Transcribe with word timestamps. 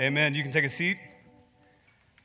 Amen. 0.00 0.32
You 0.32 0.44
can 0.44 0.52
take 0.52 0.64
a 0.64 0.68
seat. 0.68 0.96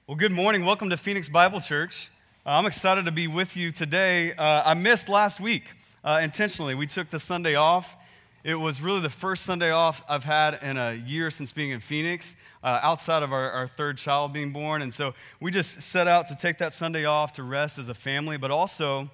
Well, 0.05 0.15
good 0.15 0.31
morning. 0.31 0.63
Welcome 0.63 0.91
to 0.91 0.97
Phoenix 0.97 1.27
Bible 1.27 1.59
Church. 1.59 2.11
Uh, 2.45 2.51
I'm 2.51 2.67
excited 2.67 3.05
to 3.05 3.11
be 3.11 3.25
with 3.25 3.57
you 3.57 3.71
today. 3.71 4.31
Uh, 4.33 4.61
I 4.63 4.75
missed 4.75 5.09
last 5.09 5.39
week 5.39 5.63
uh, 6.03 6.19
intentionally. 6.21 6.75
We 6.75 6.85
took 6.85 7.09
the 7.09 7.17
Sunday 7.17 7.55
off. 7.55 7.97
It 8.43 8.53
was 8.53 8.79
really 8.79 8.99
the 8.99 9.09
first 9.09 9.43
Sunday 9.43 9.71
off 9.71 10.03
I've 10.07 10.23
had 10.23 10.59
in 10.61 10.77
a 10.77 10.93
year 10.93 11.31
since 11.31 11.51
being 11.51 11.71
in 11.71 11.79
Phoenix, 11.79 12.35
uh, 12.63 12.79
outside 12.83 13.23
of 13.23 13.33
our, 13.33 13.49
our 13.49 13.67
third 13.67 13.97
child 13.97 14.33
being 14.33 14.53
born. 14.53 14.83
And 14.83 14.93
so 14.93 15.15
we 15.39 15.49
just 15.49 15.81
set 15.81 16.07
out 16.07 16.27
to 16.27 16.35
take 16.35 16.59
that 16.59 16.75
Sunday 16.75 17.05
off 17.05 17.33
to 17.33 17.43
rest 17.43 17.79
as 17.79 17.89
a 17.89 17.95
family, 17.95 18.37
but 18.37 18.51
also 18.51 19.09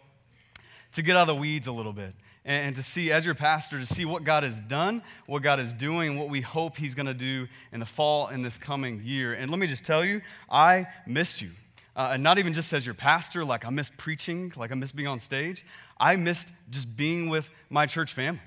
to 0.92 1.02
get 1.02 1.16
out 1.16 1.22
of 1.22 1.28
the 1.28 1.36
weeds 1.36 1.68
a 1.68 1.72
little 1.72 1.94
bit 1.94 2.14
and, 2.50 2.76
to 2.76 2.82
see, 2.82 3.12
as 3.12 3.26
your 3.26 3.36
pastor, 3.36 3.80
to 3.80 3.86
see 3.86 4.06
what 4.06 4.24
God 4.24 4.42
has 4.42 4.60
done, 4.60 5.04
what 5.28 5.44
God 5.44 5.60
is 5.60 5.72
doing, 5.72 6.18
what 6.18 6.30
we 6.30 6.42
hope 6.42 6.78
He's 6.78 6.96
going 6.96 7.06
to 7.06 7.14
do 7.14 7.48
in 7.72 7.80
the 7.80 7.86
fall 7.86 8.28
in 8.30 8.42
this 8.42 8.58
coming 8.58 9.04
year. 9.04 9.34
And 9.34 9.52
let 9.52 9.60
me 9.60 9.68
just 9.68 9.86
tell 9.86 10.04
you, 10.04 10.22
I 10.50 10.88
missed 11.06 11.44
you. 11.44 11.52
Uh, 11.96 12.12
and 12.14 12.24
not 12.24 12.40
even 12.40 12.56
just 12.56 12.74
as 12.74 12.88
your 12.88 12.96
pastor, 12.96 13.46
like 13.46 13.66
I 13.66 13.70
miss 13.70 13.92
preaching, 13.96 14.52
like 14.56 14.72
I 14.72 14.76
miss 14.76 14.92
being 14.92 15.08
on 15.08 15.20
stage. 15.20 15.64
I 16.00 16.16
missed 16.16 16.52
just 16.72 16.98
being 16.98 17.30
with 17.30 17.52
my 17.70 17.86
church 17.86 18.14
family. 18.14 18.42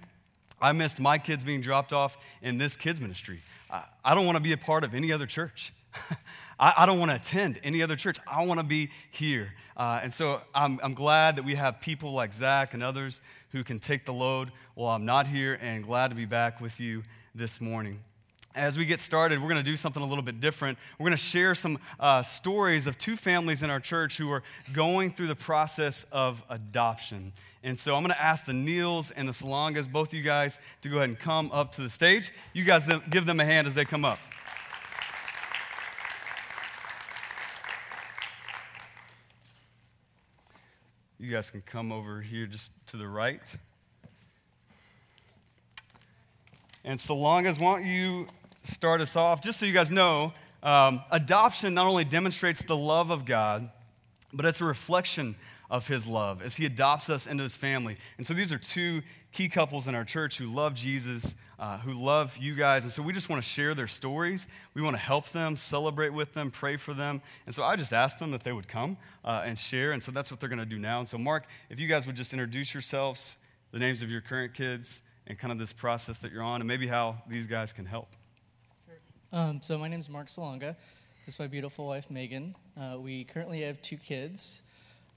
I 0.61 0.73
missed 0.73 0.99
my 0.99 1.19
kids 1.19 1.45
being 1.45 1.61
dropped 1.61 1.93
off 1.93 2.17
in 2.41 2.59
this 2.59 2.75
kids' 2.75 3.01
ministry. 3.01 3.41
I, 3.71 3.85
I 4.05 4.15
don't 4.17 4.27
want 4.27 4.35
to 4.35 4.43
be 4.43 4.53
a 4.53 4.57
part 4.57 4.83
of 4.83 4.95
any 4.95 5.13
other 5.13 5.27
church. 5.27 5.73
I, 6.59 6.73
I, 6.79 6.87
don't 6.87 6.99
want 6.99 7.11
to 7.11 7.17
attend 7.17 7.61
any 7.63 7.83
other 7.83 7.95
church. 7.95 8.19
I 8.27 8.45
want 8.47 8.59
to 8.59 8.65
be 8.65 8.91
here. 9.13 9.53
Uh, 9.77 10.01
and 10.03 10.13
so 10.13 10.41
I'm, 10.55 10.81
I'm 10.83 10.95
glad 10.95 11.37
that 11.37 11.45
we 11.45 11.55
have 11.55 11.81
people 11.81 12.13
like 12.13 12.33
Zach 12.33 12.75
and 12.75 12.83
others 12.83 13.21
who 13.53 13.63
can 13.63 13.79
take 13.79 14.05
the 14.05 14.13
load 14.13 14.51
while 14.75 14.95
I'm 14.95 15.05
not 15.05 15.27
here, 15.27 15.59
and 15.61 15.85
glad 15.85 16.09
to 16.09 16.15
be 16.15 16.25
back 16.25 16.61
with 16.61 16.81
you 16.81 17.05
this 17.35 17.61
morning. 17.61 18.01
As 18.55 18.77
we 18.77 18.85
get 18.85 19.01
started, 19.01 19.41
we're 19.41 19.49
going 19.49 19.65
to 19.65 19.71
do 19.71 19.79
something 19.79 20.03
a 20.03 20.07
little 20.07 20.23
bit 20.23 20.41
different. 20.41 20.77
We're 20.99 21.05
going 21.05 21.17
to 21.17 21.23
share 21.23 21.55
some 21.55 21.79
uh, 21.99 22.23
stories 22.23 22.87
of 22.87 22.99
two 22.99 23.17
families 23.17 23.63
in 23.63 23.71
our 23.71 23.81
church 23.81 24.19
who 24.19 24.31
are 24.31 24.43
going 24.75 25.13
through 25.15 25.29
the 25.29 25.37
process 25.37 26.05
of 26.13 26.43
adoption. 26.51 27.33
And 27.63 27.79
so 27.79 27.95
I'm 27.95 28.03
going 28.03 28.15
to 28.15 28.21
ask 28.21 28.45
the 28.45 28.53
Neils 28.53 29.11
and 29.11 29.27
the 29.27 29.33
Salongas, 29.33 29.91
both 29.91 30.09
of 30.09 30.15
you 30.15 30.23
guys, 30.23 30.59
to 30.83 30.91
go 30.91 30.97
ahead 30.97 31.09
and 31.09 31.19
come 31.19 31.51
up 31.53 31.73
to 31.73 31.81
the 31.81 31.89
stage. 31.89 32.33
You 32.53 32.65
guys 32.65 32.87
give 33.09 33.25
them 33.25 33.41
a 33.41 33.45
hand 33.45 33.67
as 33.67 33.75
they 33.75 33.85
come 33.85 34.05
up. 34.05 34.19
You 41.23 41.31
guys 41.31 41.53
can 41.53 41.63
come 41.63 41.93
over 41.93 42.21
here 42.21 42.47
just 42.47 42.73
to 42.89 42.97
the 42.97 43.07
right. 43.07 43.57
And 46.83 46.99
Salongas 46.99 47.61
why 47.61 47.77
don't 47.77 47.87
you 47.87 48.27
start 48.65 49.01
us 49.01 49.15
off, 49.15 49.41
just 49.41 49.61
so 49.61 49.65
you 49.65 49.73
guys 49.73 49.89
know, 49.89 50.33
um, 50.65 51.01
adoption 51.13 51.75
not 51.75 51.87
only 51.87 52.03
demonstrates 52.03 52.61
the 52.65 52.77
love 52.77 53.11
of 53.11 53.25
God, 53.25 53.71
but 54.33 54.47
it's 54.47 54.61
a 54.61 54.65
reflection 54.65 55.37
of 55.73 55.89
his 55.89 56.07
love 56.07 56.43
as 56.43 56.57
he 56.57 56.67
adopts 56.67 57.09
us 57.09 57.27
into 57.27 57.43
his 57.43 57.57
family. 57.57 57.97
And 58.19 58.27
so 58.27 58.35
these 58.35 58.53
are 58.53 58.59
two 58.59 59.01
key 59.33 59.49
couples 59.49 59.89
in 59.89 59.95
our 59.95 60.05
church 60.05 60.37
who 60.37 60.45
love 60.45 60.75
Jesus, 60.75 61.35
uh, 61.59 61.79
who 61.79 61.93
love 61.93 62.37
you 62.37 62.55
guys. 62.55 62.85
And 62.85 62.93
so 62.93 63.03
we 63.03 63.15
just 63.15 63.31
want 63.31 63.43
to 63.43 63.49
share 63.49 63.73
their 63.73 63.87
stories. 63.87 64.49
We 64.75 64.83
want 64.83 64.97
to 64.97 65.03
help 65.03 65.31
them, 65.31 65.57
celebrate 65.57 66.11
with 66.11 66.35
them, 66.35 66.51
pray 66.51 66.77
for 66.77 66.93
them. 66.93 67.23
And 67.47 67.55
so 67.55 67.65
I 67.65 67.77
just 67.77 67.95
asked 67.95 68.19
them 68.19 68.33
that 68.33 68.45
they 68.45 68.53
would 68.53 68.69
come 68.69 68.99
uh, 69.25 69.45
and 69.47 69.59
share. 69.59 69.93
And 69.93 70.03
so 70.03 70.13
that's 70.13 70.31
what 70.31 70.41
they're 70.41 70.51
going 70.51 70.59
to 70.59 70.67
do 70.67 70.79
now. 70.79 70.99
And 71.01 71.09
so, 71.09 71.17
Mark, 71.17 71.47
if 71.71 71.81
you 71.81 71.89
guys 71.89 72.07
would 72.07 72.17
just 72.17 72.35
introduce 72.35 72.75
yourselves, 72.75 73.39
the 73.71 73.79
names 73.79 74.03
of 74.03 74.11
your 74.11 74.21
current 74.21 74.53
kids, 74.53 75.01
and 75.27 75.39
kind 75.39 75.53
of 75.53 75.59
this 75.59 75.73
process 75.73 76.19
that 76.19 76.33
you're 76.33 76.43
on, 76.43 76.61
and 76.61 76.69
maybe 76.69 76.87
how 76.87 77.17
these 77.27 77.47
guys 77.47 77.73
can 77.73 77.87
help. 77.87 78.09
Um, 79.33 79.63
so 79.63 79.79
my 79.79 79.89
name 79.89 80.01
is 80.01 80.11
Mark 80.11 80.27
Salonga. 80.27 80.77
This 81.25 81.37
is 81.37 81.39
my 81.39 81.47
beautiful 81.47 81.87
wife, 81.87 82.11
Megan. 82.11 82.55
Uh, 82.79 82.99
we 82.99 83.25
currently 83.25 83.63
have 83.63 83.81
two 83.81 83.97
kids 83.97 84.61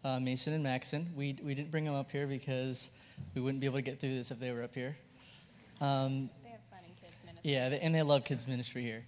uh, 0.05 0.19
Mason 0.19 0.53
and 0.53 0.63
Maxon. 0.63 1.11
We, 1.15 1.35
we 1.43 1.55
didn't 1.55 1.71
bring 1.71 1.83
them 1.83 1.95
up 1.95 2.11
here 2.11 2.27
because 2.27 2.91
we 3.33 3.41
wouldn't 3.41 3.59
be 3.59 3.65
able 3.65 3.77
to 3.77 3.81
get 3.81 3.99
through 3.99 4.15
this 4.15 4.29
if 4.29 4.39
they 4.39 4.51
were 4.51 4.61
up 4.61 4.75
here. 4.75 4.95
Um, 5.81 6.29
they 6.43 6.51
have 6.51 6.59
fun 6.69 6.79
in 6.83 6.93
kids 7.01 7.17
ministry. 7.25 7.51
Yeah, 7.51 7.69
they, 7.69 7.79
and 7.79 7.95
they 7.95 8.03
love 8.03 8.23
kids 8.23 8.47
ministry 8.47 8.83
here. 8.83 9.03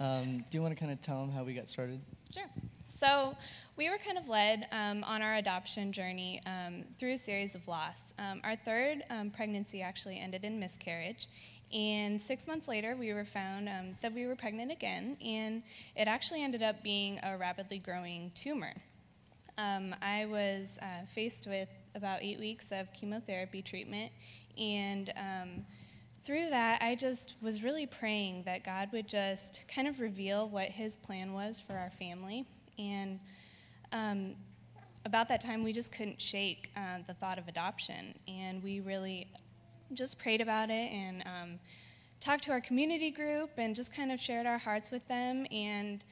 Um, 0.00 0.38
do 0.38 0.56
you 0.56 0.62
want 0.62 0.74
to 0.74 0.80
kind 0.80 0.90
of 0.90 1.02
tell 1.02 1.20
them 1.20 1.30
how 1.30 1.44
we 1.44 1.52
got 1.52 1.68
started? 1.68 2.00
Sure. 2.32 2.48
So 2.82 3.36
we 3.76 3.90
were 3.90 3.98
kind 3.98 4.16
of 4.16 4.30
led 4.30 4.66
um, 4.72 5.04
on 5.04 5.20
our 5.20 5.36
adoption 5.36 5.92
journey 5.92 6.40
um, 6.46 6.84
through 6.96 7.12
a 7.12 7.18
series 7.18 7.54
of 7.54 7.68
loss. 7.68 8.00
Um, 8.18 8.40
our 8.42 8.56
third 8.56 9.02
um, 9.10 9.28
pregnancy 9.30 9.82
actually 9.82 10.18
ended 10.18 10.44
in 10.44 10.58
miscarriage. 10.58 11.28
And 11.72 12.20
six 12.20 12.48
months 12.48 12.66
later, 12.66 12.96
we 12.96 13.12
were 13.12 13.26
found 13.26 13.68
um, 13.68 13.94
that 14.00 14.12
we 14.12 14.26
were 14.26 14.34
pregnant 14.34 14.72
again, 14.72 15.16
and 15.24 15.62
it 15.94 16.08
actually 16.08 16.42
ended 16.42 16.64
up 16.64 16.82
being 16.82 17.20
a 17.22 17.36
rapidly 17.36 17.78
growing 17.78 18.32
tumor. 18.34 18.72
Um, 19.60 19.94
I 20.00 20.24
was 20.24 20.78
uh, 20.80 21.04
faced 21.06 21.46
with 21.46 21.68
about 21.94 22.22
eight 22.22 22.38
weeks 22.38 22.72
of 22.72 22.90
chemotherapy 22.94 23.60
treatment, 23.60 24.10
and 24.56 25.12
um, 25.18 25.66
through 26.22 26.48
that, 26.48 26.80
I 26.82 26.94
just 26.94 27.34
was 27.42 27.62
really 27.62 27.84
praying 27.84 28.44
that 28.44 28.64
God 28.64 28.88
would 28.92 29.06
just 29.06 29.66
kind 29.68 29.86
of 29.86 30.00
reveal 30.00 30.48
what 30.48 30.68
His 30.68 30.96
plan 30.96 31.34
was 31.34 31.60
for 31.60 31.74
our 31.74 31.90
family. 31.90 32.46
And 32.78 33.20
um, 33.92 34.34
about 35.04 35.28
that 35.28 35.42
time, 35.42 35.62
we 35.62 35.74
just 35.74 35.92
couldn't 35.92 36.22
shake 36.22 36.70
uh, 36.74 36.98
the 37.06 37.12
thought 37.12 37.38
of 37.38 37.46
adoption, 37.46 38.14
and 38.26 38.62
we 38.62 38.80
really 38.80 39.28
just 39.92 40.18
prayed 40.18 40.40
about 40.40 40.70
it 40.70 40.90
and 40.90 41.22
um, 41.26 41.58
talked 42.18 42.44
to 42.44 42.50
our 42.50 42.62
community 42.62 43.10
group 43.10 43.50
and 43.58 43.76
just 43.76 43.94
kind 43.94 44.10
of 44.10 44.18
shared 44.18 44.46
our 44.46 44.58
hearts 44.58 44.90
with 44.90 45.06
them 45.06 45.46
and 45.50 46.02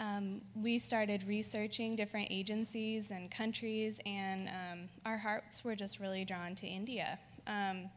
um, 0.00 0.40
we 0.54 0.78
started 0.78 1.24
researching 1.28 1.94
different 1.94 2.28
agencies 2.30 3.10
and 3.10 3.30
countries, 3.30 4.00
and 4.06 4.48
um, 4.48 4.88
our 5.04 5.18
hearts 5.18 5.62
were 5.62 5.76
just 5.76 6.00
really 6.00 6.24
drawn 6.24 6.54
to 6.54 6.66
India. 6.66 7.18
Um, 7.46 7.90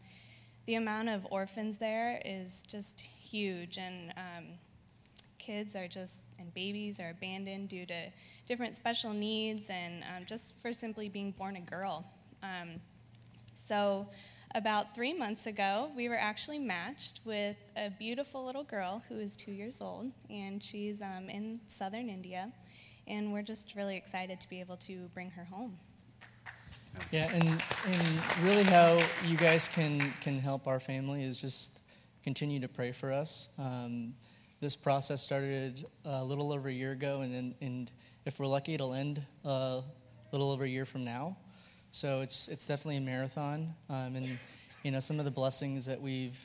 the 0.66 0.76
amount 0.76 1.08
of 1.08 1.26
orphans 1.32 1.78
there 1.78 2.22
is 2.26 2.62
just 2.68 3.00
huge, 3.00 3.78
and 3.78 4.14
um, 4.18 4.46
kids 5.40 5.78
are 5.78 5.88
just, 5.88 6.20
and 6.40 6.54
babies 6.54 7.00
are 7.00 7.12
abandoned 7.12 7.70
due 7.70 7.86
to 7.86 8.12
different 8.48 8.76
special 8.76 9.14
needs 9.14 9.70
and 9.70 10.04
um, 10.04 10.26
just 10.26 10.58
for 10.62 10.74
simply 10.74 11.08
being 11.08 11.32
born 11.32 11.56
a 11.56 11.62
girl. 11.62 12.06
Um, 12.44 12.82
so, 13.56 14.08
about 14.56 14.94
three 14.94 15.14
months 15.14 15.46
ago, 15.48 15.92
we 15.96 16.10
were 16.10 16.18
actually 16.18 16.60
matched 16.60 17.22
with 17.26 17.58
a 17.76 17.90
beautiful 17.90 18.46
little 18.46 18.64
girl 18.64 19.04
who 19.10 19.20
is 19.20 19.36
two 19.36 19.52
years 19.52 19.82
old, 19.82 20.12
and 20.30 20.64
she's 20.64 21.02
um, 21.02 21.30
in 21.30 21.60
southern 21.68 22.10
India. 22.10 22.52
And 23.08 23.34
we're 23.34 23.42
just 23.42 23.76
really 23.76 23.98
excited 23.98 24.40
to 24.40 24.50
be 24.50 24.60
able 24.60 24.78
to 24.78 25.10
bring 25.14 25.30
her 25.32 25.44
home. 25.44 25.78
Yeah, 27.12 27.30
and, 27.34 27.64
and 27.86 28.44
really 28.44 28.64
how 28.64 29.04
you 29.26 29.36
guys 29.36 29.68
can, 29.68 30.14
can 30.22 30.38
help 30.40 30.68
our 30.68 30.80
family 30.80 31.24
is 31.24 31.38
just 31.38 31.80
continue 32.24 32.60
to 32.60 32.68
pray 32.68 32.92
for 32.92 33.12
us. 33.12 33.50
Um, 33.58 34.14
this 34.62 34.76
process 34.76 35.22
started 35.22 35.86
a 36.06 36.24
little 36.24 36.54
over 36.54 36.70
a 36.70 36.74
year 36.74 36.92
ago, 36.92 37.22
and, 37.22 37.56
and 37.60 37.92
if 38.26 38.40
we're 38.40 38.48
lucky, 38.48 38.76
it'll 38.76 38.94
end 38.94 39.22
a 39.44 39.82
little 40.32 40.52
over 40.52 40.64
a 40.64 40.70
year 40.70 40.86
from 40.86 41.04
now. 41.04 41.36
So 41.96 42.22
it's 42.22 42.48
it's 42.48 42.66
definitely 42.66 42.98
a 42.98 43.02
marathon, 43.02 43.72
um, 43.88 44.16
and 44.16 44.40
you 44.82 44.90
know 44.90 45.00
some 45.00 45.20
of 45.20 45.26
the 45.26 45.32
blessings 45.32 45.86
that 45.86 46.02
we've 46.02 46.44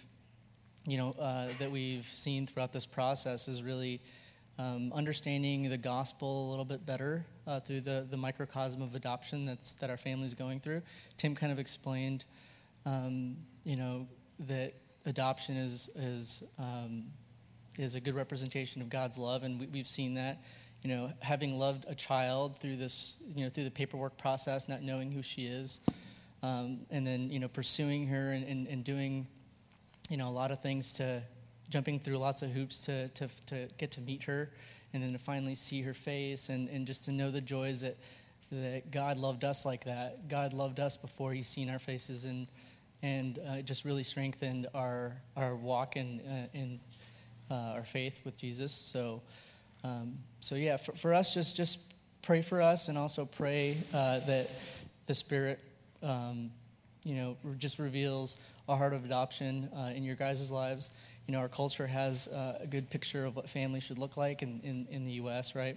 you 0.84 0.98
know 0.98 1.12
uh, 1.18 1.48
that 1.58 1.70
we've 1.70 2.04
seen 2.04 2.46
throughout 2.46 2.70
this 2.70 2.84
process 2.84 3.48
is 3.48 3.62
really 3.62 4.02
um, 4.58 4.92
understanding 4.92 5.70
the 5.70 5.78
gospel 5.78 6.48
a 6.48 6.50
little 6.50 6.66
bit 6.66 6.84
better 6.84 7.24
uh, 7.46 7.60
through 7.60 7.80
the 7.80 8.06
the 8.10 8.16
microcosm 8.16 8.82
of 8.82 8.94
adoption 8.94 9.46
that's 9.46 9.72
that 9.72 9.88
our 9.88 9.96
family's 9.96 10.34
going 10.34 10.60
through. 10.60 10.82
Tim 11.16 11.34
kind 11.34 11.50
of 11.50 11.58
explained, 11.58 12.26
um, 12.84 13.34
you 13.64 13.76
know, 13.76 14.06
that 14.40 14.74
adoption 15.06 15.56
is 15.56 15.88
is 15.96 16.44
um, 16.58 17.04
is 17.78 17.94
a 17.94 18.00
good 18.02 18.14
representation 18.14 18.82
of 18.82 18.90
God's 18.90 19.16
love, 19.16 19.44
and 19.44 19.58
we, 19.58 19.66
we've 19.68 19.88
seen 19.88 20.12
that 20.16 20.42
you 20.82 20.90
know, 20.90 21.12
having 21.20 21.58
loved 21.58 21.84
a 21.88 21.94
child 21.94 22.56
through 22.58 22.76
this, 22.76 23.16
you 23.34 23.44
know, 23.44 23.50
through 23.50 23.64
the 23.64 23.70
paperwork 23.70 24.16
process, 24.16 24.68
not 24.68 24.82
knowing 24.82 25.10
who 25.10 25.22
she 25.22 25.46
is, 25.46 25.80
um, 26.42 26.80
and 26.90 27.06
then, 27.06 27.30
you 27.30 27.40
know, 27.40 27.48
pursuing 27.48 28.06
her 28.06 28.30
and, 28.30 28.44
and, 28.44 28.66
and, 28.68 28.84
doing, 28.84 29.26
you 30.08 30.16
know, 30.16 30.28
a 30.28 30.30
lot 30.30 30.52
of 30.52 30.60
things 30.60 30.92
to, 30.94 31.20
jumping 31.68 31.98
through 31.98 32.16
lots 32.16 32.42
of 32.42 32.50
hoops 32.50 32.86
to, 32.86 33.08
to, 33.08 33.28
to 33.46 33.68
get 33.76 33.90
to 33.92 34.00
meet 34.00 34.22
her, 34.22 34.50
and 34.94 35.02
then 35.02 35.12
to 35.12 35.18
finally 35.18 35.54
see 35.54 35.82
her 35.82 35.94
face 35.94 36.48
and, 36.48 36.68
and 36.68 36.86
just 36.86 37.04
to 37.04 37.12
know 37.12 37.30
the 37.30 37.40
joys 37.40 37.80
that, 37.80 37.96
that 38.50 38.90
God 38.90 39.16
loved 39.18 39.44
us 39.44 39.66
like 39.66 39.84
that. 39.84 40.28
God 40.28 40.54
loved 40.54 40.80
us 40.80 40.96
before 40.96 41.32
He's 41.32 41.48
seen 41.48 41.68
our 41.68 41.78
faces, 41.78 42.24
and, 42.24 42.46
and 43.02 43.38
uh, 43.48 43.60
just 43.62 43.84
really 43.84 44.02
strengthened 44.02 44.66
our, 44.74 45.16
our 45.36 45.54
walk 45.54 45.96
in, 45.96 46.20
uh, 46.20 46.56
in 46.56 46.80
uh, 47.50 47.74
our 47.74 47.84
faith 47.84 48.20
with 48.24 48.38
Jesus. 48.38 48.72
So, 48.72 49.22
um, 49.88 50.18
so 50.40 50.54
yeah, 50.54 50.76
for, 50.76 50.92
for 50.92 51.14
us, 51.14 51.32
just 51.32 51.56
just 51.56 51.94
pray 52.22 52.42
for 52.42 52.60
us, 52.60 52.88
and 52.88 52.98
also 52.98 53.24
pray 53.24 53.76
uh, 53.94 54.20
that 54.20 54.50
the 55.06 55.14
Spirit, 55.14 55.58
um, 56.02 56.50
you 57.04 57.14
know, 57.14 57.36
just 57.58 57.78
reveals 57.78 58.36
a 58.68 58.76
heart 58.76 58.92
of 58.92 59.04
adoption 59.04 59.70
uh, 59.74 59.92
in 59.94 60.02
your 60.02 60.14
guys' 60.14 60.50
lives. 60.52 60.90
you 61.26 61.32
know, 61.32 61.38
our 61.40 61.48
culture 61.48 61.86
has 61.86 62.28
uh, 62.28 62.58
a 62.60 62.66
good 62.66 62.90
picture 62.90 63.24
of 63.24 63.34
what 63.36 63.48
family 63.48 63.80
should 63.80 63.98
look 63.98 64.16
like 64.16 64.42
in, 64.42 64.60
in, 64.62 64.86
in 64.90 65.04
the 65.04 65.12
U.S., 65.12 65.54
right? 65.54 65.76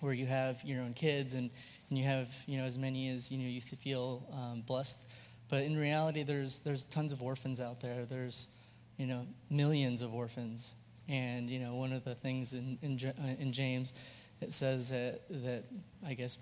Where 0.00 0.12
you 0.12 0.26
have 0.26 0.62
your 0.64 0.82
own 0.82 0.94
kids 0.94 1.34
and, 1.34 1.50
and 1.88 1.98
you 1.98 2.04
have, 2.04 2.28
you 2.46 2.58
know, 2.58 2.64
as 2.64 2.78
many 2.78 3.08
as, 3.08 3.30
you 3.30 3.38
know, 3.38 3.48
you 3.48 3.60
feel 3.60 4.22
um, 4.32 4.62
blessed. 4.66 5.10
But 5.48 5.64
in 5.64 5.76
reality, 5.76 6.22
there's, 6.22 6.60
there's 6.60 6.84
tons 6.84 7.12
of 7.12 7.22
orphans 7.22 7.60
out 7.60 7.80
there. 7.80 8.04
There's, 8.04 8.48
you 8.96 9.06
know, 9.06 9.26
millions 9.50 10.02
of 10.02 10.14
orphans. 10.14 10.74
And, 11.10 11.50
you 11.50 11.58
know, 11.58 11.74
one 11.74 11.92
of 11.92 12.04
the 12.04 12.14
things 12.14 12.54
in, 12.54 12.78
in, 12.82 12.96
uh, 13.04 13.34
in 13.40 13.52
James, 13.52 13.92
it 14.40 14.52
says 14.52 14.90
that, 14.90 15.22
that, 15.28 15.64
I 16.06 16.14
guess, 16.14 16.38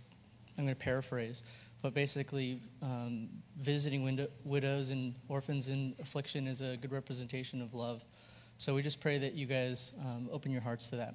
I'm 0.58 0.64
going 0.64 0.74
to 0.74 0.80
paraphrase, 0.80 1.42
but 1.80 1.94
basically, 1.94 2.60
um, 2.82 3.30
visiting 3.58 4.02
widow, 4.04 4.28
widows 4.44 4.90
and 4.90 5.14
orphans 5.28 5.70
in 5.70 5.94
affliction 6.00 6.46
is 6.46 6.60
a 6.60 6.76
good 6.76 6.92
representation 6.92 7.62
of 7.62 7.72
love. 7.72 8.04
So 8.58 8.74
we 8.74 8.82
just 8.82 9.00
pray 9.00 9.16
that 9.18 9.32
you 9.32 9.46
guys 9.46 9.94
um, 10.00 10.28
open 10.30 10.52
your 10.52 10.60
hearts 10.60 10.90
to 10.90 10.96
that. 10.96 11.14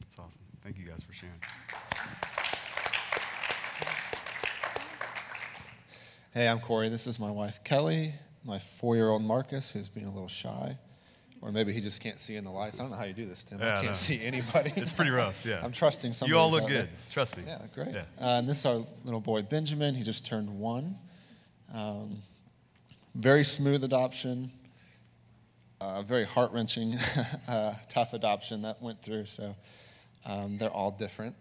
That's 0.00 0.18
awesome. 0.18 0.42
Thank 0.62 0.76
you 0.78 0.84
guys 0.84 1.02
for 1.02 1.14
sharing. 1.14 1.36
Hey, 6.34 6.46
I'm 6.48 6.60
Corey. 6.60 6.90
This 6.90 7.06
is 7.06 7.18
my 7.18 7.30
wife, 7.30 7.64
Kelly, 7.64 8.12
my 8.44 8.58
four 8.58 8.96
year 8.96 9.08
old 9.08 9.22
Marcus, 9.22 9.70
who's 9.70 9.88
being 9.88 10.06
a 10.06 10.12
little 10.12 10.28
shy. 10.28 10.76
Or 11.44 11.52
maybe 11.52 11.74
he 11.74 11.82
just 11.82 12.00
can't 12.00 12.18
see 12.18 12.36
in 12.36 12.44
the 12.44 12.50
lights. 12.50 12.80
I 12.80 12.84
don't 12.84 12.90
know 12.90 12.96
how 12.96 13.04
you 13.04 13.12
do 13.12 13.26
this, 13.26 13.44
Tim. 13.44 13.60
Yeah, 13.60 13.72
I 13.72 13.74
can't 13.74 13.86
no. 13.88 13.92
see 13.92 14.24
anybody. 14.24 14.72
It's 14.76 14.94
pretty 14.94 15.10
rough, 15.10 15.44
yeah. 15.44 15.60
I'm 15.62 15.72
trusting 15.72 16.14
somebody. 16.14 16.34
You 16.34 16.38
all 16.38 16.50
look 16.50 16.62
out 16.62 16.68
there. 16.70 16.82
good. 16.84 16.90
Trust 17.10 17.36
me. 17.36 17.44
Yeah, 17.46 17.58
great. 17.74 17.92
Yeah. 17.92 18.04
Uh, 18.18 18.38
and 18.38 18.48
this 18.48 18.60
is 18.60 18.66
our 18.66 18.82
little 19.04 19.20
boy, 19.20 19.42
Benjamin. 19.42 19.94
He 19.94 20.02
just 20.02 20.24
turned 20.24 20.48
one. 20.58 20.96
Um, 21.74 22.22
very 23.14 23.44
smooth 23.44 23.84
adoption, 23.84 24.50
uh, 25.82 26.00
very 26.00 26.24
heart 26.24 26.50
wrenching, 26.52 26.96
uh, 27.48 27.74
tough 27.90 28.14
adoption 28.14 28.62
that 28.62 28.80
went 28.80 29.02
through. 29.02 29.26
So 29.26 29.54
um, 30.24 30.56
they're 30.56 30.70
all 30.70 30.92
different. 30.92 31.36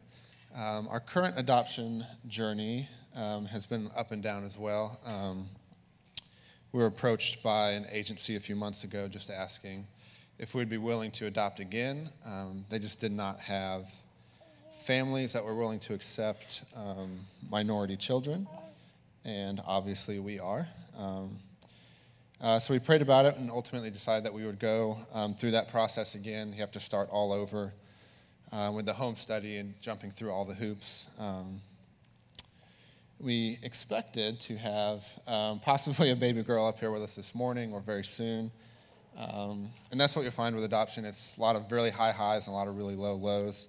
Um, 0.53 0.89
our 0.89 0.99
current 0.99 1.35
adoption 1.37 2.05
journey 2.27 2.89
um, 3.15 3.45
has 3.45 3.65
been 3.65 3.89
up 3.95 4.11
and 4.11 4.21
down 4.21 4.43
as 4.43 4.57
well. 4.57 4.99
Um, 5.05 5.47
we 6.73 6.81
were 6.81 6.87
approached 6.87 7.41
by 7.41 7.71
an 7.71 7.85
agency 7.89 8.35
a 8.35 8.39
few 8.41 8.57
months 8.57 8.83
ago 8.83 9.07
just 9.07 9.29
asking 9.29 9.87
if 10.43 10.53
we'd 10.53 10.69
be 10.69 10.77
willing 10.77 11.09
to 11.09 11.25
adopt 11.25 11.61
again. 11.61 12.09
Um, 12.25 12.65
they 12.69 12.77
just 12.77 12.99
did 12.99 13.13
not 13.13 13.39
have 13.39 13.89
families 14.81 15.31
that 15.31 15.41
were 15.41 15.55
willing 15.55 15.79
to 15.79 15.93
accept 15.93 16.63
um, 16.75 17.17
minority 17.49 17.95
children, 17.95 18.45
and 19.23 19.61
obviously 19.65 20.19
we 20.19 20.41
are. 20.41 20.67
Um, 20.99 21.39
uh, 22.41 22.59
so 22.59 22.73
we 22.73 22.79
prayed 22.79 23.01
about 23.01 23.25
it 23.25 23.37
and 23.37 23.49
ultimately 23.49 23.89
decided 23.89 24.25
that 24.25 24.33
we 24.33 24.45
would 24.45 24.59
go 24.59 24.97
um, 25.13 25.33
through 25.33 25.51
that 25.51 25.71
process 25.71 26.15
again. 26.15 26.51
You 26.51 26.59
have 26.59 26.71
to 26.71 26.79
start 26.81 27.07
all 27.09 27.31
over 27.31 27.71
uh, 28.51 28.69
with 28.75 28.85
the 28.85 28.93
home 28.93 29.15
study 29.15 29.59
and 29.59 29.73
jumping 29.79 30.11
through 30.11 30.31
all 30.31 30.43
the 30.43 30.55
hoops. 30.55 31.07
Um, 31.19 31.61
we 33.17 33.59
expected 33.63 34.41
to 34.41 34.57
have 34.57 35.05
um, 35.25 35.61
possibly 35.61 36.09
a 36.11 36.17
baby 36.17 36.43
girl 36.43 36.67
up 36.67 36.79
here 36.79 36.91
with 36.91 37.01
us 37.01 37.15
this 37.15 37.33
morning 37.33 37.71
or 37.71 37.79
very 37.79 38.03
soon. 38.03 38.51
Um, 39.17 39.69
and 39.91 39.99
that's 39.99 40.15
what 40.15 40.23
you'll 40.23 40.31
find 40.31 40.55
with 40.55 40.63
adoption. 40.63 41.05
It's 41.05 41.37
a 41.37 41.41
lot 41.41 41.55
of 41.55 41.71
really 41.71 41.91
high 41.91 42.11
highs 42.11 42.47
and 42.47 42.53
a 42.53 42.57
lot 42.57 42.67
of 42.67 42.77
really 42.77 42.95
low 42.95 43.15
lows. 43.15 43.67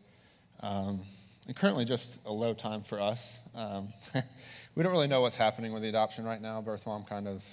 Um, 0.61 1.01
and 1.47 1.55
currently, 1.55 1.85
just 1.85 2.19
a 2.25 2.33
low 2.33 2.55
time 2.55 2.83
for 2.83 3.01
us. 3.01 3.41
Um, 3.55 3.89
we 4.75 4.83
don't 4.83 4.93
really 4.93 5.09
know 5.09 5.21
what's 5.21 5.37
happening 5.37 5.73
with 5.73 5.83
the 5.83 5.89
adoption 5.89 6.25
right 6.25 6.41
now. 6.41 6.61
Birth 6.63 6.87
mom 6.87 7.05
kind 7.05 7.29
of 7.29 7.45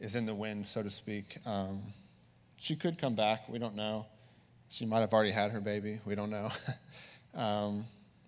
is 0.00 0.16
in 0.16 0.26
the 0.26 0.34
wind, 0.34 0.66
so 0.66 0.82
to 0.82 0.90
speak. 0.90 1.38
Um, 1.46 1.80
she 2.56 2.74
could 2.74 2.98
come 2.98 3.14
back. 3.14 3.48
We 3.48 3.58
don't 3.58 3.76
know. 3.76 4.06
She 4.68 4.86
might 4.86 5.00
have 5.00 5.12
already 5.12 5.30
had 5.30 5.52
her 5.52 5.60
baby. 5.60 6.00
We 6.04 6.14
don't 6.14 6.30
know. 6.30 6.50
Um, 7.34 7.86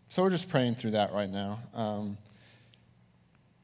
so 0.08 0.23
we're 0.23 0.31
just 0.31 0.49
praying 0.49 0.76
through 0.76 0.93
that 0.93 1.12
right 1.12 1.29
now. 1.29 1.61
Um, 1.75 2.17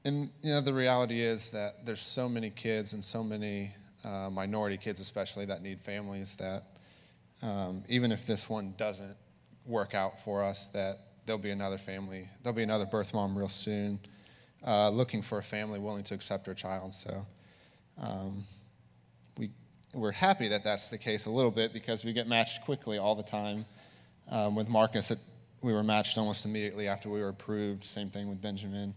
and 0.04 0.30
you 0.42 0.52
know 0.52 0.60
the 0.60 0.74
reality 0.74 1.20
is 1.20 1.50
that 1.50 1.86
there's 1.86 2.00
so 2.00 2.28
many 2.28 2.50
kids 2.50 2.92
and 2.92 3.02
so 3.02 3.22
many 3.22 3.74
uh, 4.04 4.30
minority 4.30 4.76
kids 4.76 5.00
especially 5.00 5.44
that 5.44 5.62
need 5.62 5.80
families 5.80 6.34
that 6.36 6.64
um, 7.42 7.82
even 7.88 8.12
if 8.12 8.26
this 8.26 8.48
one 8.48 8.74
doesn't 8.76 9.16
work 9.66 9.94
out 9.94 10.18
for 10.20 10.42
us 10.42 10.66
that 10.66 10.98
there'll 11.26 11.38
be 11.40 11.50
another 11.50 11.78
family 11.78 12.28
there'll 12.42 12.56
be 12.56 12.62
another 12.62 12.86
birth 12.86 13.14
mom 13.14 13.36
real 13.36 13.48
soon 13.48 13.98
uh, 14.66 14.90
looking 14.90 15.22
for 15.22 15.38
a 15.38 15.42
family 15.42 15.78
willing 15.78 16.04
to 16.04 16.14
accept 16.14 16.46
her 16.46 16.54
child. 16.54 16.94
So 16.94 17.26
um, 18.00 18.44
we, 19.38 19.50
we're 19.94 20.12
happy 20.12 20.48
that 20.48 20.64
that's 20.64 20.88
the 20.88 20.98
case 20.98 21.26
a 21.26 21.30
little 21.30 21.50
bit 21.50 21.72
because 21.72 22.04
we 22.04 22.12
get 22.12 22.28
matched 22.28 22.62
quickly 22.62 22.98
all 22.98 23.14
the 23.14 23.22
time. 23.22 23.64
Um, 24.30 24.54
with 24.54 24.68
marcus 24.68 25.12
we 25.62 25.72
were 25.72 25.82
matched 25.82 26.16
almost 26.16 26.44
immediately 26.44 26.88
after 26.88 27.10
we 27.10 27.20
were 27.20 27.28
approved. 27.28 27.84
Same 27.84 28.08
thing 28.08 28.28
with 28.28 28.40
benjamin. 28.40 28.94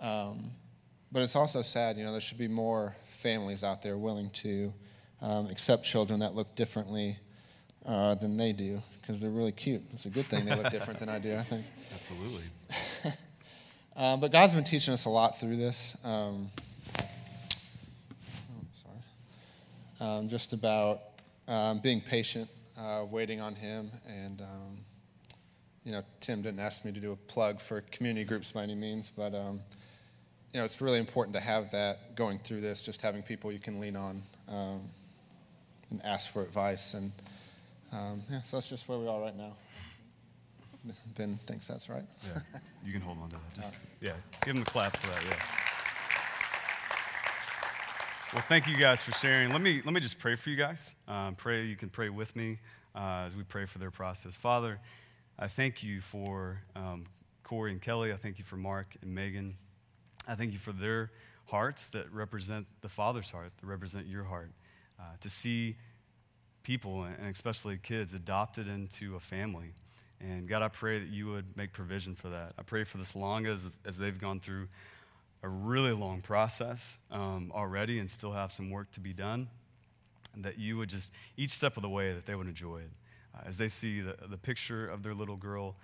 Um, 0.00 0.50
but 1.12 1.22
it's 1.22 1.36
also 1.36 1.62
sad, 1.62 1.96
you 1.96 2.04
know, 2.04 2.12
there 2.12 2.20
should 2.20 2.38
be 2.38 2.48
more 2.48 2.94
families 3.08 3.64
out 3.64 3.82
there 3.82 3.96
willing 3.96 4.30
to 4.30 4.72
um, 5.22 5.46
accept 5.50 5.84
children 5.84 6.20
that 6.20 6.34
look 6.34 6.54
differently 6.54 7.18
uh, 7.86 8.14
than 8.14 8.36
they 8.36 8.52
do 8.52 8.82
because 9.00 9.20
they're 9.20 9.30
really 9.30 9.52
cute. 9.52 9.82
It's 9.92 10.06
a 10.06 10.10
good 10.10 10.26
thing 10.26 10.44
they 10.44 10.54
look 10.54 10.70
different 10.70 10.98
than 10.98 11.08
I 11.08 11.18
do, 11.18 11.36
I 11.36 11.42
think. 11.42 11.64
Absolutely. 11.94 12.42
Um, 13.96 14.20
but 14.20 14.32
God's 14.32 14.54
been 14.54 14.64
teaching 14.64 14.92
us 14.92 15.04
a 15.04 15.10
lot 15.10 15.38
through 15.38 15.56
this. 15.56 15.96
Um, 16.04 16.50
oh, 16.98 17.04
sorry. 18.82 18.98
Um, 20.00 20.28
just 20.28 20.52
about 20.52 21.00
um, 21.46 21.78
being 21.78 22.00
patient, 22.00 22.48
uh, 22.78 23.04
waiting 23.08 23.40
on 23.40 23.54
Him. 23.54 23.90
And, 24.08 24.42
um, 24.42 24.78
you 25.84 25.92
know, 25.92 26.02
Tim 26.20 26.42
didn't 26.42 26.60
ask 26.60 26.84
me 26.84 26.92
to 26.92 27.00
do 27.00 27.12
a 27.12 27.16
plug 27.16 27.60
for 27.60 27.82
community 27.92 28.24
groups 28.24 28.50
by 28.50 28.64
any 28.64 28.74
means, 28.74 29.10
but, 29.16 29.34
um, 29.34 29.60
you 30.56 30.62
know, 30.62 30.64
it's 30.64 30.80
really 30.80 30.98
important 30.98 31.34
to 31.34 31.40
have 31.42 31.70
that 31.72 32.16
going 32.16 32.38
through 32.38 32.62
this, 32.62 32.80
just 32.80 33.02
having 33.02 33.22
people 33.22 33.52
you 33.52 33.58
can 33.58 33.78
lean 33.78 33.94
on 33.94 34.22
um, 34.48 34.80
and 35.90 36.02
ask 36.02 36.32
for 36.32 36.40
advice. 36.40 36.94
And, 36.94 37.12
um, 37.92 38.22
yeah, 38.30 38.40
so 38.40 38.56
that's 38.56 38.70
just 38.70 38.88
where 38.88 38.98
we 38.98 39.06
are 39.06 39.20
right 39.20 39.36
now. 39.36 39.52
Ben 41.14 41.38
thinks 41.46 41.68
that's 41.68 41.90
right. 41.90 42.06
Yeah. 42.26 42.40
You 42.86 42.90
can 42.90 43.02
hold 43.02 43.18
on 43.18 43.28
to 43.28 43.36
that. 43.36 43.54
Just, 43.54 43.76
yeah. 44.00 44.12
Give 44.46 44.56
him 44.56 44.62
a 44.62 44.64
clap 44.64 44.96
for 44.96 45.08
that. 45.08 45.22
Yeah. 45.26 45.34
Well, 48.32 48.44
thank 48.48 48.66
you 48.66 48.78
guys 48.78 49.02
for 49.02 49.12
sharing. 49.12 49.50
Let 49.50 49.60
me, 49.60 49.82
let 49.84 49.92
me 49.92 50.00
just 50.00 50.18
pray 50.18 50.36
for 50.36 50.48
you 50.48 50.56
guys. 50.56 50.94
Um, 51.06 51.34
pray, 51.34 51.66
you 51.66 51.76
can 51.76 51.90
pray 51.90 52.08
with 52.08 52.34
me 52.34 52.60
uh, 52.94 53.24
as 53.26 53.36
we 53.36 53.42
pray 53.42 53.66
for 53.66 53.78
their 53.78 53.90
process. 53.90 54.34
Father, 54.34 54.78
I 55.38 55.48
thank 55.48 55.82
you 55.82 56.00
for 56.00 56.62
um, 56.74 57.04
Corey 57.42 57.72
and 57.72 57.82
Kelly. 57.82 58.10
I 58.10 58.16
thank 58.16 58.38
you 58.38 58.44
for 58.46 58.56
Mark 58.56 58.96
and 59.02 59.14
Megan. 59.14 59.56
I 60.26 60.34
thank 60.34 60.52
you 60.52 60.58
for 60.58 60.72
their 60.72 61.10
hearts 61.46 61.86
that 61.88 62.12
represent 62.12 62.66
the 62.80 62.88
Father's 62.88 63.30
heart, 63.30 63.52
that 63.60 63.66
represent 63.66 64.06
your 64.06 64.24
heart. 64.24 64.50
Uh, 64.98 65.02
to 65.20 65.28
see 65.28 65.76
people, 66.62 67.04
and 67.04 67.28
especially 67.28 67.78
kids, 67.82 68.14
adopted 68.14 68.66
into 68.66 69.14
a 69.14 69.20
family. 69.20 69.72
And 70.20 70.48
God, 70.48 70.62
I 70.62 70.68
pray 70.68 70.98
that 70.98 71.08
you 71.08 71.26
would 71.26 71.56
make 71.56 71.72
provision 71.72 72.14
for 72.14 72.30
that. 72.30 72.54
I 72.58 72.62
pray 72.62 72.84
for 72.84 72.96
the 72.96 73.04
Salongas, 73.04 73.70
as 73.84 73.98
they've 73.98 74.18
gone 74.18 74.40
through 74.40 74.68
a 75.42 75.48
really 75.48 75.92
long 75.92 76.22
process 76.22 76.98
um, 77.10 77.52
already 77.54 77.98
and 77.98 78.10
still 78.10 78.32
have 78.32 78.50
some 78.50 78.70
work 78.70 78.90
to 78.92 79.00
be 79.00 79.12
done, 79.12 79.48
that 80.38 80.58
you 80.58 80.78
would 80.78 80.88
just, 80.88 81.12
each 81.36 81.50
step 81.50 81.76
of 81.76 81.82
the 81.82 81.88
way, 81.88 82.14
that 82.14 82.24
they 82.24 82.34
would 82.34 82.48
enjoy 82.48 82.78
it. 82.78 82.90
Uh, 83.34 83.42
as 83.46 83.58
they 83.58 83.68
see 83.68 84.00
the, 84.00 84.16
the 84.28 84.38
picture 84.38 84.88
of 84.88 85.02
their 85.02 85.14
little 85.14 85.36
girl, 85.36 85.76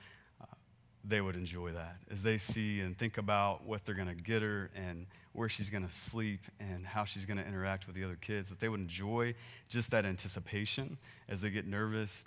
they 1.04 1.20
would 1.20 1.34
enjoy 1.34 1.72
that. 1.72 1.96
As 2.10 2.22
they 2.22 2.38
see 2.38 2.80
and 2.80 2.96
think 2.96 3.18
about 3.18 3.64
what 3.64 3.84
they're 3.84 3.94
going 3.94 4.08
to 4.08 4.22
get 4.22 4.42
her 4.42 4.70
and 4.74 5.06
where 5.32 5.48
she's 5.48 5.70
going 5.70 5.86
to 5.86 5.92
sleep 5.92 6.40
and 6.60 6.86
how 6.86 7.04
she's 7.04 7.24
going 7.24 7.38
to 7.38 7.46
interact 7.46 7.86
with 7.86 7.96
the 7.96 8.04
other 8.04 8.18
kids, 8.20 8.48
that 8.48 8.60
they 8.60 8.68
would 8.68 8.80
enjoy 8.80 9.34
just 9.68 9.90
that 9.90 10.04
anticipation 10.04 10.98
as 11.28 11.40
they 11.40 11.50
get 11.50 11.66
nervous 11.66 12.24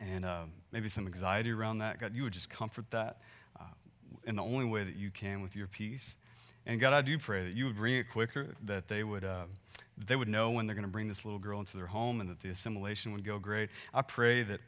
and 0.00 0.24
uh, 0.24 0.44
maybe 0.72 0.88
some 0.88 1.06
anxiety 1.06 1.50
around 1.50 1.78
that. 1.78 1.98
God, 1.98 2.14
you 2.14 2.22
would 2.22 2.32
just 2.32 2.48
comfort 2.48 2.90
that 2.90 3.18
uh, 3.58 3.64
in 4.24 4.36
the 4.36 4.42
only 4.42 4.64
way 4.64 4.84
that 4.84 4.96
you 4.96 5.10
can 5.10 5.42
with 5.42 5.54
your 5.54 5.66
peace. 5.66 6.16
And 6.66 6.80
God, 6.80 6.92
I 6.92 7.02
do 7.02 7.18
pray 7.18 7.44
that 7.44 7.54
you 7.54 7.66
would 7.66 7.76
bring 7.76 7.96
it 7.96 8.06
quicker, 8.10 8.54
that 8.64 8.88
they 8.88 9.02
would, 9.02 9.24
uh, 9.24 9.44
that 9.98 10.06
they 10.06 10.16
would 10.16 10.28
know 10.28 10.50
when 10.50 10.66
they're 10.66 10.74
going 10.74 10.86
to 10.86 10.90
bring 10.90 11.08
this 11.08 11.24
little 11.24 11.38
girl 11.38 11.58
into 11.60 11.76
their 11.76 11.86
home 11.86 12.20
and 12.20 12.30
that 12.30 12.40
the 12.40 12.48
assimilation 12.48 13.12
would 13.12 13.24
go 13.24 13.38
great. 13.38 13.68
I 13.92 14.02
pray 14.02 14.42
that 14.44 14.60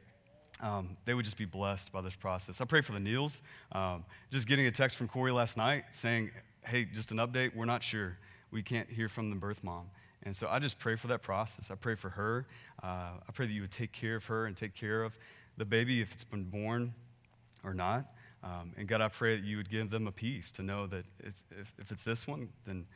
um, 0.62 0.96
they 1.04 1.12
would 1.12 1.24
just 1.24 1.36
be 1.36 1.44
blessed 1.44 1.92
by 1.92 2.00
this 2.00 2.14
process. 2.14 2.60
I 2.60 2.64
pray 2.64 2.80
for 2.80 2.92
the 2.92 3.00
Neils. 3.00 3.42
Um, 3.72 4.04
just 4.30 4.46
getting 4.46 4.66
a 4.66 4.70
text 4.70 4.96
from 4.96 5.08
Corey 5.08 5.32
last 5.32 5.56
night 5.56 5.84
saying, 5.90 6.30
hey, 6.64 6.84
just 6.84 7.10
an 7.10 7.18
update, 7.18 7.54
we're 7.54 7.64
not 7.64 7.82
sure. 7.82 8.16
We 8.52 8.62
can't 8.62 8.88
hear 8.88 9.08
from 9.08 9.30
the 9.30 9.36
birth 9.36 9.64
mom. 9.64 9.90
And 10.22 10.34
so 10.34 10.46
I 10.48 10.60
just 10.60 10.78
pray 10.78 10.94
for 10.94 11.08
that 11.08 11.22
process. 11.22 11.70
I 11.70 11.74
pray 11.74 11.96
for 11.96 12.10
her. 12.10 12.46
Uh, 12.82 12.86
I 13.28 13.32
pray 13.34 13.46
that 13.46 13.52
you 13.52 13.62
would 13.62 13.72
take 13.72 13.92
care 13.92 14.14
of 14.14 14.24
her 14.26 14.46
and 14.46 14.56
take 14.56 14.74
care 14.74 15.02
of 15.02 15.18
the 15.56 15.64
baby 15.64 16.00
if 16.00 16.12
it's 16.12 16.24
been 16.24 16.44
born 16.44 16.94
or 17.64 17.74
not. 17.74 18.06
Um, 18.44 18.72
and 18.76 18.86
God, 18.86 19.00
I 19.00 19.08
pray 19.08 19.36
that 19.36 19.44
you 19.44 19.56
would 19.56 19.70
give 19.70 19.90
them 19.90 20.06
a 20.06 20.12
peace 20.12 20.52
to 20.52 20.62
know 20.62 20.86
that 20.88 21.04
it's, 21.20 21.44
if, 21.60 21.72
if 21.78 21.90
it's 21.90 22.04
this 22.04 22.26
one, 22.26 22.48
then 22.66 22.86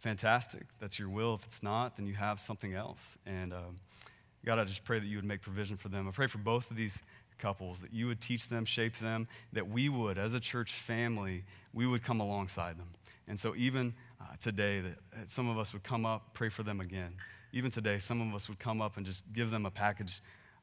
fantastic. 0.00 0.62
That's 0.80 0.98
your 0.98 1.08
will. 1.08 1.34
If 1.34 1.44
it's 1.44 1.62
not, 1.62 1.96
then 1.96 2.06
you 2.06 2.14
have 2.14 2.40
something 2.40 2.74
else. 2.74 3.16
And 3.26 3.52
um, 3.52 3.76
God, 4.44 4.58
I 4.58 4.64
just 4.64 4.84
pray 4.84 4.98
that 4.98 5.06
you 5.06 5.16
would 5.16 5.24
make 5.24 5.40
provision 5.40 5.76
for 5.76 5.88
them. 5.88 6.08
I 6.08 6.10
pray 6.10 6.26
for 6.26 6.38
both 6.38 6.70
of 6.70 6.76
these 6.76 7.02
couples, 7.38 7.80
that 7.80 7.92
you 7.92 8.06
would 8.06 8.20
teach 8.20 8.48
them, 8.48 8.64
shape 8.64 8.98
them, 8.98 9.28
that 9.52 9.68
we 9.68 9.88
would, 9.88 10.18
as 10.18 10.34
a 10.34 10.40
church 10.40 10.72
family, 10.72 11.44
we 11.72 11.86
would 11.86 12.02
come 12.02 12.20
alongside 12.20 12.78
them. 12.78 12.88
And 13.28 13.38
so, 13.38 13.54
even 13.56 13.94
uh, 14.20 14.24
today, 14.40 14.80
that, 14.80 15.30
some 15.30 15.48
of 15.48 15.58
us 15.58 15.72
would 15.72 15.84
come 15.84 16.04
up, 16.04 16.34
pray 16.34 16.48
for 16.48 16.62
them 16.62 16.80
again. 16.80 17.14
Even 17.52 17.70
today, 17.70 17.98
some 17.98 18.20
of 18.20 18.34
us 18.34 18.48
would 18.48 18.58
come 18.58 18.80
up 18.80 18.96
and 18.96 19.06
just 19.06 19.24
give 19.32 19.50
them 19.50 19.66
a 19.66 19.70
package 19.70 20.20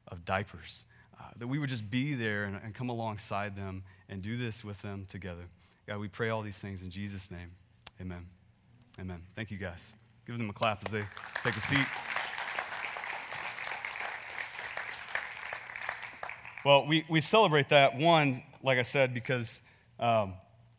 of 0.08 0.24
diapers. 0.24 0.86
Uh, 1.18 1.24
that 1.36 1.46
we 1.46 1.58
would 1.58 1.68
just 1.68 1.90
be 1.90 2.14
there 2.14 2.44
and, 2.44 2.58
and 2.62 2.74
come 2.74 2.88
alongside 2.88 3.54
them 3.54 3.82
and 4.08 4.22
do 4.22 4.36
this 4.36 4.64
with 4.64 4.80
them 4.82 5.06
together. 5.08 5.44
God, 5.86 5.98
we 5.98 6.08
pray 6.08 6.30
all 6.30 6.42
these 6.42 6.58
things 6.58 6.82
in 6.82 6.90
Jesus' 6.90 7.30
name. 7.30 7.50
Amen. 8.00 8.26
Amen. 8.98 9.22
Thank 9.34 9.50
you, 9.50 9.58
guys. 9.58 9.94
Give 10.26 10.38
them 10.38 10.50
a 10.50 10.52
clap 10.52 10.84
as 10.84 10.92
they 10.92 11.02
take 11.42 11.56
a 11.56 11.60
seat. 11.60 11.86
Well, 16.62 16.86
we, 16.86 17.06
we 17.08 17.22
celebrate 17.22 17.70
that, 17.70 17.96
one, 17.96 18.42
like 18.62 18.78
I 18.78 18.82
said, 18.82 19.14
because 19.14 19.62
um, 19.98 20.34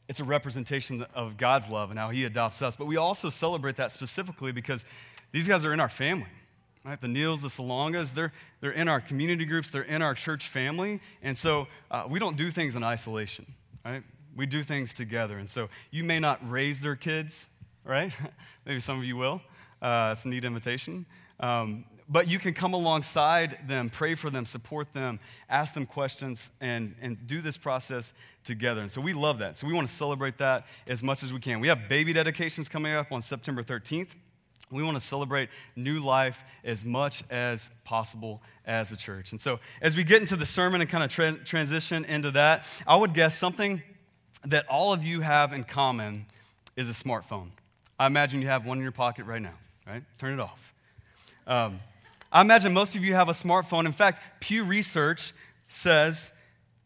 it's 0.07 0.19
a 0.19 0.23
representation 0.23 1.03
of 1.15 1.38
God's 1.38 1.69
love 1.69 1.89
and 1.89 1.97
how 1.97 2.11
He 2.11 2.25
adopts 2.25 2.61
us. 2.61 2.75
But 2.75 2.85
we 2.85 2.97
also 2.97 3.31
celebrate 3.31 3.77
that 3.77 3.91
specifically 3.91 4.51
because 4.51 4.85
these 5.31 5.47
guys 5.47 5.65
are 5.65 5.73
in 5.73 5.79
our 5.79 5.89
family. 5.89 6.27
Right? 6.85 7.00
The 7.00 7.07
Neils, 7.07 7.41
the 7.41 7.47
Salongas, 7.47 8.13
they're, 8.13 8.31
they're 8.59 8.71
in 8.71 8.88
our 8.88 9.01
community 9.01 9.45
groups, 9.45 9.69
they're 9.69 9.81
in 9.81 10.01
our 10.01 10.13
church 10.13 10.47
family. 10.50 11.00
And 11.23 11.38
so 11.38 11.67
uh, 11.89 12.05
we 12.07 12.19
don't 12.19 12.38
do 12.38 12.51
things 12.51 12.75
in 12.75 12.83
isolation, 12.83 13.45
right? 13.85 14.03
We 14.35 14.45
do 14.45 14.63
things 14.63 14.93
together. 14.93 15.38
And 15.38 15.50
so 15.50 15.69
you 15.91 16.03
may 16.03 16.19
not 16.19 16.47
raise 16.47 16.79
their 16.79 16.95
kids, 16.95 17.50
right? 17.83 18.11
Maybe 18.65 18.79
some 18.79 18.97
of 18.97 19.03
you 19.03 19.15
will. 19.15 19.41
Uh, 19.81 20.13
it's 20.15 20.25
a 20.25 20.27
neat 20.27 20.45
invitation. 20.45 21.05
Um, 21.39 21.85
but 22.11 22.27
you 22.27 22.39
can 22.39 22.53
come 22.53 22.73
alongside 22.73 23.69
them, 23.69 23.89
pray 23.89 24.15
for 24.15 24.29
them, 24.29 24.45
support 24.45 24.91
them, 24.91 25.17
ask 25.49 25.73
them 25.73 25.85
questions, 25.85 26.51
and, 26.59 26.93
and 27.01 27.25
do 27.25 27.39
this 27.39 27.55
process 27.55 28.11
together. 28.43 28.81
And 28.81 28.91
so 28.91 28.99
we 28.99 29.13
love 29.13 29.39
that. 29.39 29.57
So 29.57 29.65
we 29.65 29.71
want 29.71 29.87
to 29.87 29.93
celebrate 29.93 30.37
that 30.39 30.65
as 30.87 31.01
much 31.01 31.23
as 31.23 31.31
we 31.31 31.39
can. 31.39 31.61
We 31.61 31.69
have 31.69 31.87
baby 31.87 32.11
dedications 32.11 32.67
coming 32.67 32.93
up 32.93 33.13
on 33.13 33.21
September 33.21 33.63
13th. 33.63 34.09
We 34.69 34.83
want 34.83 34.97
to 34.97 35.01
celebrate 35.01 35.49
new 35.77 35.99
life 35.99 36.43
as 36.65 36.83
much 36.83 37.23
as 37.29 37.69
possible 37.85 38.41
as 38.65 38.91
a 38.91 38.97
church. 38.97 39.31
And 39.31 39.39
so, 39.39 39.59
as 39.81 39.95
we 39.95 40.03
get 40.03 40.21
into 40.21 40.35
the 40.35 40.45
sermon 40.45 40.81
and 40.81 40.89
kind 40.89 41.03
of 41.03 41.11
tra- 41.11 41.33
transition 41.33 42.05
into 42.05 42.31
that, 42.31 42.65
I 42.87 42.95
would 42.95 43.13
guess 43.13 43.37
something 43.37 43.81
that 44.45 44.67
all 44.67 44.93
of 44.93 45.03
you 45.03 45.21
have 45.21 45.51
in 45.53 45.63
common 45.65 46.25
is 46.75 46.89
a 46.89 46.93
smartphone. 46.93 47.49
I 47.99 48.07
imagine 48.07 48.41
you 48.41 48.47
have 48.47 48.65
one 48.65 48.77
in 48.77 48.83
your 48.83 48.93
pocket 48.93 49.25
right 49.25 49.41
now, 49.41 49.55
right? 49.85 50.03
Turn 50.17 50.33
it 50.33 50.39
off. 50.39 50.73
Um, 51.45 51.81
I 52.31 52.39
imagine 52.39 52.71
most 52.71 52.95
of 52.95 53.03
you 53.03 53.13
have 53.13 53.27
a 53.27 53.33
smartphone. 53.33 53.85
In 53.85 53.91
fact, 53.91 54.21
Pew 54.39 54.63
Research 54.63 55.33
says 55.67 56.31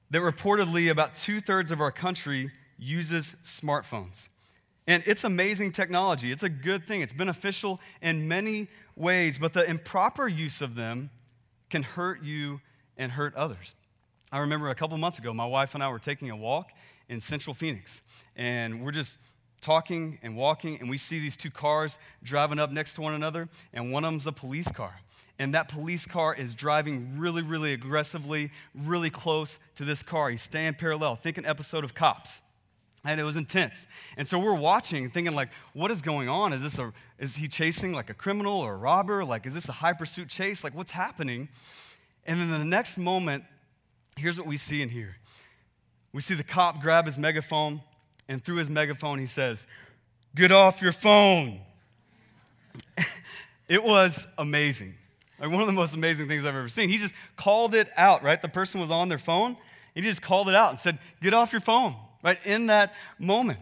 that 0.10 0.22
reportedly 0.22 0.90
about 0.90 1.16
two 1.16 1.40
thirds 1.40 1.72
of 1.72 1.80
our 1.80 1.92
country 1.92 2.52
uses 2.80 3.36
smartphones. 3.44 4.28
And 4.88 5.04
it's 5.06 5.24
amazing 5.24 5.72
technology. 5.72 6.32
It's 6.32 6.42
a 6.44 6.50
good 6.50 6.88
thing. 6.88 7.02
It's 7.02 7.14
beneficial 7.14 7.80
in 8.02 8.28
many 8.28 8.68
ways, 8.96 9.38
but 9.38 9.54
the 9.54 9.64
improper 9.70 10.28
use 10.28 10.62
of 10.62 10.74
them 10.74 11.12
can 11.70 11.84
hurt 11.84 12.24
you 12.24 12.62
and 12.98 13.12
hurt 13.12 13.36
others. 13.36 13.76
I 14.32 14.40
remember 14.40 14.70
a 14.70 14.76
couple 14.76 14.98
months 14.98 15.20
ago, 15.20 15.34
my 15.34 15.46
wife 15.46 15.76
and 15.76 15.84
I 15.84 15.90
were 15.90 16.00
taking 16.00 16.32
a 16.32 16.36
walk 16.36 16.72
in 17.08 17.22
central 17.22 17.54
Phoenix, 17.54 18.02
and 18.36 18.84
we're 18.84 18.92
just 18.92 19.20
talking 19.62 20.20
and 20.24 20.36
walking, 20.36 20.80
and 20.80 20.90
we 20.90 20.98
see 20.98 21.20
these 21.20 21.38
two 21.38 21.52
cars 21.52 21.98
driving 22.24 22.60
up 22.60 22.72
next 22.72 22.94
to 22.94 23.02
one 23.02 23.14
another, 23.14 23.48
and 23.74 23.92
one 23.92 24.04
of 24.04 24.12
them's 24.12 24.28
a 24.28 24.32
police 24.32 24.72
car. 24.72 25.02
And 25.38 25.54
that 25.54 25.68
police 25.68 26.06
car 26.06 26.34
is 26.34 26.54
driving 26.54 27.18
really, 27.18 27.42
really 27.42 27.74
aggressively, 27.74 28.52
really 28.74 29.10
close 29.10 29.60
to 29.76 29.84
this 29.84 30.02
car. 30.02 30.30
He's 30.30 30.42
staying 30.42 30.76
parallel. 30.76 31.18
Think 31.18 31.38
an 31.38 31.46
episode 31.46 31.84
of 31.84 31.94
Cops. 31.94 32.42
And 33.04 33.20
it 33.20 33.24
was 33.24 33.36
intense. 33.36 33.88
And 34.18 34.28
so 34.28 34.40
we're 34.40 34.56
watching 34.56 35.10
thinking 35.12 35.36
like 35.36 35.50
what 35.74 35.92
is 35.92 36.02
going 36.02 36.28
on? 36.28 36.54
Is 36.54 36.64
this 36.64 36.80
a 36.80 36.92
is 37.20 37.36
he 37.36 37.48
chasing 37.48 37.94
like 37.94 38.10
a 38.10 38.16
criminal 38.16 38.60
or 38.62 38.74
a 38.74 38.78
robber? 38.78 39.24
Like 39.24 39.46
is 39.46 39.54
this 39.54 39.70
a 39.70 39.74
high 39.74 39.94
pursuit 39.94 40.30
chase? 40.30 40.64
Like 40.64 40.74
what's 40.74 40.92
happening? 40.92 41.50
And 42.26 42.40
then 42.40 42.50
the 42.50 42.60
next 42.60 42.98
moment 42.98 43.44
here's 44.18 44.40
what 44.40 44.48
we 44.48 44.58
see 44.58 44.82
and 44.82 44.90
hear 44.90 45.18
we 46.14 46.22
see 46.22 46.34
the 46.34 46.44
cop 46.44 46.82
grab 46.82 47.06
his 47.06 47.18
megaphone 47.18 47.82
and 48.30 48.44
through 48.44 48.56
his 48.56 48.70
megaphone 48.70 49.20
he 49.20 49.26
says 49.26 49.68
get 50.34 50.52
off 50.52 50.82
your 50.82 50.94
phone. 50.94 51.60
It 53.68 53.84
was 53.84 54.28
amazing 54.38 54.94
like 55.40 55.50
one 55.50 55.62
of 55.62 55.68
the 55.68 55.74
most 55.74 55.94
amazing 55.94 56.28
things 56.28 56.46
i've 56.46 56.56
ever 56.56 56.70
seen 56.70 56.90
he 56.90 56.98
just 56.98 57.16
called 57.36 57.76
it 57.76 57.90
out 57.98 58.24
right 58.24 58.42
the 58.42 58.50
person 58.50 58.80
was 58.80 58.92
on 58.92 59.10
their 59.10 59.18
phone 59.18 59.58
he 59.94 60.02
just 60.02 60.22
called 60.22 60.50
it 60.50 60.56
out 60.56 60.70
and 60.70 60.80
said 60.80 61.00
get 61.22 61.34
off 61.34 61.52
your 61.52 61.62
phone 61.62 61.96
right, 62.26 62.40
in 62.44 62.66
that 62.66 62.94
moment. 63.20 63.60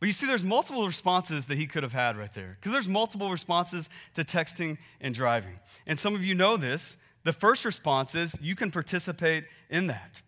But 0.00 0.06
you 0.06 0.12
see, 0.12 0.26
there's 0.26 0.44
multiple 0.44 0.86
responses 0.86 1.46
that 1.46 1.56
he 1.56 1.66
could 1.66 1.84
have 1.84 1.92
had 1.92 2.18
right 2.18 2.32
there, 2.34 2.58
because 2.60 2.72
there's 2.72 2.88
multiple 2.88 3.30
responses 3.30 3.88
to 4.14 4.24
texting 4.24 4.76
and 5.00 5.14
driving. 5.14 5.58
And 5.86 5.98
some 5.98 6.14
of 6.14 6.22
you 6.22 6.34
know 6.34 6.58
this. 6.58 6.98
The 7.22 7.32
first 7.32 7.64
response 7.64 8.14
is 8.14 8.36
you 8.40 8.54
can 8.54 8.70
participate 8.70 9.44
in 9.70 9.86
that. 9.86 10.20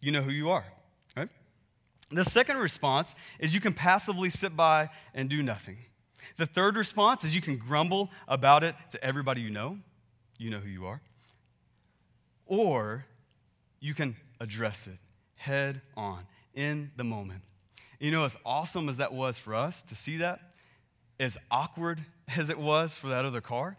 You 0.00 0.12
know 0.12 0.22
who 0.22 0.32
you 0.32 0.50
are, 0.50 0.64
right? 1.16 1.28
The 2.10 2.24
second 2.24 2.56
response 2.56 3.14
is 3.38 3.54
you 3.54 3.60
can 3.60 3.72
passively 3.72 4.28
sit 4.28 4.56
by 4.56 4.90
and 5.14 5.30
do 5.30 5.42
nothing. 5.42 5.78
The 6.36 6.46
third 6.46 6.76
response 6.76 7.24
is 7.24 7.34
you 7.34 7.40
can 7.40 7.56
grumble 7.56 8.10
about 8.28 8.64
it 8.64 8.74
to 8.90 9.04
everybody 9.04 9.40
you 9.40 9.50
know. 9.50 9.78
You 10.38 10.50
know 10.50 10.58
who 10.58 10.68
you 10.68 10.86
are. 10.86 11.00
Or 12.46 13.04
you 13.80 13.94
can 13.94 14.16
address 14.40 14.86
it 14.86 14.98
head 15.36 15.80
on 15.96 16.26
in 16.54 16.90
the 16.96 17.04
moment. 17.04 17.40
You 17.98 18.10
know, 18.10 18.24
as 18.24 18.36
awesome 18.44 18.88
as 18.88 18.98
that 18.98 19.12
was 19.12 19.38
for 19.38 19.54
us 19.54 19.82
to 19.82 19.94
see 19.94 20.18
that, 20.18 20.40
as 21.18 21.36
awkward 21.50 22.04
as 22.36 22.50
it 22.50 22.58
was 22.58 22.94
for 22.94 23.08
that 23.08 23.24
other 23.24 23.40
car, 23.40 23.76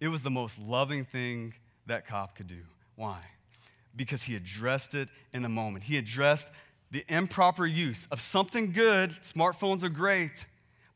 it 0.00 0.08
was 0.08 0.22
the 0.22 0.30
most 0.30 0.58
loving 0.58 1.04
thing 1.04 1.54
that 1.86 2.06
cop 2.06 2.34
could 2.36 2.48
do. 2.48 2.62
Why? 2.96 3.20
Because 3.94 4.22
he 4.22 4.34
addressed 4.34 4.94
it 4.94 5.08
in 5.32 5.42
the 5.42 5.48
moment. 5.48 5.84
He 5.84 5.96
addressed 5.96 6.48
the 6.90 7.04
improper 7.08 7.66
use 7.66 8.06
of 8.10 8.20
something 8.20 8.72
good. 8.72 9.10
Smartphones 9.22 9.82
are 9.82 9.88
great, 9.88 10.46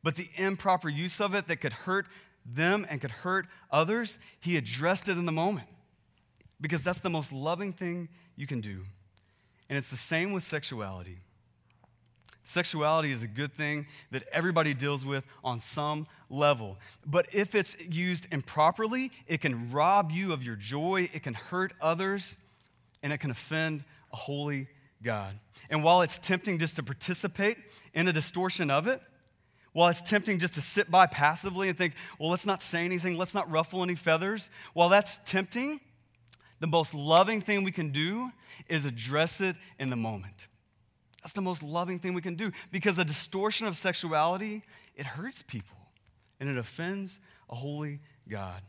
but 0.07 0.15
the 0.15 0.29
improper 0.37 0.87
use 0.87 1.19
of 1.19 1.35
it 1.35 1.49
that 1.49 1.57
could 1.57 1.73
hurt 1.73 2.05
them 2.45 2.85
and 2.89 3.01
could 3.01 3.11
hurt 3.11 3.45
others, 3.69 4.19
he 4.39 4.55
addressed 4.55 5.09
it 5.09 5.17
in 5.17 5.25
the 5.25 5.33
moment. 5.33 5.67
Because 6.61 6.81
that's 6.81 7.01
the 7.01 7.09
most 7.09 7.33
loving 7.33 7.73
thing 7.73 8.07
you 8.37 8.47
can 8.47 8.61
do. 8.61 8.83
And 9.67 9.77
it's 9.77 9.89
the 9.89 9.97
same 9.97 10.31
with 10.31 10.43
sexuality. 10.43 11.17
Sexuality 12.45 13.11
is 13.11 13.21
a 13.21 13.27
good 13.27 13.53
thing 13.53 13.85
that 14.11 14.23
everybody 14.31 14.73
deals 14.73 15.03
with 15.03 15.25
on 15.43 15.59
some 15.59 16.07
level. 16.29 16.77
But 17.05 17.27
if 17.33 17.53
it's 17.53 17.75
used 17.89 18.27
improperly, 18.31 19.11
it 19.27 19.41
can 19.41 19.69
rob 19.71 20.11
you 20.11 20.31
of 20.31 20.41
your 20.41 20.55
joy, 20.55 21.09
it 21.11 21.21
can 21.21 21.33
hurt 21.33 21.73
others, 21.81 22.37
and 23.03 23.11
it 23.11 23.17
can 23.17 23.31
offend 23.31 23.83
a 24.13 24.15
holy 24.15 24.69
God. 25.03 25.37
And 25.69 25.83
while 25.83 26.01
it's 26.01 26.17
tempting 26.17 26.59
just 26.59 26.77
to 26.77 26.83
participate 26.83 27.57
in 27.93 28.07
a 28.07 28.13
distortion 28.13 28.71
of 28.71 28.87
it, 28.87 29.01
while 29.77 29.89
it's 29.89 30.01
tempting 30.01 30.39
just 30.39 30.55
to 30.55 30.61
sit 30.61 30.89
by 30.89 31.05
passively 31.05 31.69
and 31.69 31.77
think, 31.77 31.93
well, 32.17 32.31
let's 32.31 32.47
not 32.47 32.63
say 32.63 32.83
anything, 32.83 33.15
let's 33.15 33.35
not 33.35 33.47
ruffle 33.51 33.83
any 33.83 33.93
feathers, 33.93 34.49
while 34.73 34.89
that's 34.89 35.19
tempting, 35.19 35.79
the 36.59 36.65
most 36.65 36.95
loving 36.95 37.41
thing 37.41 37.61
we 37.61 37.71
can 37.71 37.91
do 37.91 38.31
is 38.67 38.87
address 38.87 39.39
it 39.39 39.55
in 39.77 39.91
the 39.91 39.95
moment. 39.95 40.47
That's 41.21 41.33
the 41.33 41.43
most 41.43 41.61
loving 41.61 41.99
thing 41.99 42.15
we 42.15 42.23
can 42.23 42.33
do 42.33 42.51
because 42.71 42.97
a 42.97 43.05
distortion 43.05 43.67
of 43.67 43.77
sexuality, 43.77 44.63
it 44.95 45.05
hurts 45.05 45.43
people 45.43 45.77
and 46.39 46.49
it 46.49 46.57
offends 46.57 47.19
a 47.47 47.53
holy 47.53 47.99
God. 48.27 48.63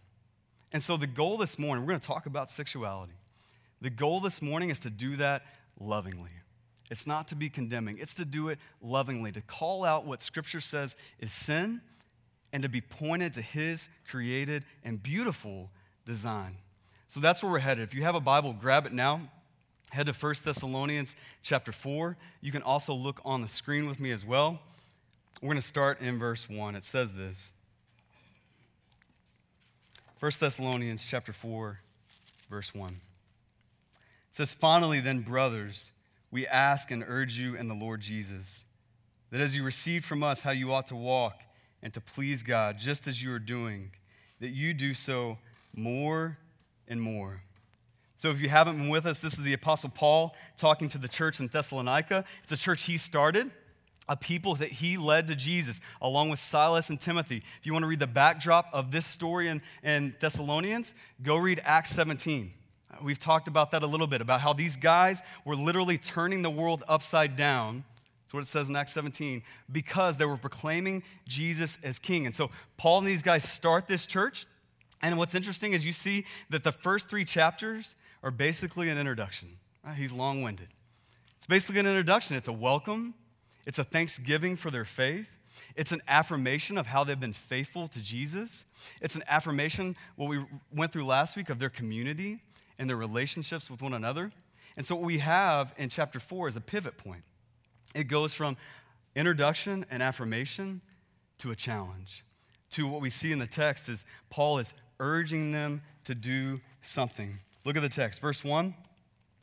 And 0.72 0.82
so 0.82 0.98
the 0.98 1.06
goal 1.06 1.38
this 1.38 1.58
morning, 1.58 1.86
we're 1.86 1.92
going 1.92 2.00
to 2.00 2.06
talk 2.06 2.26
about 2.26 2.50
sexuality. 2.50 3.16
The 3.80 3.88
goal 3.88 4.20
this 4.20 4.42
morning 4.42 4.68
is 4.68 4.80
to 4.80 4.90
do 4.90 5.16
that 5.16 5.46
lovingly. 5.80 6.32
It's 6.90 7.06
not 7.06 7.28
to 7.28 7.34
be 7.34 7.50
condemning, 7.50 7.98
it's 7.98 8.14
to 8.14 8.24
do 8.24 8.48
it 8.48 8.58
lovingly, 8.80 9.30
to 9.32 9.40
call 9.42 9.84
out 9.84 10.06
what 10.06 10.22
Scripture 10.22 10.60
says 10.60 10.96
is 11.18 11.32
sin 11.32 11.80
and 12.52 12.62
to 12.62 12.68
be 12.68 12.80
pointed 12.80 13.34
to 13.34 13.42
His 13.42 13.88
created 14.08 14.64
and 14.84 15.02
beautiful 15.02 15.70
design. 16.06 16.56
So 17.08 17.20
that's 17.20 17.42
where 17.42 17.52
we're 17.52 17.58
headed. 17.58 17.84
If 17.84 17.94
you 17.94 18.02
have 18.04 18.14
a 18.14 18.20
Bible, 18.20 18.54
grab 18.54 18.86
it 18.86 18.92
now. 18.92 19.20
Head 19.90 20.06
to 20.06 20.12
1 20.12 20.34
Thessalonians 20.44 21.16
chapter 21.42 21.72
4. 21.72 22.16
You 22.40 22.52
can 22.52 22.62
also 22.62 22.92
look 22.92 23.20
on 23.24 23.40
the 23.40 23.48
screen 23.48 23.86
with 23.86 23.98
me 24.00 24.10
as 24.10 24.24
well. 24.24 24.60
We're 25.40 25.48
going 25.48 25.60
to 25.60 25.66
start 25.66 26.00
in 26.00 26.18
verse 26.18 26.48
1. 26.48 26.74
It 26.74 26.84
says 26.84 27.12
this 27.12 27.52
1 30.20 30.32
Thessalonians 30.40 31.06
chapter 31.06 31.32
4, 31.32 31.80
verse 32.50 32.74
1. 32.74 32.88
It 32.90 32.96
says, 34.30 34.52
Finally, 34.52 35.00
then, 35.00 35.20
brothers, 35.20 35.92
we 36.30 36.46
ask 36.46 36.90
and 36.90 37.04
urge 37.06 37.38
you 37.38 37.54
in 37.54 37.68
the 37.68 37.74
Lord 37.74 38.00
Jesus, 38.00 38.66
that 39.30 39.40
as 39.40 39.56
you 39.56 39.62
receive 39.62 40.04
from 40.04 40.22
us 40.22 40.42
how 40.42 40.50
you 40.50 40.72
ought 40.72 40.86
to 40.88 40.96
walk 40.96 41.42
and 41.82 41.92
to 41.94 42.00
please 42.00 42.42
God, 42.42 42.78
just 42.78 43.06
as 43.06 43.22
you 43.22 43.32
are 43.32 43.38
doing, 43.38 43.90
that 44.40 44.50
you 44.50 44.74
do 44.74 44.94
so 44.94 45.38
more 45.74 46.38
and 46.86 47.00
more. 47.00 47.42
So, 48.18 48.30
if 48.30 48.40
you 48.40 48.48
haven't 48.48 48.76
been 48.76 48.88
with 48.88 49.06
us, 49.06 49.20
this 49.20 49.34
is 49.34 49.44
the 49.44 49.52
Apostle 49.52 49.90
Paul 49.90 50.34
talking 50.56 50.88
to 50.88 50.98
the 50.98 51.06
church 51.06 51.38
in 51.38 51.46
Thessalonica. 51.46 52.24
It's 52.42 52.50
a 52.50 52.56
church 52.56 52.82
he 52.82 52.96
started, 52.96 53.48
a 54.08 54.16
people 54.16 54.56
that 54.56 54.70
he 54.70 54.96
led 54.96 55.28
to 55.28 55.36
Jesus, 55.36 55.80
along 56.02 56.30
with 56.30 56.40
Silas 56.40 56.90
and 56.90 57.00
Timothy. 57.00 57.44
If 57.60 57.66
you 57.66 57.72
want 57.72 57.84
to 57.84 57.86
read 57.86 58.00
the 58.00 58.08
backdrop 58.08 58.66
of 58.72 58.90
this 58.90 59.06
story 59.06 59.46
in, 59.46 59.62
in 59.84 60.16
Thessalonians, 60.18 60.94
go 61.22 61.36
read 61.36 61.60
Acts 61.64 61.90
17. 61.90 62.52
We've 63.02 63.18
talked 63.18 63.48
about 63.48 63.70
that 63.72 63.82
a 63.82 63.86
little 63.86 64.06
bit, 64.06 64.20
about 64.20 64.40
how 64.40 64.52
these 64.52 64.76
guys 64.76 65.22
were 65.44 65.56
literally 65.56 65.98
turning 65.98 66.42
the 66.42 66.50
world 66.50 66.84
upside 66.88 67.36
down. 67.36 67.84
That's 68.24 68.34
what 68.34 68.40
it 68.40 68.46
says 68.46 68.68
in 68.68 68.76
Acts 68.76 68.92
17, 68.92 69.42
because 69.72 70.16
they 70.16 70.26
were 70.26 70.36
proclaiming 70.36 71.02
Jesus 71.26 71.78
as 71.82 71.98
king. 71.98 72.26
And 72.26 72.34
so 72.36 72.50
Paul 72.76 72.98
and 72.98 73.06
these 73.06 73.22
guys 73.22 73.42
start 73.42 73.88
this 73.88 74.04
church. 74.04 74.46
And 75.00 75.16
what's 75.16 75.34
interesting 75.34 75.72
is 75.72 75.86
you 75.86 75.92
see 75.92 76.26
that 76.50 76.64
the 76.64 76.72
first 76.72 77.08
three 77.08 77.24
chapters 77.24 77.94
are 78.22 78.30
basically 78.30 78.90
an 78.90 78.98
introduction. 78.98 79.56
Right? 79.84 79.96
He's 79.96 80.12
long 80.12 80.42
winded. 80.42 80.68
It's 81.36 81.46
basically 81.46 81.80
an 81.80 81.86
introduction, 81.86 82.36
it's 82.36 82.48
a 82.48 82.52
welcome, 82.52 83.14
it's 83.64 83.78
a 83.78 83.84
thanksgiving 83.84 84.56
for 84.56 84.70
their 84.70 84.84
faith. 84.84 85.28
It's 85.74 85.92
an 85.92 86.02
affirmation 86.08 86.76
of 86.76 86.86
how 86.86 87.04
they've 87.04 87.18
been 87.18 87.32
faithful 87.32 87.88
to 87.88 88.00
Jesus. 88.00 88.64
It's 89.00 89.14
an 89.14 89.22
affirmation, 89.28 89.96
what 90.16 90.28
we 90.28 90.44
went 90.72 90.92
through 90.92 91.04
last 91.04 91.36
week, 91.36 91.50
of 91.50 91.58
their 91.58 91.70
community 91.70 92.40
and 92.78 92.88
their 92.88 92.96
relationships 92.96 93.70
with 93.70 93.82
one 93.82 93.94
another. 93.94 94.30
And 94.76 94.86
so, 94.86 94.94
what 94.94 95.04
we 95.04 95.18
have 95.18 95.74
in 95.76 95.88
chapter 95.88 96.20
four 96.20 96.48
is 96.48 96.56
a 96.56 96.60
pivot 96.60 96.96
point. 96.96 97.24
It 97.94 98.04
goes 98.04 98.34
from 98.34 98.56
introduction 99.16 99.84
and 99.90 100.02
affirmation 100.02 100.80
to 101.38 101.50
a 101.50 101.56
challenge. 101.56 102.24
To 102.70 102.86
what 102.86 103.00
we 103.00 103.10
see 103.10 103.32
in 103.32 103.38
the 103.38 103.46
text 103.46 103.88
is 103.88 104.04
Paul 104.30 104.58
is 104.58 104.74
urging 105.00 105.52
them 105.52 105.82
to 106.04 106.14
do 106.14 106.60
something. 106.82 107.38
Look 107.64 107.76
at 107.76 107.82
the 107.82 107.88
text. 107.88 108.20
Verse 108.20 108.44
1, 108.44 108.74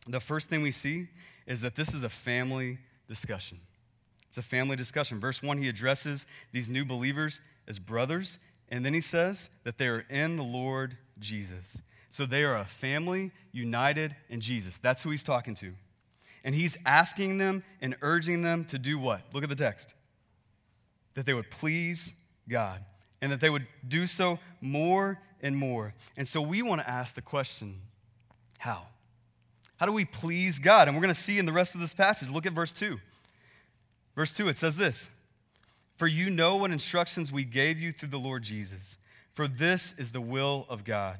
the 0.07 0.19
first 0.19 0.49
thing 0.49 0.61
we 0.61 0.71
see 0.71 1.07
is 1.45 1.61
that 1.61 1.75
this 1.75 1.93
is 1.93 2.03
a 2.03 2.09
family 2.09 2.77
discussion. 3.07 3.59
It's 4.29 4.37
a 4.37 4.43
family 4.43 4.75
discussion. 4.75 5.19
Verse 5.19 5.41
1, 5.41 5.57
he 5.57 5.69
addresses 5.69 6.25
these 6.51 6.69
new 6.69 6.85
believers 6.85 7.41
as 7.67 7.79
brothers, 7.79 8.39
and 8.69 8.85
then 8.85 8.93
he 8.93 9.01
says 9.01 9.49
that 9.63 9.77
they 9.77 9.87
are 9.87 10.05
in 10.09 10.37
the 10.37 10.43
Lord 10.43 10.97
Jesus. 11.19 11.81
So 12.15 12.25
they 12.25 12.45
are 12.45 12.55
a 12.55 12.63
family 12.63 13.33
united 13.51 14.15
in 14.29 14.39
Jesus. 14.39 14.77
That's 14.77 15.03
who 15.03 15.09
he's 15.09 15.21
talking 15.21 15.53
to. 15.55 15.73
And 16.45 16.55
he's 16.55 16.77
asking 16.85 17.39
them 17.39 17.61
and 17.81 17.93
urging 18.01 18.41
them 18.41 18.63
to 18.67 18.79
do 18.79 18.97
what? 18.97 19.19
Look 19.33 19.43
at 19.43 19.49
the 19.49 19.55
text. 19.55 19.93
That 21.15 21.25
they 21.25 21.33
would 21.33 21.51
please 21.51 22.15
God 22.47 22.85
and 23.21 23.33
that 23.33 23.41
they 23.41 23.49
would 23.49 23.67
do 23.85 24.07
so 24.07 24.39
more 24.61 25.19
and 25.41 25.57
more. 25.57 25.91
And 26.15 26.25
so 26.25 26.41
we 26.41 26.61
want 26.61 26.79
to 26.79 26.89
ask 26.89 27.15
the 27.15 27.21
question 27.21 27.81
how? 28.59 28.83
How 29.75 29.85
do 29.85 29.91
we 29.91 30.05
please 30.05 30.57
God? 30.57 30.87
And 30.87 30.95
we're 30.95 31.03
going 31.03 31.13
to 31.13 31.19
see 31.19 31.37
in 31.37 31.45
the 31.45 31.51
rest 31.51 31.75
of 31.75 31.81
this 31.81 31.93
passage. 31.93 32.29
Look 32.29 32.45
at 32.45 32.53
verse 32.53 32.71
2. 32.71 32.97
Verse 34.15 34.31
2, 34.31 34.47
it 34.47 34.57
says 34.57 34.77
this 34.77 35.09
For 35.97 36.07
you 36.07 36.29
know 36.29 36.55
what 36.55 36.71
instructions 36.71 37.29
we 37.33 37.43
gave 37.43 37.77
you 37.77 37.91
through 37.91 38.07
the 38.07 38.17
Lord 38.19 38.43
Jesus. 38.43 38.97
For 39.33 39.49
this 39.49 39.93
is 39.97 40.13
the 40.13 40.21
will 40.21 40.65
of 40.69 40.85
God, 40.85 41.19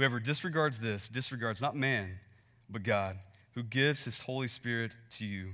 whoever 0.00 0.18
disregards 0.18 0.78
this 0.78 1.10
disregards 1.10 1.60
not 1.60 1.76
man, 1.76 2.18
but 2.70 2.82
God, 2.82 3.18
who 3.52 3.62
gives 3.62 4.04
his 4.04 4.22
Holy 4.22 4.48
Spirit 4.48 4.92
to 5.10 5.26
you. 5.26 5.52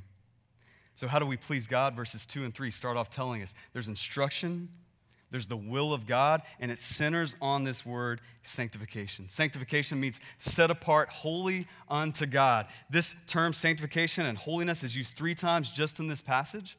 So, 0.94 1.08
how 1.08 1.18
do 1.18 1.26
we 1.26 1.36
please 1.36 1.66
God? 1.66 1.96
Verses 1.96 2.24
2 2.24 2.44
and 2.44 2.54
3 2.54 2.70
start 2.70 2.96
off 2.96 3.10
telling 3.10 3.42
us 3.42 3.56
there's 3.72 3.88
instruction, 3.88 4.68
there's 5.32 5.48
the 5.48 5.56
will 5.56 5.92
of 5.92 6.06
God, 6.06 6.42
and 6.60 6.70
it 6.70 6.80
centers 6.80 7.34
on 7.42 7.64
this 7.64 7.84
word 7.84 8.20
sanctification. 8.44 9.28
Sanctification 9.28 9.98
means 9.98 10.20
set 10.38 10.70
apart, 10.70 11.08
holy 11.08 11.66
unto 11.88 12.24
God. 12.24 12.66
This 12.88 13.16
term, 13.26 13.52
sanctification 13.52 14.26
and 14.26 14.38
holiness, 14.38 14.84
is 14.84 14.96
used 14.96 15.14
three 15.14 15.34
times 15.34 15.70
just 15.72 15.98
in 15.98 16.06
this 16.06 16.22
passage. 16.22 16.78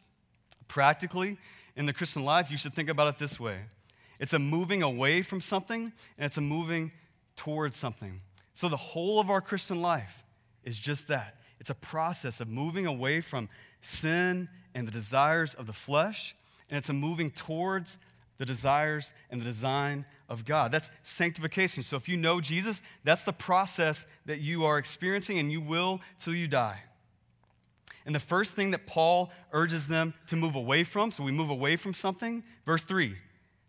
Practically, 0.69 1.37
in 1.75 1.85
the 1.85 1.91
Christian 1.91 2.23
life, 2.23 2.49
you 2.49 2.55
should 2.55 2.73
think 2.73 2.87
about 2.87 3.09
it 3.09 3.17
this 3.19 3.37
way 3.37 3.63
it's 4.21 4.31
a 4.31 4.39
moving 4.39 4.83
away 4.83 5.21
from 5.21 5.41
something, 5.41 5.91
and 6.17 6.25
it's 6.25 6.37
a 6.37 6.41
moving 6.41 6.93
towards 7.37 7.77
something. 7.77 8.21
So, 8.53 8.67
the 8.67 8.75
whole 8.75 9.21
of 9.21 9.29
our 9.29 9.39
Christian 9.39 9.81
life 9.81 10.25
is 10.63 10.77
just 10.77 11.07
that 11.07 11.37
it's 11.59 11.69
a 11.69 11.75
process 11.75 12.41
of 12.41 12.49
moving 12.49 12.85
away 12.85 13.21
from 13.21 13.47
sin 13.81 14.49
and 14.75 14.87
the 14.87 14.91
desires 14.91 15.53
of 15.53 15.65
the 15.65 15.73
flesh, 15.73 16.35
and 16.69 16.77
it's 16.77 16.89
a 16.89 16.93
moving 16.93 17.31
towards 17.31 17.97
the 18.37 18.45
desires 18.45 19.13
and 19.29 19.41
the 19.41 19.45
design 19.45 20.05
of 20.29 20.45
God. 20.45 20.71
That's 20.71 20.91
sanctification. 21.03 21.83
So 21.83 21.95
if 21.95 22.07
you 22.07 22.17
know 22.17 22.41
Jesus, 22.41 22.81
that's 23.03 23.23
the 23.23 23.33
process 23.33 24.05
that 24.25 24.39
you 24.41 24.65
are 24.65 24.77
experiencing 24.77 25.39
and 25.39 25.51
you 25.51 25.61
will 25.61 26.01
till 26.19 26.35
you 26.35 26.47
die. 26.47 26.81
And 28.05 28.13
the 28.13 28.19
first 28.19 28.53
thing 28.53 28.71
that 28.71 28.87
Paul 28.87 29.31
urges 29.51 29.87
them 29.87 30.13
to 30.27 30.35
move 30.35 30.55
away 30.55 30.83
from, 30.83 31.11
so 31.11 31.23
we 31.23 31.31
move 31.31 31.49
away 31.49 31.75
from 31.75 31.93
something, 31.93 32.43
verse 32.65 32.83
3, 32.83 33.15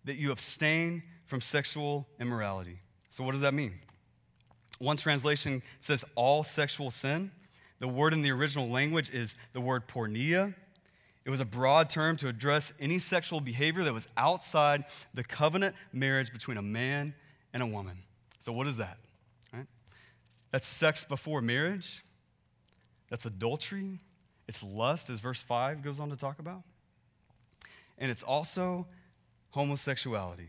that 0.04 0.16
you 0.16 0.30
abstain 0.30 1.02
from 1.26 1.40
sexual 1.40 2.06
immorality. 2.20 2.78
So 3.10 3.24
what 3.24 3.32
does 3.32 3.40
that 3.40 3.54
mean? 3.54 3.74
One 4.78 4.96
translation 4.96 5.62
says 5.80 6.04
all 6.14 6.44
sexual 6.44 6.90
sin. 6.90 7.30
The 7.80 7.88
word 7.88 8.12
in 8.12 8.22
the 8.22 8.30
original 8.30 8.68
language 8.68 9.10
is 9.10 9.36
the 9.52 9.60
word 9.60 9.88
porneia, 9.88 10.54
it 11.28 11.30
was 11.30 11.40
a 11.40 11.44
broad 11.44 11.90
term 11.90 12.16
to 12.16 12.28
address 12.28 12.72
any 12.80 12.98
sexual 12.98 13.42
behavior 13.42 13.84
that 13.84 13.92
was 13.92 14.08
outside 14.16 14.84
the 15.12 15.22
covenant 15.22 15.76
marriage 15.92 16.32
between 16.32 16.56
a 16.56 16.62
man 16.62 17.12
and 17.52 17.62
a 17.62 17.66
woman. 17.66 17.98
So, 18.40 18.50
what 18.50 18.66
is 18.66 18.78
that? 18.78 18.96
Right? 19.52 19.66
That's 20.50 20.66
sex 20.66 21.04
before 21.04 21.42
marriage. 21.42 22.02
That's 23.10 23.26
adultery. 23.26 23.98
It's 24.48 24.62
lust, 24.62 25.10
as 25.10 25.20
verse 25.20 25.42
5 25.42 25.82
goes 25.82 26.00
on 26.00 26.08
to 26.08 26.16
talk 26.16 26.38
about. 26.38 26.62
And 27.98 28.10
it's 28.10 28.22
also 28.22 28.86
homosexuality. 29.50 30.48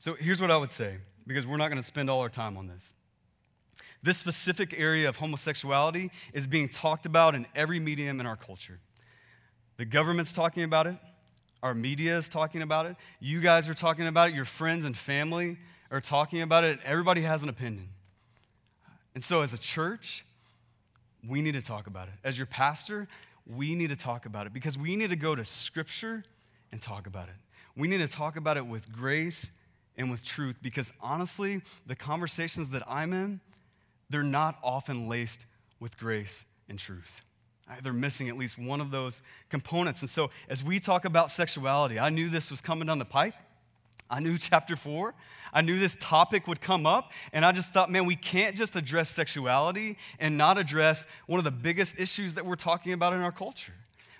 So, 0.00 0.14
here's 0.14 0.40
what 0.40 0.50
I 0.50 0.56
would 0.56 0.72
say, 0.72 0.96
because 1.26 1.46
we're 1.46 1.56
not 1.56 1.68
going 1.68 1.80
to 1.80 1.86
spend 1.86 2.10
all 2.10 2.20
our 2.20 2.28
time 2.28 2.56
on 2.56 2.66
this. 2.66 2.94
This 4.02 4.16
specific 4.16 4.74
area 4.76 5.08
of 5.08 5.16
homosexuality 5.16 6.10
is 6.32 6.46
being 6.46 6.68
talked 6.68 7.04
about 7.04 7.34
in 7.34 7.46
every 7.54 7.78
medium 7.78 8.18
in 8.18 8.26
our 8.26 8.36
culture. 8.36 8.78
The 9.76 9.84
government's 9.84 10.32
talking 10.32 10.62
about 10.62 10.86
it. 10.86 10.96
Our 11.62 11.74
media 11.74 12.16
is 12.16 12.28
talking 12.28 12.62
about 12.62 12.86
it. 12.86 12.96
You 13.18 13.40
guys 13.40 13.68
are 13.68 13.74
talking 13.74 14.06
about 14.06 14.30
it. 14.30 14.34
Your 14.34 14.46
friends 14.46 14.84
and 14.84 14.96
family 14.96 15.58
are 15.90 16.00
talking 16.00 16.40
about 16.40 16.64
it. 16.64 16.78
Everybody 16.84 17.22
has 17.22 17.42
an 17.42 17.50
opinion. 17.50 17.88
And 19.14 19.22
so, 19.22 19.42
as 19.42 19.52
a 19.52 19.58
church, 19.58 20.24
we 21.26 21.42
need 21.42 21.52
to 21.52 21.62
talk 21.62 21.86
about 21.86 22.08
it. 22.08 22.14
As 22.24 22.38
your 22.38 22.46
pastor, 22.46 23.08
we 23.46 23.74
need 23.74 23.90
to 23.90 23.96
talk 23.96 24.24
about 24.24 24.46
it 24.46 24.54
because 24.54 24.78
we 24.78 24.96
need 24.96 25.10
to 25.10 25.16
go 25.16 25.34
to 25.34 25.44
Scripture 25.44 26.24
and 26.72 26.80
talk 26.80 27.06
about 27.06 27.28
it. 27.28 27.34
We 27.76 27.88
need 27.88 27.98
to 27.98 28.08
talk 28.08 28.36
about 28.36 28.56
it 28.56 28.66
with 28.66 28.90
grace 28.92 29.50
and 29.96 30.10
with 30.10 30.24
truth 30.24 30.56
because 30.62 30.92
honestly, 31.00 31.62
the 31.86 31.96
conversations 31.96 32.70
that 32.70 32.82
I'm 32.88 33.12
in, 33.12 33.40
they're 34.08 34.22
not 34.22 34.58
often 34.62 35.08
laced 35.08 35.46
with 35.78 35.98
grace 35.98 36.44
and 36.68 36.78
truth. 36.78 37.22
They're 37.82 37.92
missing 37.92 38.28
at 38.28 38.36
least 38.36 38.58
one 38.58 38.80
of 38.80 38.90
those 38.90 39.22
components. 39.48 40.00
And 40.00 40.10
so, 40.10 40.30
as 40.48 40.64
we 40.64 40.80
talk 40.80 41.04
about 41.04 41.30
sexuality, 41.30 41.98
I 42.00 42.10
knew 42.10 42.28
this 42.28 42.50
was 42.50 42.60
coming 42.60 42.88
down 42.88 42.98
the 42.98 43.04
pipe. 43.04 43.34
I 44.10 44.18
knew 44.20 44.36
chapter 44.38 44.74
four. 44.74 45.14
I 45.52 45.62
knew 45.62 45.78
this 45.78 45.96
topic 46.00 46.46
would 46.48 46.60
come 46.60 46.86
up. 46.86 47.12
And 47.32 47.44
I 47.44 47.52
just 47.52 47.72
thought, 47.72 47.90
man, 47.90 48.06
we 48.06 48.16
can't 48.16 48.56
just 48.56 48.76
address 48.76 49.08
sexuality 49.08 49.98
and 50.18 50.36
not 50.36 50.58
address 50.58 51.06
one 51.26 51.38
of 51.38 51.44
the 51.44 51.50
biggest 51.50 51.98
issues 51.98 52.34
that 52.34 52.44
we're 52.44 52.56
talking 52.56 52.92
about 52.92 53.14
in 53.14 53.20
our 53.20 53.32
culture. 53.32 53.72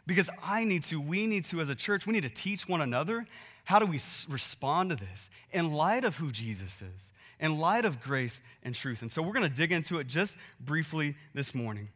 Because 0.07 0.31
I 0.43 0.65
need 0.65 0.85
to, 0.85 1.01
we 1.01 1.27
need 1.27 1.45
to, 1.45 1.61
as 1.61 1.71
a 1.71 1.75
church, 1.75 2.07
we 2.07 2.13
need 2.13 2.23
to 2.23 2.31
teach 2.31 2.69
one 2.69 2.81
another 2.81 3.27
how 3.71 3.79
do 3.79 3.87
we 3.87 4.01
respond 4.29 4.91
to 4.91 4.97
this 4.97 5.31
in 5.53 5.73
light 5.73 6.05
of 6.05 6.17
who 6.17 6.33
Jesus 6.33 6.83
is, 6.83 7.13
in 7.39 7.61
light 7.61 7.85
of 7.85 8.03
grace 8.03 8.41
and 8.65 8.75
truth. 8.75 9.01
And 9.01 9.13
so 9.13 9.23
we're 9.23 9.33
going 9.33 9.49
to 9.49 9.55
dig 9.55 9.71
into 9.71 10.01
it 10.01 10.09
just 10.09 10.37
briefly 10.59 11.15
this 11.35 11.55
morning. 11.55 11.89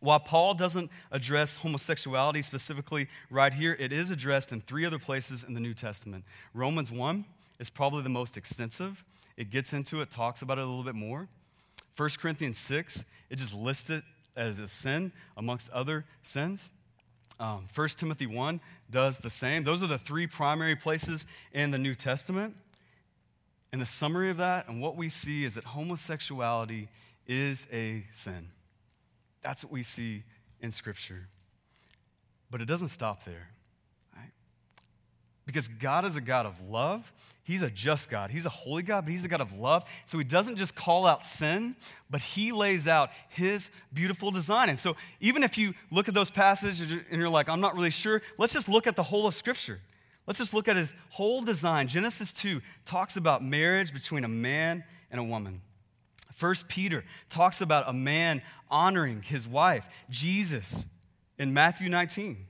While 0.00 0.20
Paul 0.20 0.54
doesn't 0.54 0.90
address 1.10 1.56
homosexuality 1.56 2.40
specifically 2.40 3.08
right 3.28 3.52
here, 3.52 3.76
it 3.78 3.92
is 3.92 4.10
addressed 4.10 4.52
in 4.52 4.62
three 4.62 4.86
other 4.86 4.98
places 4.98 5.44
in 5.44 5.52
the 5.52 5.60
New 5.60 5.74
Testament. 5.74 6.24
Romans 6.54 6.90
1 6.90 7.26
is 7.58 7.68
probably 7.68 8.02
the 8.02 8.08
most 8.08 8.38
extensive. 8.38 9.04
It 9.36 9.50
gets 9.50 9.74
into 9.74 10.00
it, 10.00 10.10
talks 10.10 10.40
about 10.40 10.56
it 10.56 10.64
a 10.64 10.66
little 10.66 10.82
bit 10.82 10.94
more. 10.94 11.28
1 11.94 12.08
Corinthians 12.18 12.56
6, 12.56 13.04
it 13.28 13.36
just 13.36 13.52
lists 13.52 13.90
it 13.90 14.02
as 14.34 14.60
a 14.60 14.66
sin 14.66 15.12
amongst 15.36 15.68
other 15.72 16.06
sins. 16.22 16.70
Um, 17.42 17.66
1 17.74 17.88
Timothy 17.96 18.28
1 18.28 18.60
does 18.88 19.18
the 19.18 19.28
same. 19.28 19.64
Those 19.64 19.82
are 19.82 19.88
the 19.88 19.98
three 19.98 20.28
primary 20.28 20.76
places 20.76 21.26
in 21.52 21.72
the 21.72 21.78
New 21.78 21.96
Testament. 21.96 22.54
And 23.72 23.82
the 23.82 23.86
summary 23.86 24.30
of 24.30 24.36
that 24.36 24.68
and 24.68 24.80
what 24.80 24.96
we 24.96 25.08
see 25.08 25.44
is 25.44 25.54
that 25.54 25.64
homosexuality 25.64 26.88
is 27.26 27.66
a 27.72 28.04
sin. 28.12 28.50
That's 29.42 29.64
what 29.64 29.72
we 29.72 29.82
see 29.82 30.22
in 30.60 30.70
Scripture. 30.70 31.26
But 32.48 32.60
it 32.60 32.66
doesn't 32.66 32.88
stop 32.88 33.24
there? 33.24 33.48
Because 35.46 35.68
God 35.68 36.04
is 36.04 36.16
a 36.16 36.20
God 36.20 36.46
of 36.46 36.60
love. 36.62 37.12
He's 37.44 37.62
a 37.62 37.70
just 37.70 38.08
God. 38.08 38.30
He's 38.30 38.46
a 38.46 38.50
holy 38.50 38.84
God, 38.84 39.04
but 39.04 39.10
He's 39.10 39.24
a 39.24 39.28
God 39.28 39.40
of 39.40 39.52
love. 39.58 39.84
So 40.06 40.16
He 40.18 40.24
doesn't 40.24 40.56
just 40.56 40.74
call 40.76 41.06
out 41.06 41.26
sin, 41.26 41.74
but 42.08 42.20
He 42.20 42.52
lays 42.52 42.86
out 42.86 43.10
His 43.28 43.70
beautiful 43.92 44.30
design. 44.30 44.68
And 44.68 44.78
so, 44.78 44.96
even 45.20 45.42
if 45.42 45.58
you 45.58 45.74
look 45.90 46.08
at 46.08 46.14
those 46.14 46.30
passages 46.30 46.80
and 46.80 47.20
you're 47.20 47.28
like, 47.28 47.48
I'm 47.48 47.60
not 47.60 47.74
really 47.74 47.90
sure, 47.90 48.22
let's 48.38 48.52
just 48.52 48.68
look 48.68 48.86
at 48.86 48.94
the 48.94 49.02
whole 49.02 49.26
of 49.26 49.34
Scripture. 49.34 49.80
Let's 50.26 50.38
just 50.38 50.54
look 50.54 50.68
at 50.68 50.76
His 50.76 50.94
whole 51.10 51.42
design. 51.42 51.88
Genesis 51.88 52.32
2 52.32 52.60
talks 52.84 53.16
about 53.16 53.44
marriage 53.44 53.92
between 53.92 54.22
a 54.22 54.28
man 54.28 54.84
and 55.10 55.20
a 55.20 55.24
woman. 55.24 55.62
First 56.32 56.68
Peter 56.68 57.04
talks 57.28 57.60
about 57.60 57.88
a 57.88 57.92
man 57.92 58.42
honoring 58.70 59.22
his 59.22 59.46
wife. 59.46 59.88
Jesus 60.10 60.86
in 61.38 61.52
Matthew 61.52 61.88
19 61.88 62.46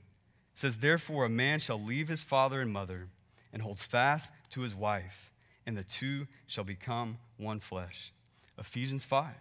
says, 0.53 0.77
Therefore, 0.77 1.25
a 1.25 1.29
man 1.29 1.59
shall 1.59 1.81
leave 1.81 2.07
his 2.07 2.23
father 2.23 2.61
and 2.61 2.71
mother 2.71 3.07
and 3.51 3.61
hold 3.61 3.79
fast 3.79 4.31
to 4.51 4.61
his 4.61 4.75
wife, 4.75 5.31
and 5.65 5.77
the 5.77 5.83
two 5.83 6.27
shall 6.47 6.63
become 6.63 7.17
one 7.37 7.59
flesh. 7.59 8.11
Ephesians 8.57 9.03
5 9.03 9.33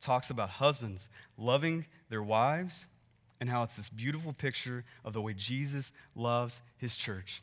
talks 0.00 0.30
about 0.30 0.50
husbands 0.50 1.08
loving 1.38 1.86
their 2.10 2.22
wives 2.22 2.86
and 3.40 3.48
how 3.48 3.62
it's 3.62 3.76
this 3.76 3.88
beautiful 3.88 4.32
picture 4.32 4.84
of 5.04 5.12
the 5.12 5.20
way 5.20 5.32
Jesus 5.32 5.92
loves 6.14 6.62
his 6.76 6.96
church. 6.96 7.42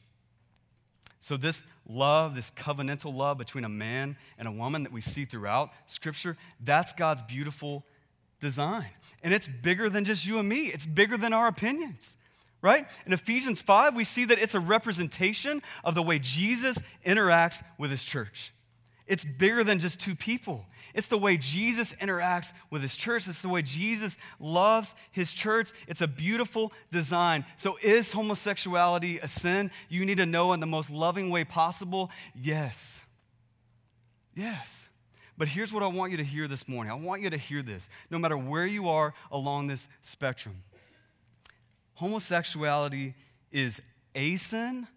So, 1.21 1.35
this 1.35 1.65
love, 1.87 2.35
this 2.35 2.51
covenantal 2.51 3.13
love 3.13 3.37
between 3.37 3.65
a 3.65 3.69
man 3.69 4.15
and 4.37 4.47
a 4.47 4.51
woman 4.51 4.83
that 4.83 4.93
we 4.93 5.01
see 5.01 5.25
throughout 5.25 5.71
Scripture, 5.87 6.37
that's 6.63 6.93
God's 6.93 7.21
beautiful 7.23 7.83
design. 8.39 8.91
And 9.21 9.33
it's 9.33 9.47
bigger 9.47 9.89
than 9.89 10.05
just 10.05 10.25
you 10.25 10.39
and 10.39 10.47
me, 10.47 10.67
it's 10.67 10.85
bigger 10.85 11.17
than 11.17 11.33
our 11.33 11.47
opinions, 11.47 12.15
right? 12.61 12.85
In 13.05 13.13
Ephesians 13.13 13.61
5, 13.61 13.95
we 13.95 14.03
see 14.03 14.25
that 14.25 14.39
it's 14.39 14.55
a 14.55 14.59
representation 14.59 15.61
of 15.83 15.95
the 15.95 16.03
way 16.03 16.19
Jesus 16.19 16.79
interacts 17.05 17.63
with 17.77 17.91
his 17.91 18.03
church. 18.03 18.53
It's 19.09 19.25
bigger 19.25 19.63
than 19.63 19.79
just 19.79 19.99
two 19.99 20.15
people. 20.15 20.65
It's 20.93 21.07
the 21.07 21.17
way 21.17 21.35
Jesus 21.35 21.93
interacts 21.95 22.53
with 22.69 22.83
his 22.83 22.95
church. 22.95 23.27
It's 23.27 23.41
the 23.41 23.49
way 23.49 23.63
Jesus 23.63 24.17
loves 24.39 24.93
his 25.11 25.33
church. 25.33 25.71
It's 25.87 26.01
a 26.01 26.07
beautiful 26.07 26.71
design. 26.91 27.43
So, 27.55 27.77
is 27.81 28.11
homosexuality 28.11 29.17
a 29.17 29.27
sin? 29.27 29.71
You 29.89 30.05
need 30.05 30.17
to 30.17 30.27
know 30.27 30.53
in 30.53 30.59
the 30.59 30.67
most 30.67 30.91
loving 30.91 31.31
way 31.31 31.43
possible. 31.43 32.11
Yes. 32.35 33.01
Yes. 34.35 34.87
But 35.39 35.47
here's 35.47 35.73
what 35.73 35.81
I 35.81 35.87
want 35.87 36.11
you 36.11 36.17
to 36.17 36.23
hear 36.23 36.47
this 36.47 36.67
morning 36.67 36.91
I 36.91 36.95
want 36.95 37.23
you 37.23 37.31
to 37.31 37.37
hear 37.37 37.63
this, 37.63 37.89
no 38.11 38.19
matter 38.19 38.37
where 38.37 38.67
you 38.67 38.89
are 38.89 39.15
along 39.31 39.67
this 39.67 39.87
spectrum. 40.01 40.63
Homosexuality 41.99 43.13
is 43.51 43.81
a 44.15 44.37
sin, 44.37 44.87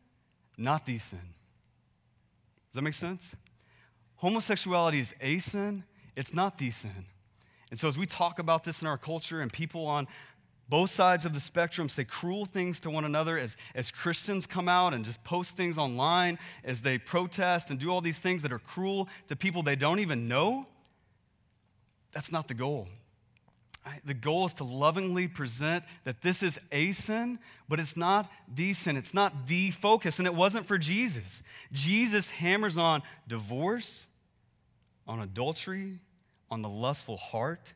not 0.56 0.86
the 0.86 0.98
sin. 0.98 1.18
Does 1.18 2.76
that 2.76 2.82
make 2.82 2.94
sense? 2.94 3.34
Homosexuality 4.18 5.00
is 5.00 5.12
a 5.20 5.40
sin, 5.40 5.82
it's 6.14 6.32
not 6.32 6.58
the 6.58 6.70
sin. 6.70 7.06
And 7.70 7.78
so, 7.78 7.88
as 7.88 7.98
we 7.98 8.06
talk 8.06 8.38
about 8.38 8.62
this 8.62 8.82
in 8.82 8.86
our 8.86 8.98
culture, 8.98 9.40
and 9.40 9.52
people 9.52 9.84
on 9.84 10.06
both 10.68 10.92
sides 10.92 11.24
of 11.24 11.34
the 11.34 11.40
spectrum 11.40 11.88
say 11.88 12.04
cruel 12.04 12.46
things 12.46 12.78
to 12.78 12.88
one 12.88 13.04
another 13.04 13.36
as, 13.36 13.56
as 13.74 13.90
Christians 13.90 14.46
come 14.46 14.68
out 14.68 14.94
and 14.94 15.04
just 15.04 15.24
post 15.24 15.56
things 15.56 15.78
online, 15.78 16.38
as 16.62 16.82
they 16.82 16.98
protest 16.98 17.72
and 17.72 17.80
do 17.80 17.90
all 17.90 18.00
these 18.00 18.20
things 18.20 18.42
that 18.42 18.52
are 18.52 18.60
cruel 18.60 19.08
to 19.26 19.34
people 19.34 19.64
they 19.64 19.74
don't 19.74 19.98
even 19.98 20.28
know. 20.28 20.68
That's 22.12 22.30
not 22.30 22.46
the 22.46 22.54
goal. 22.54 22.86
Right? 23.84 24.00
The 24.04 24.14
goal 24.14 24.46
is 24.46 24.54
to 24.54 24.64
lovingly 24.64 25.26
present 25.26 25.84
that 26.04 26.22
this 26.22 26.42
is 26.42 26.60
a 26.70 26.92
sin, 26.92 27.38
but 27.68 27.80
it's 27.80 27.96
not 27.96 28.30
the 28.52 28.72
sin. 28.72 28.96
It's 28.96 29.12
not 29.12 29.48
the 29.48 29.70
focus, 29.72 30.18
and 30.18 30.26
it 30.26 30.34
wasn't 30.34 30.66
for 30.66 30.78
Jesus. 30.78 31.42
Jesus 31.72 32.30
hammers 32.30 32.78
on 32.78 33.02
divorce, 33.26 34.08
on 35.08 35.20
adultery, 35.20 35.98
on 36.50 36.62
the 36.62 36.68
lustful 36.68 37.16
heart 37.16 37.72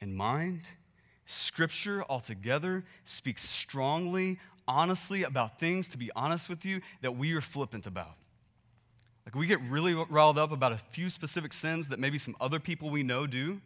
and 0.00 0.14
mind 0.14 0.68
Scripture 1.32 2.04
altogether 2.08 2.84
speaks 3.04 3.48
strongly, 3.48 4.38
honestly 4.66 5.22
about 5.22 5.58
things, 5.58 5.88
to 5.88 5.98
be 5.98 6.10
honest 6.14 6.48
with 6.48 6.64
you, 6.64 6.80
that 7.00 7.16
we 7.16 7.32
are 7.32 7.40
flippant 7.40 7.86
about. 7.86 8.16
Like 9.24 9.34
we 9.34 9.46
get 9.46 9.60
really 9.62 9.94
riled 9.94 10.38
up 10.38 10.52
about 10.52 10.72
a 10.72 10.78
few 10.90 11.08
specific 11.10 11.52
sins 11.52 11.88
that 11.88 11.98
maybe 11.98 12.18
some 12.18 12.36
other 12.40 12.58
people 12.58 12.90
we 12.90 13.02
know 13.02 13.26
do, 13.26 13.60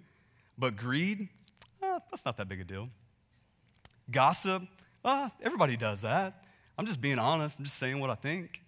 but 0.59 0.77
greed, 0.77 1.29
that's 2.17 2.25
not 2.25 2.39
that 2.39 2.49
big 2.49 2.63
a 2.63 2.65
deal. 2.65 2.89
Gossip, 4.11 4.63
ah, 5.05 5.31
everybody 5.43 5.77
does 5.77 6.01
that. 6.01 6.45
I'm 6.79 6.87
just 6.87 6.99
being 6.99 7.19
honest, 7.19 7.59
I'm 7.59 7.67
just 7.67 7.77
saying 7.77 8.01
what 8.01 8.09
I 8.09 8.15
think. 8.15 8.63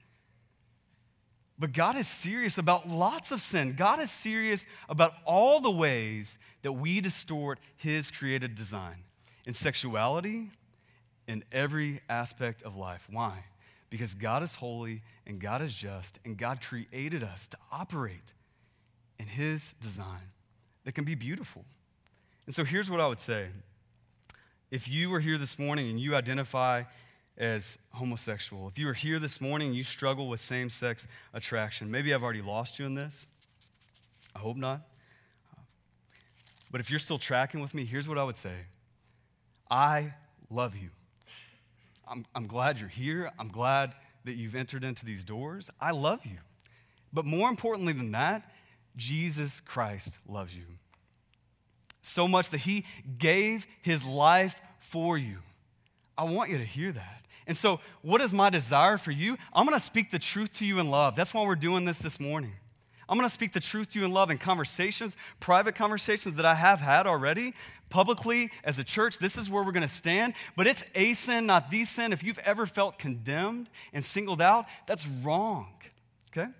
But 1.58 1.72
God 1.72 1.96
is 1.96 2.06
serious 2.06 2.58
about 2.58 2.86
lots 2.86 3.32
of 3.32 3.40
sin. 3.40 3.72
God 3.72 4.00
is 4.00 4.10
serious 4.10 4.66
about 4.86 5.14
all 5.24 5.60
the 5.60 5.70
ways 5.70 6.38
that 6.60 6.72
we 6.72 7.00
distort 7.00 7.58
His 7.76 8.10
created 8.10 8.54
design 8.54 9.04
in 9.46 9.54
sexuality, 9.54 10.50
in 11.26 11.42
every 11.50 12.02
aspect 12.10 12.62
of 12.62 12.76
life. 12.76 13.08
Why? 13.10 13.44
Because 13.88 14.14
God 14.14 14.42
is 14.42 14.56
holy 14.56 15.00
and 15.26 15.40
God 15.40 15.62
is 15.62 15.72
just, 15.72 16.18
and 16.22 16.36
God 16.36 16.60
created 16.60 17.22
us 17.22 17.46
to 17.46 17.56
operate 17.72 18.34
in 19.18 19.26
His 19.26 19.72
design 19.80 20.32
that 20.84 20.92
can 20.92 21.04
be 21.04 21.14
beautiful. 21.14 21.64
And 22.48 22.54
so 22.54 22.64
here's 22.64 22.90
what 22.90 22.98
I 22.98 23.06
would 23.06 23.20
say. 23.20 23.48
If 24.70 24.88
you 24.88 25.12
are 25.12 25.20
here 25.20 25.36
this 25.36 25.58
morning 25.58 25.90
and 25.90 26.00
you 26.00 26.16
identify 26.16 26.84
as 27.36 27.78
homosexual. 27.92 28.68
If 28.68 28.78
you 28.78 28.88
are 28.88 28.94
here 28.94 29.18
this 29.18 29.38
morning 29.38 29.68
and 29.68 29.76
you 29.76 29.84
struggle 29.84 30.30
with 30.30 30.40
same 30.40 30.70
sex 30.70 31.06
attraction, 31.34 31.90
maybe 31.90 32.14
I've 32.14 32.22
already 32.22 32.40
lost 32.40 32.78
you 32.78 32.86
in 32.86 32.94
this. 32.94 33.26
I 34.34 34.38
hope 34.38 34.56
not. 34.56 34.80
But 36.70 36.80
if 36.80 36.88
you're 36.88 36.98
still 36.98 37.18
tracking 37.18 37.60
with 37.60 37.74
me, 37.74 37.84
here's 37.84 38.08
what 38.08 38.16
I 38.16 38.24
would 38.24 38.38
say 38.38 38.54
I 39.70 40.14
love 40.48 40.74
you. 40.74 40.88
I'm, 42.10 42.24
I'm 42.34 42.46
glad 42.46 42.80
you're 42.80 42.88
here. 42.88 43.30
I'm 43.38 43.48
glad 43.48 43.92
that 44.24 44.36
you've 44.36 44.54
entered 44.54 44.84
into 44.84 45.04
these 45.04 45.22
doors. 45.22 45.68
I 45.82 45.90
love 45.90 46.24
you. 46.24 46.38
But 47.12 47.26
more 47.26 47.50
importantly 47.50 47.92
than 47.92 48.12
that, 48.12 48.50
Jesus 48.96 49.60
Christ 49.60 50.18
loves 50.26 50.54
you. 50.54 50.64
So 52.02 52.28
much 52.28 52.50
that 52.50 52.58
he 52.58 52.84
gave 53.18 53.66
his 53.82 54.04
life 54.04 54.60
for 54.78 55.18
you. 55.18 55.38
I 56.16 56.24
want 56.24 56.50
you 56.50 56.58
to 56.58 56.64
hear 56.64 56.92
that. 56.92 57.24
And 57.46 57.56
so, 57.56 57.80
what 58.02 58.20
is 58.20 58.32
my 58.32 58.50
desire 58.50 58.98
for 58.98 59.10
you? 59.10 59.38
I'm 59.54 59.64
gonna 59.64 59.80
speak 59.80 60.10
the 60.10 60.18
truth 60.18 60.52
to 60.54 60.66
you 60.66 60.80
in 60.80 60.90
love. 60.90 61.16
That's 61.16 61.32
why 61.32 61.44
we're 61.46 61.56
doing 61.56 61.84
this 61.84 61.98
this 61.98 62.20
morning. 62.20 62.52
I'm 63.08 63.16
gonna 63.16 63.30
speak 63.30 63.54
the 63.54 63.60
truth 63.60 63.92
to 63.92 63.98
you 63.98 64.04
in 64.04 64.12
love 64.12 64.30
in 64.30 64.36
conversations, 64.36 65.16
private 65.40 65.74
conversations 65.74 66.36
that 66.36 66.44
I 66.44 66.54
have 66.54 66.80
had 66.80 67.06
already. 67.06 67.54
Publicly, 67.88 68.50
as 68.64 68.78
a 68.78 68.84
church, 68.84 69.18
this 69.18 69.38
is 69.38 69.48
where 69.48 69.62
we're 69.62 69.72
gonna 69.72 69.88
stand. 69.88 70.34
But 70.56 70.66
it's 70.66 70.84
a 70.94 71.14
sin, 71.14 71.46
not 71.46 71.70
the 71.70 71.84
sin. 71.84 72.12
If 72.12 72.22
you've 72.22 72.38
ever 72.40 72.66
felt 72.66 72.98
condemned 72.98 73.70
and 73.94 74.04
singled 74.04 74.42
out, 74.42 74.66
that's 74.86 75.06
wrong, 75.06 75.72
okay? 76.30 76.50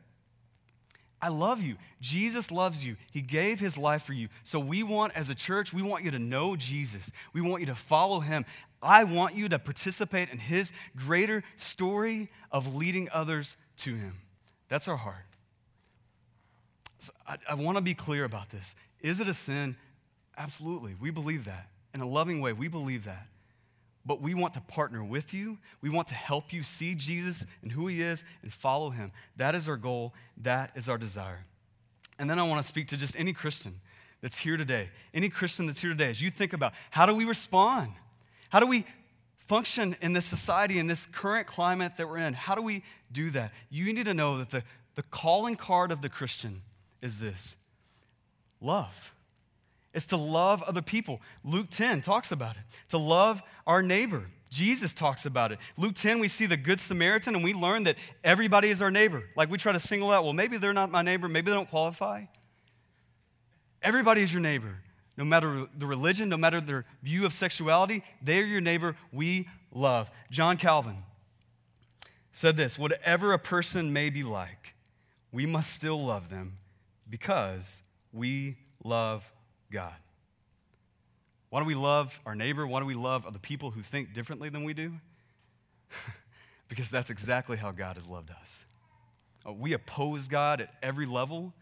I 1.21 1.29
love 1.29 1.61
you. 1.61 1.77
Jesus 2.01 2.51
loves 2.51 2.85
you. 2.85 2.97
He 3.13 3.21
gave 3.21 3.59
his 3.59 3.77
life 3.77 4.05
for 4.05 4.13
you. 4.13 4.29
So 4.45 4.61
we 4.61 4.83
want, 4.83 5.17
as 5.17 5.31
a 5.31 5.35
church, 5.35 5.73
we 5.73 5.83
want 5.83 6.05
you 6.05 6.13
to 6.13 6.19
know 6.19 6.55
Jesus. 6.55 7.11
We 7.33 7.41
want 7.41 7.61
you 7.61 7.67
to 7.67 7.75
follow 7.75 8.21
him. 8.21 8.45
I 8.81 9.03
want 9.05 9.35
you 9.35 9.49
to 9.49 9.59
participate 9.59 10.31
in 10.31 10.39
his 10.39 10.73
greater 10.97 11.43
story 11.57 12.31
of 12.53 12.77
leading 12.77 13.09
others 13.13 13.57
to 13.79 13.95
him. 13.95 14.19
That's 14.69 14.87
our 14.87 14.97
heart. 14.97 15.25
So 17.01 17.13
I, 17.27 17.37
I 17.49 17.55
want 17.55 17.77
to 17.77 17.83
be 17.83 17.95
clear 17.95 18.25
about 18.25 18.51
this. 18.51 18.77
Is 19.01 19.19
it 19.19 19.29
a 19.29 19.35
sin? 19.35 19.77
Absolutely. 20.37 20.95
We 21.01 21.11
believe 21.11 21.47
that. 21.47 21.69
In 21.95 22.01
a 22.01 22.07
loving 22.07 22.41
way, 22.41 22.53
we 22.53 22.69
believe 22.69 23.05
that. 23.07 23.27
But 24.07 24.23
we 24.23 24.35
want 24.35 24.55
to 24.55 24.61
partner 24.61 25.05
with 25.05 25.35
you. 25.35 25.59
We 25.83 25.91
want 25.91 26.09
to 26.09 26.15
help 26.15 26.53
you 26.53 26.63
see 26.63 26.95
Jesus 26.95 27.45
and 27.63 27.73
who 27.73 27.89
he 27.89 28.03
is 28.03 28.25
and 28.43 28.53
follow 28.53 28.91
him. 28.91 29.13
That 29.37 29.55
is 29.55 29.69
our 29.69 29.77
goal. 29.77 30.15
That 30.43 30.71
is 30.75 30.89
our 30.89 30.99
desire. 30.99 31.45
And 32.19 32.29
then 32.29 32.39
I 32.39 32.43
want 32.43 32.61
to 32.61 32.67
speak 32.67 32.89
to 32.89 32.97
just 32.97 33.19
any 33.19 33.33
Christian 33.33 33.81
that's 34.21 34.39
here 34.39 34.57
today. 34.57 34.89
Any 35.15 35.29
Christian 35.29 35.67
that's 35.67 35.81
here 35.81 35.91
today, 35.91 36.11
as 36.11 36.21
you 36.21 36.31
think 36.31 36.53
about 36.53 36.73
how 36.91 37.07
do 37.07 37.15
we 37.15 37.25
respond? 37.25 37.93
How 38.49 38.61
do 38.61 38.67
we 38.67 38.87
function 39.47 39.97
in 40.01 40.13
this 40.13 40.25
society, 40.25 40.79
in 40.79 40.87
this 40.87 41.07
current 41.07 41.47
climate 41.47 41.93
that 41.97 42.09
we're 42.09 42.19
in? 42.19 42.35
How 42.35 42.55
do 42.55 42.63
we 42.63 42.83
do 43.13 43.31
that? 43.31 43.53
You 43.71 43.93
need 43.93 44.07
to 44.07 44.15
know 44.15 44.39
that 44.39 44.51
the, 44.51 44.63
the 44.95 45.03
calling 45.03 45.55
card 45.55 45.93
of 45.93 46.03
the 46.03 46.09
Christian 46.09 46.63
is 47.01 47.19
this 47.19 47.57
love. 48.61 49.13
It's 49.99 50.07
to 50.07 50.17
love 50.17 50.63
other 50.63 50.81
people. 50.81 51.21
Luke 51.43 51.71
10 51.71 52.03
talks 52.03 52.31
about 52.31 52.55
it. 52.55 52.63
To 52.91 52.99
love 52.99 53.43
our 53.67 53.83
neighbor. 53.83 54.31
Jesus 54.49 54.95
talks 54.95 55.27
about 55.27 55.51
it. 55.51 55.59
Luke 55.77 55.97
10, 55.97 56.21
we 56.21 56.29
see 56.29 56.47
the 56.47 56.57
Good 56.57 56.79
Samaritan, 56.79 57.35
and 57.35 57.43
we 57.43 57.53
learn 57.53 57.83
that 57.83 57.97
everybody 58.23 58.71
is 58.71 58.81
our 58.81 58.93
neighbor. 58.93 59.25
Like 59.35 59.51
we 59.51 59.59
try 59.59 59.73
to 59.73 59.81
single 59.81 60.13
out, 60.13 60.23
well, 60.23 60.35
maybe 60.35 60.57
they're 60.57 60.73
not 60.73 60.93
my 60.93 61.03
neighbor, 61.03 61.27
maybe 61.27 61.51
they 61.51 61.57
don't 61.57 61.69
qualify. 61.69 62.27
Everybody 63.83 64.23
is 64.23 64.33
your 64.33 64.41
neighbor. 64.41 64.77
No 65.17 65.25
matter 65.25 65.67
the 65.77 65.87
religion, 65.87 66.29
no 66.29 66.37
matter 66.37 66.61
their 66.61 66.85
view 67.03 67.27
of 67.27 67.33
sexuality, 67.33 68.05
they're 68.23 68.47
your 68.47 68.61
neighbor 68.61 68.95
we 69.11 69.49
love. 69.73 70.09
John 70.31 70.59
Calvin 70.59 71.03
said 72.31 72.57
this 72.57 72.79
Whatever 72.79 73.33
a 73.33 73.39
person 73.41 73.93
may 73.93 74.11
be 74.11 74.23
like, 74.23 74.77
we 75.33 75.45
must 75.45 75.73
still 75.73 76.01
love 76.01 76.31
them 76.31 76.59
because 77.11 77.83
we 78.13 78.59
love 78.85 79.25
God. 79.71 79.95
Why 81.51 81.61
do 81.61 81.67
we 81.67 81.75
love 81.75 82.21
our 82.27 82.35
neighbor? 82.35 82.67
Why 82.67 82.81
do 82.81 82.87
we 82.87 82.95
love 82.95 83.27
other 83.27 83.39
people 83.39 83.71
who 83.71 83.83
think 83.83 84.13
differently 84.13 84.49
than 84.49 84.65
we 84.65 84.75
do? 84.75 84.93
because 86.69 86.91
that's 86.91 87.11
exactly 87.11 87.57
how 87.57 87.71
God 87.71 87.97
has 87.97 88.07
loved 88.07 88.31
us. 88.31 88.67
Uh, 89.47 89.53
we 89.53 89.73
oppose 89.73 90.29
God 90.29 90.61
at 90.61 90.75
every 90.83 91.07
level, 91.07 91.55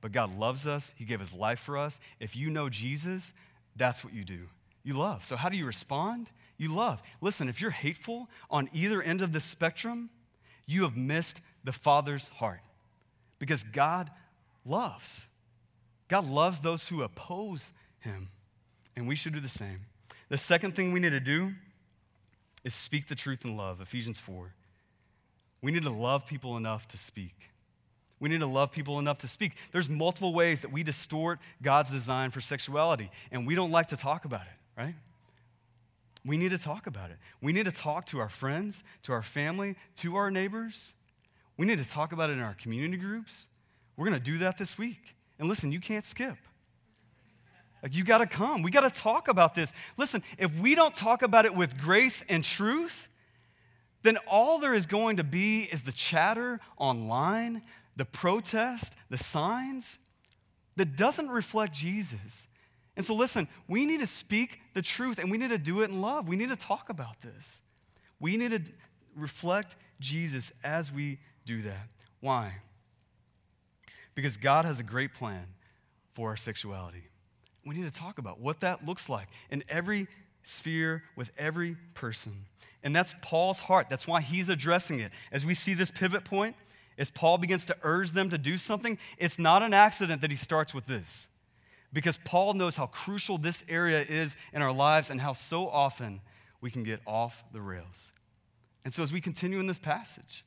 but 0.00 0.12
God 0.12 0.38
loves 0.38 0.66
us. 0.66 0.94
He 0.96 1.04
gave 1.04 1.20
his 1.20 1.32
life 1.32 1.60
for 1.60 1.76
us. 1.76 2.00
If 2.20 2.34
you 2.34 2.48
know 2.48 2.68
Jesus, 2.68 3.34
that's 3.76 4.02
what 4.02 4.14
you 4.14 4.24
do. 4.24 4.48
You 4.82 4.94
love. 4.94 5.26
So, 5.26 5.36
how 5.36 5.48
do 5.48 5.56
you 5.56 5.66
respond? 5.66 6.30
You 6.56 6.74
love. 6.74 7.02
Listen, 7.20 7.48
if 7.48 7.60
you're 7.60 7.70
hateful 7.70 8.28
on 8.50 8.70
either 8.72 9.02
end 9.02 9.20
of 9.20 9.32
the 9.32 9.40
spectrum, 9.40 10.10
you 10.66 10.82
have 10.82 10.96
missed 10.96 11.40
the 11.64 11.72
Father's 11.72 12.28
heart 12.28 12.60
because 13.38 13.62
God 13.62 14.10
loves. 14.64 15.28
God 16.08 16.28
loves 16.28 16.60
those 16.60 16.88
who 16.88 17.02
oppose 17.02 17.72
him, 17.98 18.28
and 18.94 19.08
we 19.08 19.16
should 19.16 19.32
do 19.32 19.40
the 19.40 19.48
same. 19.48 19.80
The 20.28 20.38
second 20.38 20.74
thing 20.74 20.92
we 20.92 21.00
need 21.00 21.10
to 21.10 21.20
do 21.20 21.52
is 22.64 22.74
speak 22.74 23.06
the 23.06 23.14
truth 23.14 23.44
in 23.44 23.56
love, 23.56 23.80
Ephesians 23.80 24.18
4. 24.18 24.52
We 25.62 25.72
need 25.72 25.84
to 25.84 25.90
love 25.90 26.26
people 26.26 26.56
enough 26.56 26.86
to 26.88 26.98
speak. 26.98 27.50
We 28.18 28.28
need 28.28 28.40
to 28.40 28.46
love 28.46 28.72
people 28.72 28.98
enough 28.98 29.18
to 29.18 29.28
speak. 29.28 29.52
There's 29.72 29.88
multiple 29.88 30.32
ways 30.32 30.60
that 30.60 30.72
we 30.72 30.82
distort 30.82 31.38
God's 31.62 31.90
design 31.90 32.30
for 32.30 32.40
sexuality, 32.40 33.10
and 33.30 33.46
we 33.46 33.54
don't 33.54 33.70
like 33.70 33.88
to 33.88 33.96
talk 33.96 34.24
about 34.24 34.42
it, 34.42 34.80
right? 34.80 34.94
We 36.24 36.36
need 36.36 36.50
to 36.50 36.58
talk 36.58 36.86
about 36.86 37.10
it. 37.10 37.18
We 37.40 37.52
need 37.52 37.66
to 37.66 37.72
talk 37.72 38.06
to 38.06 38.18
our 38.18 38.28
friends, 38.28 38.82
to 39.02 39.12
our 39.12 39.22
family, 39.22 39.76
to 39.96 40.16
our 40.16 40.30
neighbors. 40.30 40.94
We 41.56 41.66
need 41.66 41.78
to 41.78 41.88
talk 41.88 42.12
about 42.12 42.30
it 42.30 42.34
in 42.34 42.40
our 42.40 42.54
community 42.54 42.96
groups. 42.96 43.48
We're 43.96 44.06
going 44.06 44.18
to 44.18 44.30
do 44.30 44.38
that 44.38 44.58
this 44.58 44.76
week. 44.76 45.15
And 45.38 45.48
listen, 45.48 45.72
you 45.72 45.80
can't 45.80 46.04
skip. 46.04 46.36
Like, 47.82 47.94
you 47.94 48.04
got 48.04 48.18
to 48.18 48.26
come. 48.26 48.62
We 48.62 48.70
got 48.70 48.92
to 48.92 49.00
talk 49.00 49.28
about 49.28 49.54
this. 49.54 49.72
Listen, 49.96 50.22
if 50.38 50.52
we 50.58 50.74
don't 50.74 50.94
talk 50.94 51.22
about 51.22 51.44
it 51.44 51.54
with 51.54 51.78
grace 51.78 52.24
and 52.28 52.42
truth, 52.42 53.08
then 54.02 54.16
all 54.26 54.58
there 54.58 54.74
is 54.74 54.86
going 54.86 55.18
to 55.18 55.24
be 55.24 55.62
is 55.64 55.82
the 55.82 55.92
chatter 55.92 56.60
online, 56.78 57.62
the 57.96 58.04
protest, 58.04 58.96
the 59.10 59.18
signs 59.18 59.98
that 60.76 60.96
doesn't 60.96 61.28
reflect 61.28 61.74
Jesus. 61.74 62.48
And 62.96 63.04
so, 63.04 63.14
listen, 63.14 63.46
we 63.68 63.84
need 63.84 64.00
to 64.00 64.06
speak 64.06 64.60
the 64.74 64.82
truth 64.82 65.18
and 65.18 65.30
we 65.30 65.38
need 65.38 65.50
to 65.50 65.58
do 65.58 65.82
it 65.82 65.90
in 65.90 66.00
love. 66.00 66.28
We 66.28 66.36
need 66.36 66.48
to 66.48 66.56
talk 66.56 66.88
about 66.88 67.20
this. 67.20 67.60
We 68.18 68.36
need 68.36 68.52
to 68.52 68.62
reflect 69.14 69.76
Jesus 70.00 70.52
as 70.64 70.90
we 70.90 71.18
do 71.44 71.62
that. 71.62 71.88
Why? 72.20 72.54
Because 74.16 74.36
God 74.36 74.64
has 74.64 74.80
a 74.80 74.82
great 74.82 75.14
plan 75.14 75.46
for 76.14 76.30
our 76.30 76.36
sexuality. 76.36 77.04
We 77.64 77.76
need 77.76 77.84
to 77.84 77.96
talk 77.96 78.18
about 78.18 78.40
what 78.40 78.60
that 78.60 78.84
looks 78.84 79.08
like 79.08 79.28
in 79.50 79.62
every 79.68 80.08
sphere 80.42 81.04
with 81.14 81.30
every 81.38 81.76
person. 81.94 82.46
And 82.82 82.94
that's 82.94 83.14
Paul's 83.20 83.60
heart. 83.60 83.88
That's 83.90 84.06
why 84.06 84.22
he's 84.22 84.48
addressing 84.48 85.00
it. 85.00 85.12
As 85.30 85.44
we 85.44 85.54
see 85.54 85.74
this 85.74 85.90
pivot 85.90 86.24
point, 86.24 86.56
as 86.98 87.10
Paul 87.10 87.36
begins 87.38 87.66
to 87.66 87.76
urge 87.82 88.12
them 88.12 88.30
to 88.30 88.38
do 88.38 88.56
something, 88.56 88.98
it's 89.18 89.38
not 89.38 89.62
an 89.62 89.74
accident 89.74 90.22
that 90.22 90.30
he 90.30 90.36
starts 90.36 90.72
with 90.72 90.86
this. 90.86 91.28
Because 91.92 92.18
Paul 92.24 92.54
knows 92.54 92.76
how 92.76 92.86
crucial 92.86 93.38
this 93.38 93.64
area 93.68 94.02
is 94.08 94.36
in 94.52 94.62
our 94.62 94.72
lives 94.72 95.10
and 95.10 95.20
how 95.20 95.32
so 95.32 95.68
often 95.68 96.20
we 96.60 96.70
can 96.70 96.84
get 96.84 97.00
off 97.06 97.44
the 97.52 97.60
rails. 97.60 98.12
And 98.84 98.94
so, 98.94 99.02
as 99.02 99.12
we 99.12 99.20
continue 99.20 99.58
in 99.60 99.66
this 99.66 99.78
passage, 99.78 100.44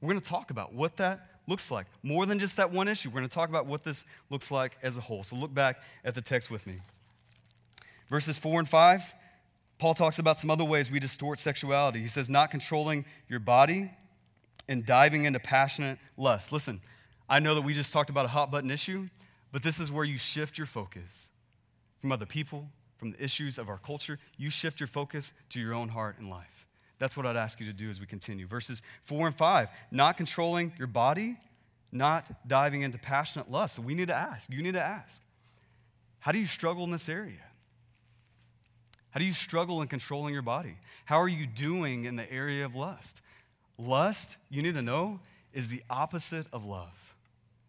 we're 0.00 0.10
going 0.10 0.20
to 0.20 0.28
talk 0.28 0.50
about 0.50 0.74
what 0.74 0.96
that 0.98 1.37
looks 1.48 1.70
like. 1.70 1.86
More 2.02 2.26
than 2.26 2.38
just 2.38 2.56
that 2.56 2.70
one 2.70 2.86
issue. 2.86 3.08
We're 3.08 3.20
going 3.20 3.28
to 3.28 3.34
talk 3.34 3.48
about 3.48 3.66
what 3.66 3.82
this 3.82 4.04
looks 4.30 4.50
like 4.50 4.76
as 4.82 4.98
a 4.98 5.00
whole. 5.00 5.24
So 5.24 5.34
look 5.34 5.52
back 5.52 5.82
at 6.04 6.14
the 6.14 6.20
text 6.20 6.50
with 6.50 6.66
me. 6.66 6.80
Verses 8.10 8.38
4 8.38 8.60
and 8.60 8.68
5, 8.68 9.14
Paul 9.78 9.94
talks 9.94 10.18
about 10.18 10.38
some 10.38 10.50
other 10.50 10.64
ways 10.64 10.90
we 10.90 11.00
distort 11.00 11.38
sexuality. 11.38 12.00
He 12.00 12.08
says, 12.08 12.28
not 12.28 12.50
controlling 12.50 13.04
your 13.28 13.40
body 13.40 13.90
and 14.68 14.84
diving 14.84 15.24
into 15.24 15.38
passionate 15.38 15.98
lust. 16.16 16.52
Listen, 16.52 16.80
I 17.28 17.38
know 17.40 17.54
that 17.54 17.62
we 17.62 17.74
just 17.74 17.92
talked 17.92 18.10
about 18.10 18.24
a 18.24 18.28
hot 18.28 18.50
button 18.50 18.70
issue, 18.70 19.08
but 19.52 19.62
this 19.62 19.78
is 19.78 19.90
where 19.90 20.04
you 20.04 20.18
shift 20.18 20.58
your 20.58 20.66
focus 20.66 21.30
from 22.00 22.12
other 22.12 22.26
people, 22.26 22.68
from 22.96 23.12
the 23.12 23.22
issues 23.22 23.58
of 23.58 23.68
our 23.68 23.78
culture. 23.78 24.18
You 24.36 24.50
shift 24.50 24.80
your 24.80 24.86
focus 24.86 25.32
to 25.50 25.60
your 25.60 25.74
own 25.74 25.90
heart 25.90 26.16
and 26.18 26.28
life. 26.28 26.57
That's 26.98 27.16
what 27.16 27.26
I'd 27.26 27.36
ask 27.36 27.60
you 27.60 27.66
to 27.66 27.72
do 27.72 27.90
as 27.90 28.00
we 28.00 28.06
continue. 28.06 28.46
Verses 28.46 28.82
4 29.04 29.28
and 29.28 29.36
5 29.36 29.68
not 29.90 30.16
controlling 30.16 30.72
your 30.78 30.86
body, 30.86 31.36
not 31.92 32.48
diving 32.48 32.82
into 32.82 32.98
passionate 32.98 33.50
lust. 33.50 33.76
So 33.76 33.82
we 33.82 33.94
need 33.94 34.08
to 34.08 34.14
ask. 34.14 34.50
You 34.50 34.62
need 34.62 34.74
to 34.74 34.82
ask. 34.82 35.20
How 36.20 36.32
do 36.32 36.38
you 36.38 36.46
struggle 36.46 36.84
in 36.84 36.90
this 36.90 37.08
area? 37.08 37.44
How 39.10 39.20
do 39.20 39.24
you 39.24 39.32
struggle 39.32 39.80
in 39.80 39.88
controlling 39.88 40.34
your 40.34 40.42
body? 40.42 40.76
How 41.04 41.20
are 41.20 41.28
you 41.28 41.46
doing 41.46 42.04
in 42.04 42.16
the 42.16 42.30
area 42.30 42.64
of 42.64 42.74
lust? 42.74 43.22
Lust, 43.78 44.36
you 44.50 44.62
need 44.62 44.74
to 44.74 44.82
know, 44.82 45.20
is 45.52 45.68
the 45.68 45.82
opposite 45.88 46.46
of 46.52 46.64
love. 46.64 47.14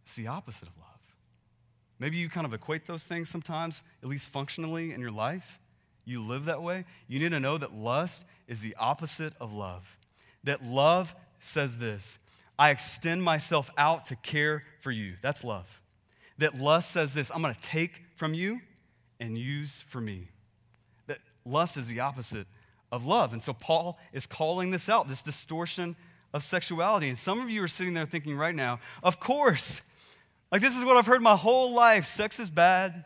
It's 0.05 0.15
the 0.15 0.27
opposite 0.27 0.67
of 0.67 0.77
love. 0.77 0.87
Maybe 1.99 2.17
you 2.17 2.29
kind 2.29 2.45
of 2.45 2.53
equate 2.53 2.87
those 2.87 3.03
things 3.03 3.29
sometimes, 3.29 3.83
at 4.01 4.09
least 4.09 4.29
functionally 4.29 4.91
in 4.91 4.99
your 4.99 5.11
life 5.11 5.59
you 6.05 6.23
live 6.23 6.45
that 6.45 6.61
way, 6.61 6.85
you 7.07 7.19
need 7.19 7.31
to 7.31 7.39
know 7.39 7.57
that 7.57 7.73
lust 7.73 8.25
is 8.47 8.61
the 8.61 8.75
opposite 8.79 9.33
of 9.39 9.53
love. 9.53 9.97
That 10.43 10.63
love 10.63 11.13
says 11.39 11.77
this 11.77 12.19
I 12.57 12.71
extend 12.71 13.23
myself 13.23 13.69
out 13.77 14.05
to 14.05 14.15
care 14.17 14.63
for 14.79 14.91
you. 14.91 15.15
That's 15.21 15.43
love. 15.43 15.81
That 16.37 16.57
lust 16.57 16.91
says 16.91 17.13
this 17.13 17.31
I'm 17.33 17.41
going 17.41 17.53
to 17.53 17.61
take 17.61 18.03
from 18.15 18.33
you 18.33 18.61
and 19.19 19.37
use 19.37 19.81
for 19.87 20.01
me. 20.01 20.29
That 21.07 21.19
lust 21.45 21.77
is 21.77 21.87
the 21.87 21.99
opposite 21.99 22.47
of 22.91 23.05
love. 23.05 23.33
And 23.33 23.43
so 23.43 23.53
Paul 23.53 23.99
is 24.13 24.25
calling 24.25 24.71
this 24.71 24.89
out, 24.89 25.07
this 25.07 25.21
distortion 25.21 25.95
of 26.33 26.43
sexuality. 26.43 27.07
And 27.07 27.17
some 27.17 27.39
of 27.39 27.49
you 27.49 27.63
are 27.63 27.67
sitting 27.67 27.93
there 27.93 28.05
thinking 28.05 28.35
right 28.35 28.55
now, 28.55 28.79
of 29.03 29.19
course, 29.19 29.81
like 30.51 30.61
this 30.61 30.75
is 30.75 30.83
what 30.83 30.97
I've 30.97 31.05
heard 31.05 31.21
my 31.21 31.35
whole 31.35 31.73
life 31.73 32.05
sex 32.05 32.39
is 32.39 32.49
bad, 32.49 33.05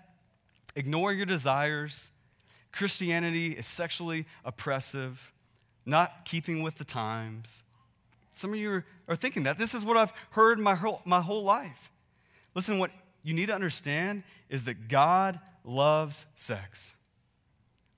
ignore 0.75 1.11
your 1.11 1.25
desires, 1.25 2.11
Christianity 2.73 3.51
is 3.51 3.67
sexually 3.67 4.25
oppressive, 4.43 5.31
not 5.85 6.25
keeping 6.25 6.63
with 6.63 6.75
the 6.75 6.83
times. 6.83 7.63
Some 8.33 8.51
of 8.51 8.59
you 8.59 8.83
are, 9.07 9.15
thinking 9.15 9.43
that. 9.43 9.59
This 9.59 9.75
is 9.75 9.85
what 9.85 9.95
I've 9.95 10.11
heard 10.31 10.59
my 10.59 10.75
whole, 10.75 11.01
my 11.05 11.21
whole 11.21 11.43
life. 11.43 11.91
Listen, 12.55 12.79
what 12.79 12.89
you 13.21 13.33
need 13.33 13.45
to 13.45 13.55
understand 13.55 14.23
is 14.49 14.63
that 14.63 14.87
God 14.87 15.39
loves 15.63 16.25
sex. 16.35 16.95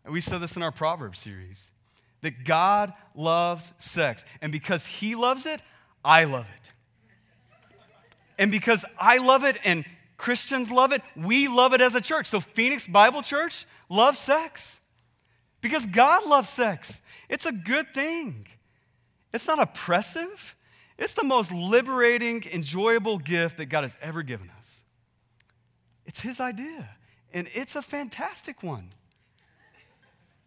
And 0.04 0.14
we 0.14 0.20
said 0.20 0.42
this 0.42 0.56
in 0.56 0.62
our 0.62 0.72
Proverbs 0.72 1.20
series 1.20 1.72
that 2.22 2.44
God 2.44 2.94
loves 3.16 3.72
sex. 3.78 4.26
And 4.42 4.52
because 4.52 4.86
He 4.86 5.16
loves 5.16 5.46
it, 5.46 5.62
I 6.04 6.26
love 6.26 6.48
it. 6.54 6.72
And 8.38 8.52
because 8.52 8.84
I 9.00 9.20
love 9.20 9.46
it 9.46 9.58
and 9.64 9.86
Christians 10.18 10.72
love 10.72 10.92
it. 10.92 11.02
We 11.16 11.48
love 11.48 11.74
it 11.74 11.82
as 11.82 11.96
a 11.96 12.02
church. 12.02 12.28
So, 12.28 12.40
Phoenix 12.40 12.88
Bible 12.88 13.22
Church 13.22 13.66
loves 13.90 14.20
sex 14.20 14.80
because 15.62 15.86
God 15.86 16.26
loves 16.26 16.50
sex. 16.50 17.02
It's 17.30 17.46
a 17.46 17.52
good 17.52 17.94
thing, 17.94 18.48
it's 19.34 19.48
not 19.48 19.60
oppressive. 19.60 20.56
It's 20.98 21.12
the 21.12 21.26
most 21.26 21.52
liberating, 21.52 22.46
enjoyable 22.54 23.18
gift 23.18 23.58
that 23.58 23.66
God 23.66 23.82
has 23.82 23.98
ever 24.02 24.24
given 24.24 24.50
us. 24.58 24.86
It's 26.06 26.22
His 26.22 26.40
idea, 26.40 26.90
and 27.34 27.50
it's 27.54 27.76
a 27.76 27.82
fantastic 27.82 28.64
one 28.64 28.94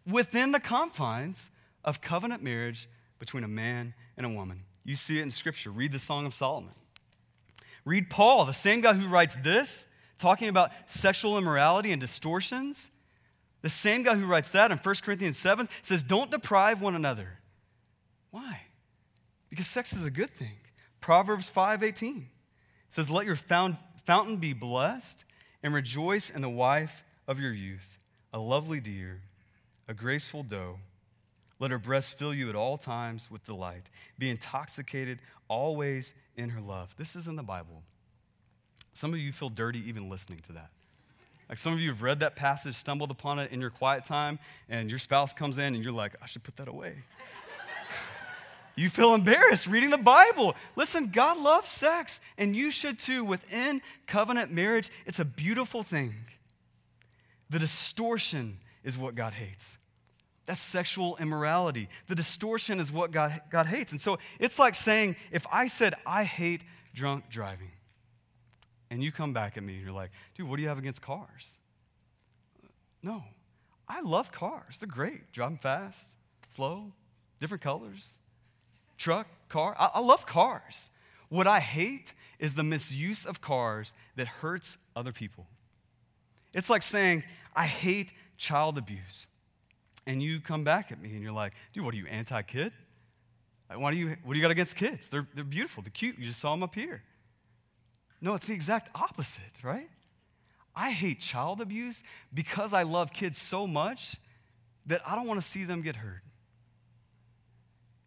within 0.07 0.51
the 0.51 0.59
confines 0.59 1.51
of 1.83 2.01
covenant 2.01 2.41
marriage 2.41 2.89
between 3.19 3.43
a 3.43 3.47
man 3.47 3.93
and 4.17 4.25
a 4.25 4.29
woman. 4.29 4.63
You 4.83 4.95
see 4.95 5.19
it 5.19 5.23
in 5.23 5.29
Scripture. 5.31 5.69
Read 5.69 5.91
the 5.91 5.99
Song 5.99 6.25
of 6.25 6.33
Solomon. 6.33 6.73
Read 7.85 8.09
Paul, 8.09 8.45
the 8.45 8.53
same 8.53 8.81
guy 8.81 8.93
who 8.93 9.07
writes 9.07 9.35
this, 9.43 9.87
talking 10.17 10.49
about 10.49 10.71
sexual 10.85 11.37
immorality 11.37 11.91
and 11.91 12.01
distortions. 12.01 12.91
The 13.61 13.69
same 13.69 14.03
guy 14.03 14.15
who 14.15 14.25
writes 14.25 14.51
that 14.51 14.71
in 14.71 14.77
1 14.77 14.95
Corinthians 15.03 15.37
7 15.37 15.67
says, 15.81 16.03
Don't 16.03 16.31
deprive 16.31 16.81
one 16.81 16.95
another. 16.95 17.39
Why? 18.31 18.61
Because 19.49 19.67
sex 19.67 19.93
is 19.93 20.05
a 20.05 20.11
good 20.11 20.29
thing. 20.29 20.57
Proverbs 21.01 21.49
5:18 21.49 22.25
says, 22.87 23.09
Let 23.09 23.25
your 23.25 23.35
fountain 23.35 24.37
be 24.37 24.53
blessed 24.53 25.25
and 25.63 25.73
rejoice 25.73 26.29
in 26.29 26.41
the 26.41 26.49
wife 26.49 27.03
of 27.27 27.39
your 27.39 27.53
youth, 27.53 27.97
a 28.31 28.39
lovely 28.39 28.79
deer, 28.79 29.21
a 29.87 29.93
graceful 29.93 30.43
doe. 30.43 30.79
Let 31.59 31.71
her 31.71 31.77
breast 31.77 32.17
fill 32.17 32.33
you 32.33 32.49
at 32.49 32.55
all 32.55 32.77
times 32.77 33.29
with 33.29 33.45
delight. 33.45 33.89
Be 34.17 34.29
intoxicated 34.29 35.19
always 35.47 36.13
in 36.37 36.49
her 36.49 36.61
love. 36.61 36.95
This 36.97 37.15
is 37.15 37.27
in 37.27 37.35
the 37.35 37.43
Bible. 37.43 37.83
Some 38.93 39.13
of 39.13 39.19
you 39.19 39.31
feel 39.31 39.49
dirty 39.49 39.79
even 39.87 40.09
listening 40.09 40.39
to 40.47 40.53
that. 40.53 40.69
Like 41.49 41.57
some 41.57 41.73
of 41.73 41.79
you 41.79 41.89
have 41.89 42.03
read 42.03 42.19
that 42.19 42.35
passage, 42.35 42.75
stumbled 42.75 43.09
upon 43.09 43.39
it 43.39 43.51
in 43.51 43.59
your 43.59 43.71
quiet 43.71 44.05
time, 44.05 44.37
and 44.69 44.89
your 44.89 44.99
spouse 44.99 45.33
comes 45.33 45.57
in 45.57 45.73
and 45.73 45.83
you're 45.83 45.91
like, 45.91 46.13
I 46.21 46.27
should 46.27 46.43
put 46.43 46.55
that 46.57 46.67
away. 46.67 46.93
you 48.75 48.87
feel 48.87 49.15
embarrassed 49.15 49.65
reading 49.65 49.89
the 49.89 49.97
Bible. 49.97 50.55
Listen, 50.75 51.09
God 51.09 51.39
loves 51.39 51.71
sex, 51.71 52.21
and 52.37 52.55
you 52.55 52.69
should 52.69 52.99
too. 52.99 53.23
Within 53.25 53.81
covenant 54.05 54.51
marriage, 54.51 54.91
it's 55.07 55.19
a 55.19 55.25
beautiful 55.25 55.81
thing. 55.81 56.13
The 57.49 57.57
distortion 57.57 58.59
is 58.83 58.95
what 58.95 59.15
God 59.15 59.33
hates. 59.33 59.78
That's 60.49 60.61
sexual 60.61 61.15
immorality. 61.17 61.89
The 62.07 62.15
distortion 62.15 62.79
is 62.79 62.91
what 62.91 63.11
God, 63.11 63.39
God 63.51 63.67
hates. 63.67 63.91
And 63.91 64.01
so 64.01 64.17
it's 64.39 64.57
like 64.57 64.73
saying, 64.73 65.15
if 65.31 65.45
I 65.51 65.67
said, 65.67 65.93
I 66.07 66.23
hate 66.23 66.63
drunk 66.91 67.25
driving, 67.29 67.69
and 68.89 69.03
you 69.03 69.11
come 69.11 69.31
back 69.31 69.57
at 69.57 69.63
me 69.63 69.75
and 69.75 69.83
you're 69.83 69.93
like, 69.93 70.09
dude, 70.33 70.49
what 70.49 70.55
do 70.55 70.63
you 70.63 70.69
have 70.69 70.79
against 70.79 71.03
cars? 71.03 71.59
No, 73.03 73.23
I 73.87 74.01
love 74.01 74.31
cars. 74.31 74.79
They're 74.79 74.87
great. 74.87 75.31
Them 75.35 75.55
fast, 75.55 76.15
slow, 76.49 76.93
different 77.39 77.61
colors, 77.61 78.17
truck, 78.97 79.27
car. 79.49 79.75
I, 79.77 79.91
I 79.93 79.99
love 79.99 80.25
cars. 80.25 80.89
What 81.27 81.45
I 81.45 81.59
hate 81.59 82.15
is 82.39 82.55
the 82.55 82.63
misuse 82.63 83.23
of 83.23 83.39
cars 83.39 83.93
that 84.15 84.25
hurts 84.25 84.79
other 84.95 85.11
people. 85.11 85.45
It's 86.55 86.71
like 86.71 86.81
saying, 86.81 87.23
I 87.55 87.67
hate 87.67 88.13
child 88.35 88.79
abuse 88.79 89.27
and 90.09 90.23
you 90.23 90.39
come 90.39 90.63
back 90.63 90.91
at 90.91 90.99
me 90.99 91.11
and 91.11 91.21
you're 91.21 91.31
like, 91.31 91.53
dude, 91.71 91.85
what 91.85 91.93
are 91.93 91.97
you, 91.97 92.07
anti 92.07 92.41
kid? 92.41 92.73
Why 93.71 93.91
do 93.91 93.97
you, 93.97 94.17
what 94.23 94.33
do 94.33 94.39
you 94.39 94.41
got 94.41 94.49
against 94.49 94.75
kids? 94.75 95.07
They're, 95.07 95.27
they're 95.35 95.43
beautiful, 95.43 95.83
they're 95.83 95.91
cute. 95.91 96.17
You 96.17 96.25
just 96.25 96.39
saw 96.39 96.49
them 96.49 96.63
up 96.63 96.73
here. 96.73 97.03
No, 98.19 98.33
it's 98.33 98.47
the 98.47 98.53
exact 98.53 98.89
opposite, 98.95 99.43
right? 99.61 99.87
I 100.75 100.89
hate 100.89 101.19
child 101.19 101.61
abuse 101.61 102.03
because 102.33 102.73
I 102.73 102.83
love 102.83 103.13
kids 103.13 103.39
so 103.39 103.67
much 103.67 104.15
that 104.87 105.01
I 105.05 105.15
don't 105.15 105.27
want 105.27 105.39
to 105.39 105.45
see 105.45 105.63
them 105.63 105.83
get 105.83 105.97
hurt. 105.97 106.23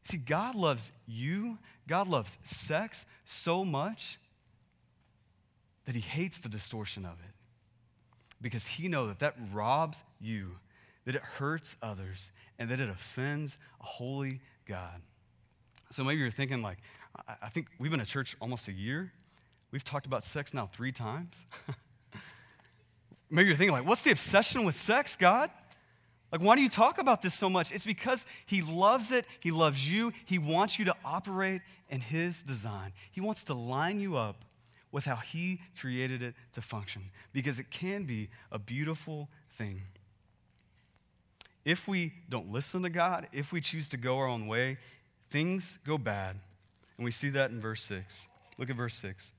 See, 0.02 0.16
God 0.16 0.56
loves 0.56 0.90
you, 1.06 1.58
God 1.86 2.08
loves 2.08 2.36
sex 2.42 3.06
so 3.24 3.64
much 3.64 4.18
that 5.84 5.94
He 5.94 6.00
hates 6.00 6.38
the 6.38 6.48
distortion 6.48 7.06
of 7.06 7.12
it 7.12 7.34
because 8.40 8.66
He 8.66 8.88
knows 8.88 9.06
that 9.06 9.20
that 9.20 9.36
robs 9.52 10.02
you 10.20 10.56
that 11.04 11.14
it 11.14 11.22
hurts 11.22 11.76
others, 11.82 12.32
and 12.58 12.70
that 12.70 12.80
it 12.80 12.88
offends 12.88 13.58
a 13.80 13.84
holy 13.84 14.40
God. 14.66 15.02
So 15.90 16.04
maybe 16.04 16.20
you're 16.20 16.30
thinking, 16.30 16.62
like, 16.62 16.78
I 17.42 17.48
think 17.48 17.68
we've 17.78 17.90
been 17.90 18.00
at 18.00 18.06
church 18.06 18.36
almost 18.40 18.68
a 18.68 18.72
year. 18.72 19.12
We've 19.70 19.84
talked 19.84 20.06
about 20.06 20.24
sex 20.24 20.54
now 20.54 20.66
three 20.66 20.92
times. 20.92 21.46
maybe 23.30 23.48
you're 23.48 23.56
thinking, 23.56 23.72
like, 23.72 23.86
what's 23.86 24.02
the 24.02 24.10
obsession 24.10 24.64
with 24.64 24.74
sex, 24.74 25.16
God? 25.16 25.50
Like, 26.30 26.40
why 26.40 26.56
do 26.56 26.62
you 26.62 26.70
talk 26.70 26.98
about 26.98 27.20
this 27.20 27.34
so 27.34 27.50
much? 27.50 27.72
It's 27.72 27.84
because 27.84 28.24
He 28.46 28.62
loves 28.62 29.12
it, 29.12 29.26
He 29.40 29.50
loves 29.50 29.90
you, 29.90 30.12
He 30.24 30.38
wants 30.38 30.78
you 30.78 30.86
to 30.86 30.96
operate 31.04 31.60
in 31.90 32.00
His 32.00 32.42
design. 32.42 32.92
He 33.10 33.20
wants 33.20 33.44
to 33.44 33.54
line 33.54 34.00
you 34.00 34.16
up 34.16 34.44
with 34.90 35.04
how 35.04 35.16
He 35.16 35.60
created 35.78 36.22
it 36.22 36.34
to 36.54 36.62
function 36.62 37.10
because 37.32 37.58
it 37.58 37.70
can 37.70 38.04
be 38.04 38.30
a 38.50 38.58
beautiful 38.58 39.28
thing. 39.50 39.82
If 41.64 41.86
we 41.86 42.12
don't 42.28 42.50
listen 42.50 42.82
to 42.82 42.90
God, 42.90 43.28
if 43.32 43.52
we 43.52 43.60
choose 43.60 43.88
to 43.90 43.96
go 43.96 44.18
our 44.18 44.26
own 44.26 44.46
way, 44.46 44.78
things 45.30 45.78
go 45.86 45.96
bad. 45.96 46.36
And 46.96 47.04
we 47.04 47.10
see 47.10 47.30
that 47.30 47.50
in 47.50 47.60
verse 47.60 47.82
6. 47.84 48.28
Look 48.58 48.70
at 48.70 48.76
verse 48.76 48.96
6. 48.96 49.32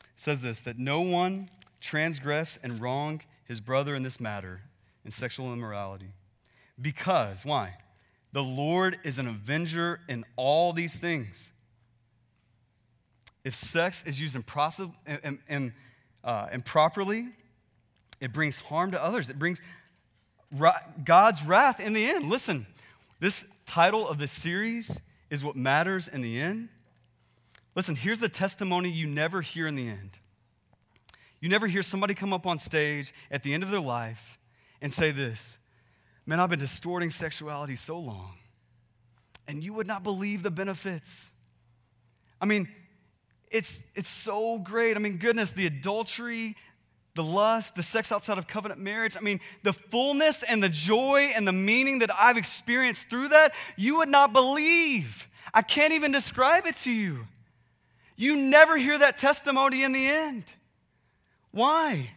It 0.00 0.06
says 0.16 0.42
this 0.42 0.60
that 0.60 0.78
no 0.78 1.00
one 1.00 1.48
transgress 1.80 2.58
and 2.62 2.80
wrong 2.80 3.20
his 3.44 3.60
brother 3.60 3.94
in 3.94 4.02
this 4.02 4.20
matter, 4.20 4.62
in 5.04 5.10
sexual 5.10 5.52
immorality. 5.52 6.12
Because, 6.80 7.44
why? 7.44 7.74
The 8.32 8.42
Lord 8.42 8.98
is 9.02 9.18
an 9.18 9.26
avenger 9.26 10.00
in 10.08 10.24
all 10.36 10.72
these 10.72 10.96
things. 10.96 11.52
If 13.44 13.54
sex 13.54 14.04
is 14.06 14.20
used 14.20 14.36
uh, 16.22 16.46
improperly, 16.52 17.28
it 18.20 18.32
brings 18.32 18.60
harm 18.60 18.90
to 18.90 19.02
others. 19.02 19.30
It 19.30 19.38
brings 19.38 19.60
God's 21.04 21.44
wrath 21.44 21.80
in 21.80 21.92
the 21.92 22.04
end. 22.04 22.28
Listen, 22.28 22.66
this 23.20 23.44
title 23.66 24.08
of 24.08 24.18
this 24.18 24.32
series 24.32 25.00
is 25.30 25.44
what 25.44 25.56
matters 25.56 26.08
in 26.08 26.22
the 26.22 26.40
end. 26.40 26.68
Listen, 27.74 27.94
here's 27.94 28.18
the 28.18 28.28
testimony 28.28 28.90
you 28.90 29.06
never 29.06 29.42
hear 29.42 29.66
in 29.66 29.76
the 29.76 29.88
end. 29.88 30.18
You 31.40 31.48
never 31.48 31.66
hear 31.66 31.82
somebody 31.82 32.14
come 32.14 32.32
up 32.32 32.46
on 32.46 32.58
stage 32.58 33.14
at 33.30 33.42
the 33.42 33.54
end 33.54 33.62
of 33.62 33.70
their 33.70 33.80
life 33.80 34.38
and 34.82 34.92
say 34.92 35.10
this 35.10 35.58
Man, 36.26 36.40
I've 36.40 36.50
been 36.50 36.58
distorting 36.58 37.10
sexuality 37.10 37.76
so 37.76 37.98
long, 37.98 38.34
and 39.48 39.64
you 39.64 39.72
would 39.74 39.86
not 39.86 40.02
believe 40.02 40.42
the 40.42 40.50
benefits. 40.50 41.32
I 42.40 42.46
mean, 42.46 42.68
it's, 43.50 43.82
it's 43.94 44.08
so 44.08 44.58
great. 44.58 44.96
I 44.96 45.00
mean, 45.00 45.18
goodness, 45.18 45.50
the 45.50 45.66
adultery, 45.66 46.56
the 47.20 47.26
lust, 47.26 47.74
the 47.74 47.82
sex 47.82 48.10
outside 48.10 48.38
of 48.38 48.46
covenant 48.46 48.80
marriage. 48.80 49.14
I 49.14 49.20
mean, 49.20 49.40
the 49.62 49.74
fullness 49.74 50.42
and 50.42 50.62
the 50.62 50.70
joy 50.70 51.32
and 51.36 51.46
the 51.46 51.52
meaning 51.52 51.98
that 51.98 52.10
I've 52.18 52.38
experienced 52.38 53.10
through 53.10 53.28
that, 53.28 53.52
you 53.76 53.98
would 53.98 54.08
not 54.08 54.32
believe. 54.32 55.28
I 55.52 55.60
can't 55.60 55.92
even 55.92 56.12
describe 56.12 56.64
it 56.66 56.76
to 56.76 56.90
you. 56.90 57.26
You 58.16 58.36
never 58.36 58.78
hear 58.78 58.98
that 58.98 59.18
testimony 59.18 59.82
in 59.82 59.92
the 59.92 60.06
end. 60.06 60.44
Why? 61.50 62.10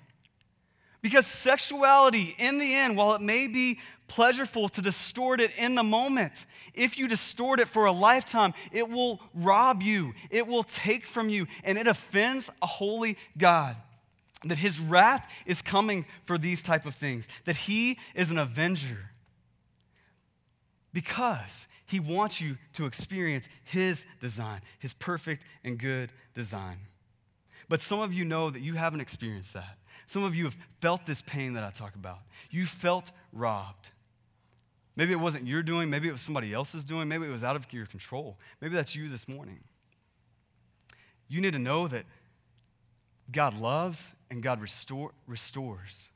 Because 1.01 1.27
sexuality, 1.27 2.33
in 2.39 2.57
the 2.57 2.73
end, 2.73 2.95
while 2.95 3.13
it 3.13 3.21
may 3.21 3.47
be 3.47 3.79
pleasurable 4.07 4.69
to 4.69 4.81
distort 4.81 5.41
it 5.41 5.51
in 5.57 5.75
the 5.75 5.83
moment, 5.83 6.45
if 6.73 6.97
you 6.97 7.09
distort 7.09 7.59
it 7.59 7.67
for 7.67 7.87
a 7.87 7.91
lifetime, 7.91 8.53
it 8.71 8.89
will 8.89 9.19
rob 9.33 9.83
you, 9.83 10.13
it 10.29 10.47
will 10.47 10.63
take 10.63 11.05
from 11.05 11.27
you, 11.27 11.47
and 11.65 11.77
it 11.77 11.87
offends 11.87 12.49
a 12.61 12.67
holy 12.67 13.17
God 13.37 13.75
that 14.43 14.57
his 14.57 14.79
wrath 14.79 15.29
is 15.45 15.61
coming 15.61 16.05
for 16.25 16.37
these 16.37 16.61
type 16.61 16.85
of 16.85 16.95
things 16.95 17.27
that 17.45 17.55
he 17.55 17.97
is 18.13 18.31
an 18.31 18.37
avenger. 18.37 19.09
Because 20.91 21.67
he 21.85 21.99
wants 21.99 22.39
you 22.39 22.57
to 22.73 22.85
experience 22.85 23.49
his 23.63 24.05
design 24.19 24.61
his 24.79 24.93
perfect 24.93 25.43
and 25.63 25.77
good 25.77 26.11
design. 26.33 26.77
But 27.69 27.81
some 27.81 27.99
of 27.99 28.13
you 28.13 28.25
know 28.25 28.49
that 28.49 28.61
you 28.61 28.73
haven't 28.73 29.01
experienced 29.01 29.53
that. 29.53 29.77
Some 30.05 30.23
of 30.23 30.35
you 30.35 30.43
have 30.43 30.57
felt 30.81 31.05
this 31.05 31.21
pain 31.21 31.53
that 31.53 31.63
i 31.63 31.71
talk 31.71 31.95
about. 31.95 32.19
You 32.51 32.65
felt 32.65 33.11
robbed. 33.31 33.89
Maybe 34.95 35.11
it 35.11 35.19
wasn't 35.19 35.47
your 35.47 35.63
doing 35.63 35.89
maybe 35.89 36.07
it 36.07 36.11
was 36.11 36.21
somebody 36.21 36.53
else's 36.53 36.83
doing 36.83 37.07
maybe 37.07 37.25
it 37.25 37.31
was 37.31 37.43
out 37.43 37.55
of 37.55 37.71
your 37.71 37.85
control. 37.85 38.37
Maybe 38.61 38.75
that's 38.75 38.95
you 38.95 39.09
this 39.09 39.27
morning. 39.27 39.61
You 41.27 41.41
need 41.41 41.53
to 41.53 41.59
know 41.59 41.87
that 41.87 42.05
God 43.31 43.59
loves 43.59 44.13
and 44.29 44.43
God 44.43 44.61
restore, 44.61 45.11
restores. 45.27 46.09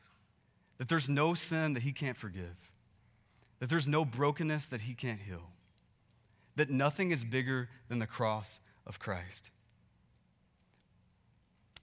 That 0.77 0.89
there's 0.89 1.09
no 1.09 1.33
sin 1.33 1.73
that 1.73 1.83
He 1.83 1.91
can't 1.91 2.17
forgive. 2.17 2.71
That 3.59 3.69
there's 3.69 3.87
no 3.87 4.05
brokenness 4.05 4.65
that 4.67 4.81
He 4.81 4.93
can't 4.93 5.21
heal. 5.21 5.51
That 6.55 6.69
nothing 6.69 7.11
is 7.11 7.23
bigger 7.23 7.69
than 7.87 7.99
the 7.99 8.07
cross 8.07 8.59
of 8.85 8.99
Christ. 8.99 9.49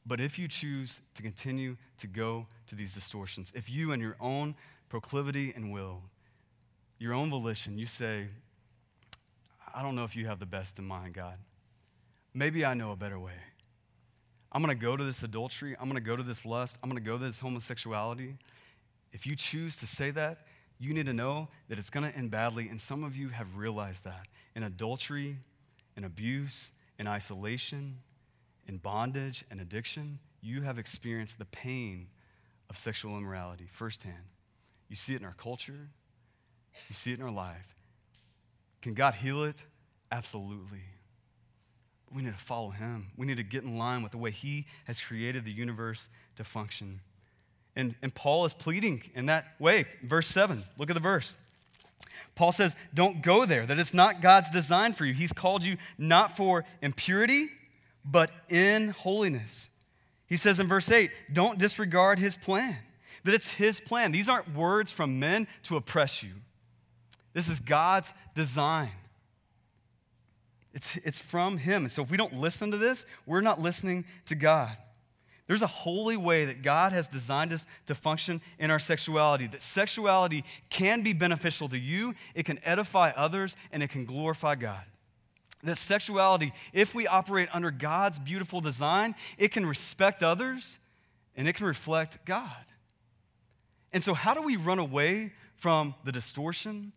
But 0.06 0.20
if 0.20 0.38
you 0.38 0.48
choose 0.48 1.00
to 1.14 1.22
continue 1.22 1.76
to 1.98 2.06
go 2.06 2.46
to 2.66 2.74
these 2.74 2.94
distortions, 2.94 3.52
if 3.54 3.70
you, 3.70 3.92
and 3.92 4.02
your 4.02 4.16
own 4.20 4.54
proclivity 4.88 5.52
and 5.56 5.72
will, 5.72 6.02
your 6.98 7.14
own 7.14 7.30
volition, 7.30 7.78
you 7.78 7.86
say, 7.86 8.28
I 9.74 9.82
don't 9.82 9.94
know 9.94 10.04
if 10.04 10.14
you 10.14 10.26
have 10.26 10.38
the 10.38 10.46
best 10.46 10.78
in 10.78 10.84
mind, 10.84 11.14
God. 11.14 11.38
Maybe 12.34 12.64
I 12.64 12.74
know 12.74 12.92
a 12.92 12.96
better 12.96 13.18
way. 13.18 13.32
I'm 14.54 14.62
going 14.62 14.76
to 14.76 14.80
go 14.80 14.96
to 14.96 15.02
this 15.02 15.24
adultery. 15.24 15.74
I'm 15.80 15.88
going 15.88 16.02
to 16.02 16.08
go 16.08 16.16
to 16.16 16.22
this 16.22 16.44
lust. 16.44 16.78
I'm 16.82 16.88
going 16.88 17.02
to 17.02 17.06
go 17.06 17.18
to 17.18 17.24
this 17.24 17.40
homosexuality. 17.40 18.36
If 19.12 19.26
you 19.26 19.34
choose 19.34 19.74
to 19.76 19.86
say 19.86 20.12
that, 20.12 20.46
you 20.78 20.94
need 20.94 21.06
to 21.06 21.12
know 21.12 21.48
that 21.68 21.78
it's 21.78 21.90
going 21.90 22.08
to 22.08 22.16
end 22.16 22.30
badly. 22.30 22.68
And 22.68 22.80
some 22.80 23.02
of 23.02 23.16
you 23.16 23.30
have 23.30 23.56
realized 23.56 24.04
that 24.04 24.26
in 24.54 24.62
adultery, 24.62 25.38
in 25.96 26.04
abuse, 26.04 26.70
in 27.00 27.08
isolation, 27.08 27.98
in 28.68 28.78
bondage 28.78 29.44
and 29.50 29.60
addiction, 29.60 30.20
you 30.40 30.62
have 30.62 30.78
experienced 30.78 31.38
the 31.38 31.46
pain 31.46 32.06
of 32.70 32.78
sexual 32.78 33.18
immorality 33.18 33.68
firsthand. 33.72 34.14
You 34.88 34.94
see 34.94 35.14
it 35.14 35.20
in 35.20 35.26
our 35.26 35.34
culture, 35.34 35.90
you 36.88 36.94
see 36.94 37.12
it 37.12 37.18
in 37.18 37.24
our 37.24 37.32
life. 37.32 37.74
Can 38.82 38.94
God 38.94 39.14
heal 39.14 39.42
it? 39.42 39.62
Absolutely 40.12 40.82
we 42.14 42.22
need 42.22 42.32
to 42.32 42.44
follow 42.44 42.70
him. 42.70 43.08
We 43.16 43.26
need 43.26 43.38
to 43.38 43.42
get 43.42 43.64
in 43.64 43.76
line 43.76 44.02
with 44.02 44.12
the 44.12 44.18
way 44.18 44.30
he 44.30 44.66
has 44.84 45.00
created 45.00 45.44
the 45.44 45.50
universe 45.50 46.08
to 46.36 46.44
function. 46.44 47.00
And, 47.74 47.96
and 48.02 48.14
Paul 48.14 48.44
is 48.44 48.54
pleading 48.54 49.02
in 49.14 49.26
that 49.26 49.46
way. 49.58 49.86
Verse 50.02 50.28
7, 50.28 50.62
look 50.78 50.90
at 50.90 50.94
the 50.94 51.00
verse. 51.00 51.36
Paul 52.36 52.52
says, 52.52 52.76
Don't 52.92 53.22
go 53.22 53.44
there, 53.44 53.66
that 53.66 53.78
it's 53.78 53.94
not 53.94 54.22
God's 54.22 54.48
design 54.50 54.92
for 54.92 55.04
you. 55.04 55.12
He's 55.12 55.32
called 55.32 55.64
you 55.64 55.76
not 55.98 56.36
for 56.36 56.64
impurity, 56.80 57.48
but 58.04 58.30
in 58.48 58.90
holiness. 58.90 59.70
He 60.26 60.36
says 60.36 60.60
in 60.60 60.68
verse 60.68 60.90
8, 60.90 61.10
Don't 61.32 61.58
disregard 61.58 62.20
his 62.20 62.36
plan, 62.36 62.78
that 63.24 63.34
it's 63.34 63.52
his 63.52 63.80
plan. 63.80 64.12
These 64.12 64.28
aren't 64.28 64.54
words 64.54 64.92
from 64.92 65.18
men 65.18 65.48
to 65.64 65.76
oppress 65.76 66.22
you, 66.22 66.34
this 67.32 67.48
is 67.48 67.58
God's 67.58 68.14
design. 68.36 68.92
It's, 70.74 70.96
it's 71.04 71.20
from 71.20 71.58
him. 71.58 71.88
So 71.88 72.02
if 72.02 72.10
we 72.10 72.16
don't 72.16 72.34
listen 72.34 72.72
to 72.72 72.76
this, 72.76 73.06
we're 73.26 73.40
not 73.40 73.60
listening 73.60 74.04
to 74.26 74.34
God. 74.34 74.76
There's 75.46 75.62
a 75.62 75.68
holy 75.68 76.16
way 76.16 76.46
that 76.46 76.62
God 76.62 76.92
has 76.92 77.06
designed 77.06 77.52
us 77.52 77.66
to 77.86 77.94
function 77.94 78.40
in 78.58 78.70
our 78.70 78.78
sexuality, 78.78 79.46
that 79.48 79.62
sexuality 79.62 80.42
can 80.70 81.02
be 81.02 81.12
beneficial 81.12 81.68
to 81.68 81.78
you, 81.78 82.14
it 82.34 82.44
can 82.44 82.58
edify 82.64 83.10
others, 83.10 83.56
and 83.70 83.82
it 83.82 83.90
can 83.90 84.04
glorify 84.04 84.54
God. 84.54 84.82
That 85.62 85.76
sexuality, 85.76 86.52
if 86.72 86.94
we 86.94 87.06
operate 87.06 87.48
under 87.52 87.70
God's 87.70 88.18
beautiful 88.18 88.60
design, 88.60 89.14
it 89.38 89.52
can 89.52 89.64
respect 89.64 90.22
others 90.22 90.78
and 91.36 91.46
it 91.48 91.54
can 91.54 91.66
reflect 91.66 92.24
God. 92.24 92.64
And 93.92 94.02
so, 94.02 94.12
how 94.12 94.34
do 94.34 94.42
we 94.42 94.56
run 94.56 94.78
away 94.78 95.32
from 95.56 95.94
the 96.04 96.12
distortion 96.12 96.92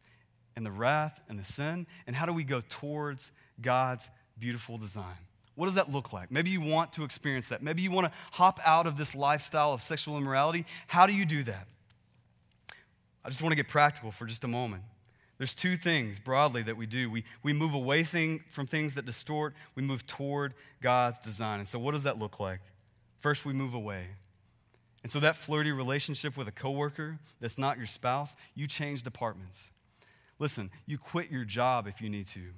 and 0.58 0.66
the 0.66 0.72
wrath 0.72 1.22
and 1.30 1.40
the 1.40 1.46
sin? 1.46 1.88
And 2.06 2.16
how 2.16 2.26
do 2.26 2.34
we 2.34 2.44
go 2.44 2.62
towards 2.68 3.32
God's 3.62 4.10
beautiful 4.38 4.78
design? 4.78 5.16
What 5.56 5.68
does 5.68 5.76
that 5.76 5.92
look 5.92 6.12
like? 6.12 6.32
Maybe 6.32 6.50
you 6.50 6.60
want 6.60 6.92
to 6.94 7.04
experience 7.04 7.48
that. 7.48 7.64
Maybe 7.64 7.82
you 7.82 7.92
want 7.92 8.08
to 8.08 8.14
hop 8.32 8.60
out 8.66 8.86
of 8.86 8.98
this 8.98 9.16
lifestyle 9.16 9.72
of 9.74 9.82
sexual 9.82 10.18
immorality. 10.18 10.66
How 10.88 11.08
do 11.08 11.14
you 11.14 11.26
do 11.26 11.44
that? 11.44 11.68
I 13.24 13.30
just 13.30 13.42
want 13.42 13.54
to 13.54 13.56
get 13.56 13.68
practical 13.68 14.12
for 14.12 14.26
just 14.26 14.44
a 14.44 14.48
moment. 14.48 14.84
There's 15.38 15.54
two 15.54 15.78
things 15.78 16.20
broadly 16.20 16.64
that 16.64 16.78
we 16.78 16.86
do. 16.86 17.10
We, 17.10 17.24
we 17.44 17.54
move 17.54 17.74
away 17.74 18.04
thing, 18.04 18.44
from 18.50 18.68
things 18.68 18.96
that 18.96 19.06
distort, 19.06 19.54
we 19.76 19.84
move 19.84 20.08
toward 20.08 20.54
God's 20.82 21.20
design. 21.20 21.60
And 21.60 21.68
so, 21.68 21.78
what 21.78 21.92
does 21.92 22.04
that 22.04 22.18
look 22.18 22.40
like? 22.40 22.62
First, 23.20 23.46
we 23.46 23.54
move 23.54 23.74
away. 23.74 24.06
And 25.04 25.12
so, 25.12 25.20
that 25.20 25.36
flirty 25.36 25.72
relationship 25.72 26.38
with 26.38 26.48
a 26.48 26.52
coworker 26.52 27.20
that's 27.40 27.58
not 27.58 27.78
your 27.78 27.86
spouse, 27.86 28.36
you 28.56 28.68
change 28.68 29.04
departments. 29.04 29.72
Listen, 30.40 30.70
you 30.86 30.98
quit 30.98 31.32
your 31.32 31.46
job 31.46 31.88
if 31.88 32.02
you 32.02 32.10
need 32.10 32.28
to. 32.28 32.54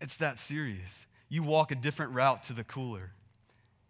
It's 0.00 0.16
that 0.16 0.38
serious. 0.38 1.06
You 1.28 1.42
walk 1.42 1.70
a 1.70 1.74
different 1.74 2.12
route 2.12 2.42
to 2.44 2.52
the 2.52 2.64
cooler. 2.64 3.12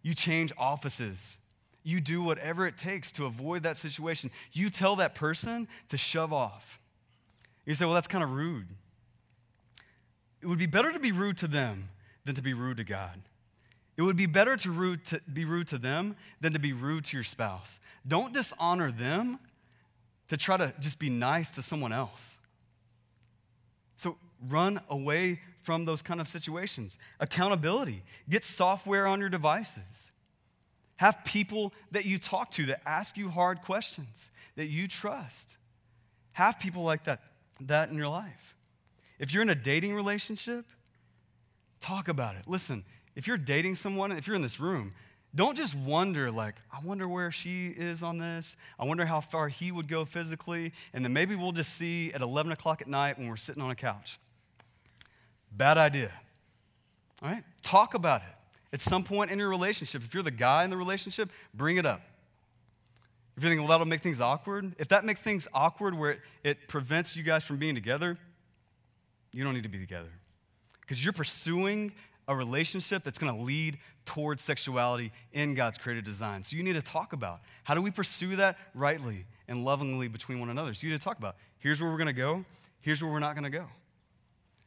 You 0.03 0.14
change 0.14 0.53
offices. 0.57 1.39
You 1.82 2.01
do 2.01 2.22
whatever 2.22 2.66
it 2.66 2.76
takes 2.76 3.12
to 3.12 3.26
avoid 3.26 3.62
that 3.62 3.76
situation. 3.76 4.30
You 4.53 4.70
tell 4.70 4.97
that 4.97 5.14
person 5.14 5.68
to 5.89 5.97
shove 5.97 6.32
off. 6.32 6.80
You 7.64 7.74
say, 7.74 7.84
well, 7.84 7.95
that's 7.95 8.09
kind 8.09 8.22
of 8.22 8.30
rude. 8.30 8.68
It 10.41 10.47
would 10.47 10.59
be 10.59 10.66
better 10.66 10.93
to 10.93 11.01
be 11.01 11.12
rude 11.12 11.37
to 11.39 11.49
them 11.49 11.89
than 12.24 12.34
to 12.34 12.43
be 12.43 12.55
rude 12.55 12.76
to 12.76 12.84
God. 12.84 13.20
It 13.97 14.03
would 14.03 14.16
be 14.16 14.26
better 14.26 14.57
to, 14.59 14.70
rude 14.70 15.05
to 15.07 15.20
be 15.32 15.45
rude 15.45 15.68
to 15.68 15.78
them 15.78 16.16
than 16.41 16.53
to 16.53 16.59
be 16.59 16.72
rude 16.72 17.05
to 17.07 17.16
your 17.16 17.24
spouse. 17.24 17.80
Don't 18.07 18.32
dishonor 18.32 18.91
them 18.91 19.39
to 20.29 20.37
try 20.37 20.57
to 20.57 20.74
just 20.81 20.99
be 20.99 21.09
nice 21.09 21.51
to 21.53 21.62
someone 21.62 21.93
else. 21.93 22.39
So 23.97 24.16
run 24.49 24.81
away 24.89 25.41
from 25.62 25.85
those 25.85 26.03
kind 26.03 26.20
of 26.20 26.29
situations. 26.29 26.99
Accountability. 27.20 28.03
Get 28.29 28.45
software 28.45 29.07
on 29.07 29.20
your 29.20 29.29
devices. 29.29 30.12
Have 30.97 31.24
people 31.24 31.72
that 31.91 32.07
you 32.07 32.18
talk 32.18 32.51
to 32.53 32.66
that 32.66 32.81
ask 32.87 33.16
you 33.16 33.29
hard 33.29 33.62
questions 33.62 34.31
that 34.57 34.66
you 34.66 34.89
trust. 34.89 35.59
Have 36.33 36.59
people 36.59 36.83
like 36.83 37.05
that, 37.05 37.20
that 37.61 37.91
in 37.91 37.97
your 37.97 38.09
life. 38.09 38.55
If 39.18 39.33
you're 39.33 39.43
in 39.43 39.51
a 39.51 39.55
dating 39.55 39.95
relationship, 39.95 40.66
talk 41.81 42.09
about 42.09 42.37
it. 42.37 42.43
Listen, 42.47 42.85
if 43.14 43.27
you're 43.27 43.39
dating 43.39 43.74
someone, 43.74 44.12
if 44.12 44.27
you're 44.27 44.37
in 44.37 44.43
this 44.43 44.61
room, 44.61 44.93
don't 45.37 45.57
just 45.57 45.74
wonder, 45.74 46.30
like, 46.30 46.57
I 46.72 46.80
wonder 46.80 47.07
where 47.07 47.30
she 47.30 47.68
is 47.68 48.03
on 48.03 48.18
this. 48.18 48.57
I 48.78 48.84
wonder 48.84 49.05
how 49.05 49.20
far 49.20 49.49
he 49.49 49.70
would 49.70 49.87
go 49.87 50.05
physically. 50.05 50.72
And 50.95 51.05
then 51.05 51.12
maybe 51.12 51.37
we'll 51.37 51.53
just 51.53 51.74
see 51.74 52.12
at 52.12 52.22
11 52.22 52.53
o'clock 52.53 52.80
at 52.80 52.89
night 52.89 53.18
when 53.18 53.28
we're 53.28 53.37
sitting 53.37 53.62
on 53.62 53.70
a 53.70 53.74
couch. 53.74 54.18
Bad 55.53 55.78
idea. 55.78 56.11
All 57.22 57.28
right? 57.28 57.45
Talk 57.62 57.95
about 57.95 58.22
it. 58.22 58.34
At 58.72 58.80
some 58.80 59.05
point 59.05 59.30
in 59.30 59.39
your 59.39 59.49
relationship, 59.49 60.03
if 60.03 60.14
you're 60.14 60.22
the 60.22 60.30
guy 60.30 60.64
in 60.64 60.70
the 60.70 60.76
relationship, 60.76 61.30
bring 61.55 61.76
it 61.76 61.87
up. 61.87 62.01
If 63.37 63.43
you're 63.43 63.51
thinking, 63.51 63.66
well, 63.66 63.78
that'll 63.78 63.87
make 63.87 64.01
things 64.01 64.20
awkward, 64.20 64.74
if 64.78 64.89
that 64.89 65.05
makes 65.05 65.20
things 65.20 65.47
awkward 65.53 65.95
where 65.95 66.12
it, 66.12 66.20
it 66.43 66.68
prevents 66.68 67.14
you 67.14 67.22
guys 67.22 67.45
from 67.45 67.59
being 67.59 67.74
together, 67.74 68.16
you 69.32 69.45
don't 69.45 69.53
need 69.53 69.64
to 69.64 69.68
be 69.68 69.78
together. 69.78 70.09
Because 70.80 71.05
you're 71.05 71.12
pursuing 71.12 71.93
a 72.29 72.35
relationship 72.35 73.05
that's 73.05 73.18
going 73.18 73.35
to 73.35 73.43
lead 73.43 73.79
towards 74.05 74.43
sexuality 74.43 75.12
in 75.33 75.55
God's 75.55 75.79
created 75.79 76.05
design. 76.05 76.43
So 76.43 76.57
you 76.57 76.62
need 76.62 76.74
to 76.74 76.83
talk 76.83 77.12
about 77.12 77.41
how 77.64 77.74
do 77.74 77.83
we 77.83 77.91
pursue 77.91 78.37
that 78.37 78.59
rightly 78.74 79.27
and 79.49 79.64
lovingly 79.64 80.09
between 80.09 80.41
one 80.41 80.51
another. 80.51 80.74
So 80.74 80.87
you 80.87 80.93
need 80.93 80.99
to 80.99 81.05
talk 81.05 81.18
about 81.18 81.37
here's 81.59 81.81
where 81.81 81.91
we're 81.91 81.99
going 81.99 82.07
to 82.07 82.12
go, 82.12 82.45
here's 82.81 83.03
where 83.03 83.11
we're 83.11 83.20
not 83.20 83.35
going 83.35 83.51
to 83.51 83.59
go. 83.59 83.66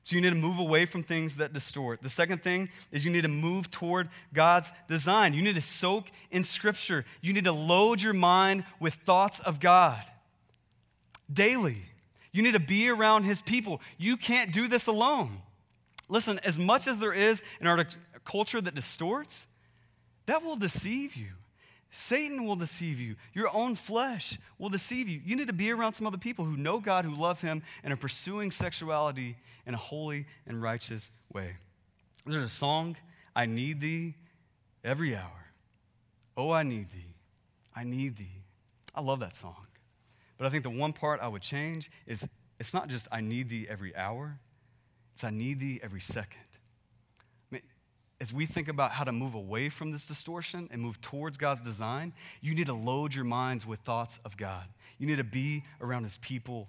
So 0.04 0.16
you 0.16 0.22
need 0.22 0.30
to 0.30 0.36
move 0.36 0.60
away 0.60 0.86
from 0.86 1.04
things 1.04 1.36
that 1.36 1.54
distort. 1.54 2.02
The 2.02 2.10
second 2.10 2.42
thing 2.42 2.70
is 2.92 3.04
you 3.04 3.12
need 3.12 3.22
to 3.22 3.28
move 3.28 3.70
toward 3.70 4.10
God's 4.34 4.72
design. 4.88 5.34
You 5.34 5.42
need 5.42 5.56
to 5.56 5.62
soak 5.62 6.10
in 6.32 6.44
Scripture. 6.44 7.06
You 7.22 7.34
need 7.34 7.44
to 7.44 7.52
load 7.52 8.02
your 8.02 8.14
mind 8.14 8.64
with 8.80 8.94
thoughts 8.94 9.40
of 9.42 9.60
God 9.60 10.02
daily. 11.32 11.84
You 12.32 12.42
need 12.42 12.54
to 12.54 12.60
be 12.60 12.90
around 12.90 13.24
His 13.24 13.42
people. 13.42 13.82
You 13.98 14.18
can't 14.18 14.52
do 14.54 14.68
this 14.68 14.88
alone. 14.88 15.42
Listen, 16.10 16.40
as 16.44 16.60
much 16.60 16.88
as 16.88 16.98
there 16.98 17.14
is 17.14 17.44
in 17.62 17.68
our 17.68 17.86
culture 18.26 18.60
that 18.60 18.76
distorts, 18.76 19.48
that 20.26 20.44
will 20.44 20.56
deceive 20.56 21.16
you. 21.16 21.30
Satan 21.92 22.46
will 22.46 22.56
deceive 22.56 23.00
you. 23.00 23.16
Your 23.34 23.50
own 23.56 23.76
flesh 23.76 24.38
will 24.58 24.70
deceive 24.70 25.08
you. 25.08 25.22
You 25.24 25.36
need 25.36 25.48
to 25.48 25.54
be 25.54 25.72
around 25.72 25.94
some 25.94 26.06
other 26.06 26.18
people 26.18 26.46
who 26.46 26.56
know 26.56 26.80
God, 26.80 27.06
who 27.06 27.16
love 27.16 27.42
Him, 27.42 27.64
and 27.84 27.94
are 27.94 27.98
pursuing 27.98 28.52
sexuality 28.52 29.38
in 29.66 29.74
a 29.74 29.78
holy 29.78 30.26
and 30.46 30.62
righteous 30.62 31.12
way. 31.34 31.56
There's 32.26 32.44
a 32.44 32.50
song, 32.50 32.96
I 33.36 33.46
Need 33.46 33.82
Thee, 33.82 34.16
every 34.84 35.16
hour. 35.16 35.52
Oh, 36.38 36.52
I 36.52 36.64
need 36.64 36.92
Thee. 36.92 37.16
I 37.76 37.84
need 37.84 38.18
Thee. 38.18 38.44
I 38.94 39.02
love 39.02 39.20
that 39.22 39.36
song. 39.36 39.68
But 40.38 40.46
I 40.46 40.50
think 40.50 40.64
the 40.64 40.70
one 40.70 40.94
part 40.94 41.20
I 41.22 41.28
would 41.28 41.42
change 41.42 41.90
is 42.06 42.28
it's 42.60 42.74
not 42.74 42.88
just 42.88 43.08
I 43.12 43.22
need 43.22 43.50
Thee 43.50 43.66
every 43.68 43.96
hour, 43.96 44.40
I 45.24 45.30
need 45.30 45.60
Thee 45.60 45.80
every 45.84 46.02
second 46.02 46.42
as 48.22 48.34
we 48.34 48.46
think 48.46 48.68
about 48.68 48.92
how 48.92 49.04
to 49.04 49.12
move 49.12 49.34
away 49.34 49.70
from 49.70 49.92
this 49.92 50.06
distortion 50.06 50.68
and 50.72 50.82
move 50.82 51.00
towards 51.00 51.38
God's 51.38 51.62
design, 51.62 52.14
you 52.42 52.54
need 52.54 52.66
to 52.66 52.74
load 52.74 53.16
your 53.16 53.24
minds 53.24 53.66
with 53.66 53.80
thoughts 53.82 54.20
of 54.26 54.36
God. 54.36 54.66
You 54.98 55.08
need 55.08 55.18
to 55.18 55.24
be 55.24 55.64
around 55.80 56.04
His 56.04 56.18
people 56.18 56.68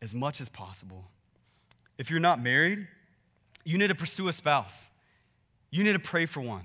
as 0.00 0.14
much 0.14 0.40
as 0.40 0.48
possible. 0.48 1.04
If 1.98 2.10
you're 2.10 2.20
not 2.20 2.42
married, 2.42 2.88
you 3.64 3.78
need 3.78 3.88
to 3.88 3.94
pursue 3.94 4.26
a 4.26 4.32
spouse. 4.32 4.90
You 5.70 5.84
need 5.84 5.92
to 5.92 6.00
pray 6.00 6.26
for 6.26 6.40
one. 6.40 6.64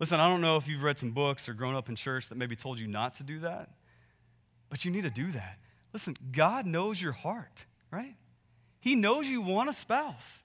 Listen, 0.00 0.20
I 0.20 0.28
don't 0.28 0.40
know 0.40 0.56
if 0.56 0.66
you've 0.66 0.82
read 0.82 0.98
some 0.98 1.10
books 1.10 1.48
or 1.48 1.52
grown 1.52 1.74
up 1.74 1.88
in 1.88 1.96
church 1.96 2.30
that 2.30 2.36
maybe 2.36 2.56
told 2.56 2.78
you 2.78 2.86
not 2.86 3.14
to 3.16 3.22
do 3.22 3.40
that, 3.40 3.70
but 4.70 4.84
you 4.84 4.90
need 4.90 5.04
to 5.04 5.10
do 5.10 5.30
that. 5.32 5.58
Listen, 5.92 6.16
God 6.32 6.64
knows 6.66 7.00
your 7.00 7.12
heart, 7.12 7.66
right? 7.90 8.16
He 8.84 8.94
knows 8.94 9.26
you 9.26 9.40
want 9.40 9.70
a 9.70 9.72
spouse. 9.72 10.44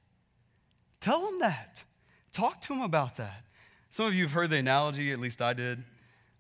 Tell 1.02 1.28
him 1.28 1.40
that. 1.40 1.84
Talk 2.32 2.62
to 2.62 2.74
him 2.74 2.80
about 2.80 3.18
that. 3.18 3.44
Some 3.90 4.06
of 4.06 4.16
you 4.16 4.24
have 4.24 4.32
heard 4.32 4.50
the 4.50 4.56
analogy, 4.56 5.12
at 5.12 5.20
least 5.20 5.42
I 5.42 5.52
did, 5.52 5.84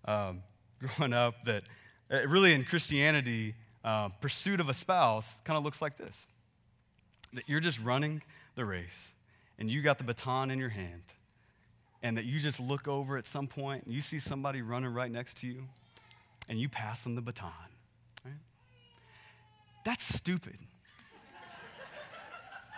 um, 0.05 0.43
growing 0.79 1.11
up, 1.11 1.43
that 1.43 1.63
uh, 2.09 2.25
really 2.25 2.53
in 2.53 2.63
Christianity, 2.63 3.53
uh, 3.83 4.07
pursuit 4.21 4.61
of 4.61 4.69
a 4.69 4.73
spouse 4.73 5.39
kind 5.43 5.57
of 5.57 5.65
looks 5.65 5.81
like 5.81 5.97
this 5.97 6.25
that 7.33 7.43
you're 7.47 7.59
just 7.59 7.81
running 7.81 8.21
the 8.55 8.63
race 8.63 9.13
and 9.59 9.69
you 9.69 9.81
got 9.81 9.97
the 9.97 10.05
baton 10.05 10.51
in 10.51 10.57
your 10.57 10.69
hand, 10.69 11.03
and 12.01 12.17
that 12.17 12.23
you 12.23 12.39
just 12.39 12.61
look 12.61 12.87
over 12.87 13.17
at 13.17 13.27
some 13.27 13.45
point 13.45 13.83
and 13.83 13.93
you 13.93 13.99
see 13.99 14.19
somebody 14.19 14.61
running 14.61 14.93
right 14.93 15.11
next 15.11 15.35
to 15.35 15.47
you 15.47 15.65
and 16.47 16.57
you 16.61 16.69
pass 16.69 17.03
them 17.03 17.15
the 17.15 17.21
baton. 17.21 17.51
Right? 18.23 18.35
That's 19.83 20.05
stupid. 20.05 20.59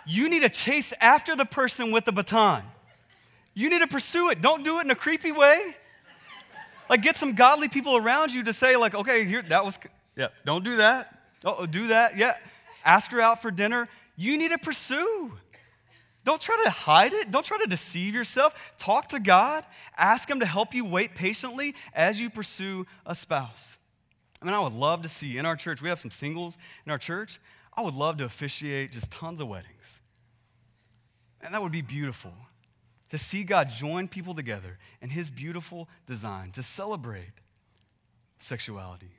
You 0.06 0.28
need 0.28 0.40
to 0.40 0.48
chase 0.48 0.92
after 1.00 1.36
the 1.36 1.44
person 1.44 1.92
with 1.92 2.04
the 2.04 2.12
baton. 2.12 2.62
You 3.54 3.68
need 3.70 3.80
to 3.80 3.86
pursue 3.86 4.30
it. 4.30 4.40
Don't 4.40 4.64
do 4.64 4.78
it 4.78 4.84
in 4.84 4.90
a 4.90 4.94
creepy 4.94 5.32
way. 5.32 5.76
Like 6.88 7.02
get 7.02 7.16
some 7.16 7.34
godly 7.34 7.68
people 7.68 7.96
around 7.96 8.32
you 8.32 8.42
to 8.44 8.52
say, 8.52 8.76
like, 8.76 8.94
okay, 8.94 9.24
here, 9.24 9.42
that 9.48 9.64
was, 9.64 9.78
yeah, 10.16 10.28
don't 10.44 10.64
do 10.64 10.76
that. 10.76 11.18
Oh, 11.44 11.66
do 11.66 11.88
that. 11.88 12.16
Yeah. 12.16 12.36
Ask 12.84 13.10
her 13.10 13.20
out 13.20 13.42
for 13.42 13.50
dinner. 13.50 13.88
You 14.16 14.36
need 14.36 14.50
to 14.50 14.58
pursue. 14.58 15.32
Don't 16.24 16.40
try 16.40 16.60
to 16.64 16.70
hide 16.70 17.12
it. 17.12 17.30
Don't 17.30 17.44
try 17.44 17.58
to 17.58 17.66
deceive 17.66 18.14
yourself. 18.14 18.54
Talk 18.78 19.08
to 19.08 19.18
God. 19.18 19.64
Ask 19.96 20.30
Him 20.30 20.40
to 20.40 20.46
help 20.46 20.74
you 20.74 20.84
wait 20.84 21.14
patiently 21.14 21.74
as 21.94 22.20
you 22.20 22.30
pursue 22.30 22.86
a 23.04 23.14
spouse. 23.14 23.78
I 24.40 24.44
mean, 24.44 24.54
I 24.54 24.60
would 24.60 24.72
love 24.72 25.02
to 25.02 25.08
see 25.08 25.38
in 25.38 25.46
our 25.46 25.56
church, 25.56 25.82
we 25.82 25.88
have 25.88 25.98
some 25.98 26.10
singles 26.10 26.58
in 26.84 26.92
our 26.92 26.98
church. 26.98 27.40
I 27.74 27.82
would 27.82 27.94
love 27.94 28.18
to 28.18 28.24
officiate 28.24 28.92
just 28.92 29.10
tons 29.10 29.40
of 29.40 29.48
weddings. 29.48 30.00
And 31.40 31.54
that 31.54 31.62
would 31.62 31.72
be 31.72 31.82
beautiful 31.82 32.32
to 33.10 33.18
see 33.18 33.44
God 33.44 33.68
join 33.68 34.08
people 34.08 34.34
together 34.34 34.78
in 35.00 35.10
His 35.10 35.30
beautiful 35.30 35.88
design 36.06 36.50
to 36.52 36.62
celebrate 36.62 37.32
sexuality. 38.38 39.12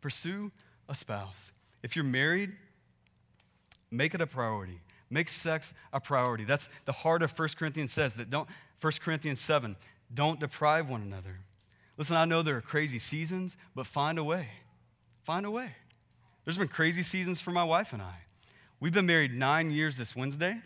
Pursue 0.00 0.50
a 0.88 0.94
spouse. 0.94 1.52
If 1.82 1.96
you're 1.96 2.04
married, 2.04 2.52
make 3.90 4.14
it 4.14 4.20
a 4.20 4.26
priority. 4.26 4.80
Make 5.08 5.28
sex 5.28 5.72
a 5.92 6.00
priority. 6.00 6.44
That's 6.44 6.68
the 6.84 6.92
heart 6.92 7.22
of 7.22 7.36
1 7.36 7.48
Corinthians 7.56 7.92
says 7.92 8.14
that 8.14 8.30
don't 8.30 8.48
1 8.80 8.92
Corinthians 9.00 9.40
7, 9.40 9.76
don't 10.12 10.38
deprive 10.38 10.88
one 10.88 11.02
another. 11.02 11.38
Listen, 11.96 12.16
I 12.16 12.24
know 12.24 12.42
there 12.42 12.56
are 12.56 12.62
crazy 12.62 12.98
seasons, 12.98 13.56
but 13.74 13.86
find 13.86 14.18
a 14.18 14.24
way. 14.24 14.48
Find 15.24 15.46
a 15.46 15.50
way. 15.50 15.76
There's 16.46 16.56
been 16.56 16.68
crazy 16.68 17.02
seasons 17.02 17.40
for 17.40 17.50
my 17.50 17.64
wife 17.64 17.92
and 17.92 18.00
I. 18.00 18.14
We've 18.78 18.94
been 18.94 19.04
married 19.04 19.34
nine 19.34 19.72
years 19.72 19.96
this 19.96 20.14
Wednesday. 20.14 20.60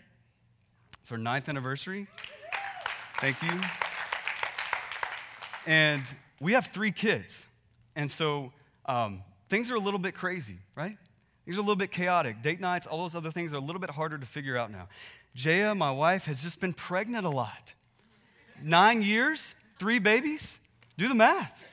It's 1.00 1.10
our 1.10 1.16
ninth 1.16 1.48
anniversary. 1.48 2.06
Thank 3.18 3.42
you. 3.42 3.58
And 5.66 6.02
we 6.38 6.52
have 6.52 6.66
three 6.66 6.92
kids. 6.92 7.46
And 7.96 8.10
so 8.10 8.52
um, 8.84 9.22
things 9.48 9.70
are 9.70 9.74
a 9.74 9.80
little 9.80 9.98
bit 9.98 10.14
crazy, 10.14 10.58
right? 10.76 10.98
Things 11.46 11.56
are 11.56 11.60
a 11.60 11.62
little 11.62 11.76
bit 11.76 11.90
chaotic. 11.90 12.42
Date 12.42 12.60
nights, 12.60 12.86
all 12.86 12.98
those 12.98 13.16
other 13.16 13.30
things 13.30 13.54
are 13.54 13.56
a 13.56 13.60
little 13.60 13.80
bit 13.80 13.88
harder 13.88 14.18
to 14.18 14.26
figure 14.26 14.58
out 14.58 14.70
now. 14.70 14.86
Jaya, 15.34 15.74
my 15.74 15.90
wife, 15.90 16.26
has 16.26 16.42
just 16.42 16.60
been 16.60 16.74
pregnant 16.74 17.24
a 17.24 17.30
lot. 17.30 17.72
Nine 18.62 19.00
years, 19.00 19.54
three 19.78 19.98
babies. 19.98 20.60
Do 20.98 21.08
the 21.08 21.14
math, 21.14 21.66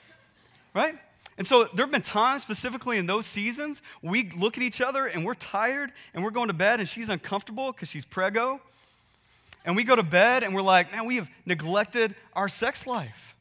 right? 0.73 0.95
And 1.37 1.45
so 1.45 1.65
there 1.65 1.85
have 1.85 1.91
been 1.91 2.01
times 2.01 2.41
specifically 2.41 2.97
in 2.97 3.05
those 3.05 3.27
seasons 3.27 3.83
we 4.01 4.31
look 4.31 4.57
at 4.57 4.63
each 4.63 4.81
other 4.81 5.05
and 5.05 5.23
we're 5.23 5.35
tired 5.35 5.91
and 6.13 6.23
we're 6.23 6.31
going 6.31 6.47
to 6.47 6.53
bed 6.53 6.79
and 6.79 6.89
she's 6.89 7.09
uncomfortable 7.09 7.71
because 7.71 7.89
she's 7.89 8.05
prego. 8.05 8.59
And 9.63 9.75
we 9.75 9.83
go 9.83 9.95
to 9.95 10.03
bed 10.03 10.43
and 10.43 10.55
we're 10.55 10.61
like, 10.61 10.91
man, 10.91 11.05
we 11.05 11.17
have 11.17 11.29
neglected 11.45 12.15
our 12.33 12.47
sex 12.47 12.87
life. 12.87 13.35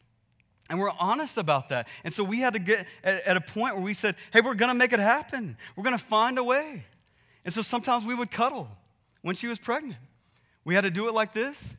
And 0.68 0.78
we're 0.80 0.90
honest 0.99 1.38
about 1.38 1.68
that. 1.68 1.86
And 2.03 2.12
so 2.12 2.24
we 2.24 2.40
had 2.40 2.55
to 2.55 2.59
get 2.59 2.86
at, 3.05 3.22
at 3.26 3.36
a 3.36 3.40
point 3.40 3.76
where 3.76 3.84
we 3.84 3.94
said, 3.94 4.16
hey, 4.32 4.40
we're 4.40 4.55
going 4.55 4.70
to 4.70 4.74
make 4.74 4.92
it 4.92 4.99
happen. 4.99 5.57
We're 5.76 5.84
going 5.84 5.97
to 5.97 6.05
find 6.05 6.38
a 6.38 6.44
way. 6.44 6.84
And 7.44 7.55
so 7.55 7.62
sometimes 7.62 8.05
we 8.05 8.14
would 8.14 8.30
cuddle 8.30 8.68
when 9.22 9.36
she 9.36 9.47
was 9.47 9.59
pregnant. 9.59 10.01
We 10.64 10.74
had 10.74 10.80
to 10.80 10.90
do 10.90 11.07
it 11.09 11.14
like 11.14 11.32
this, 11.32 11.76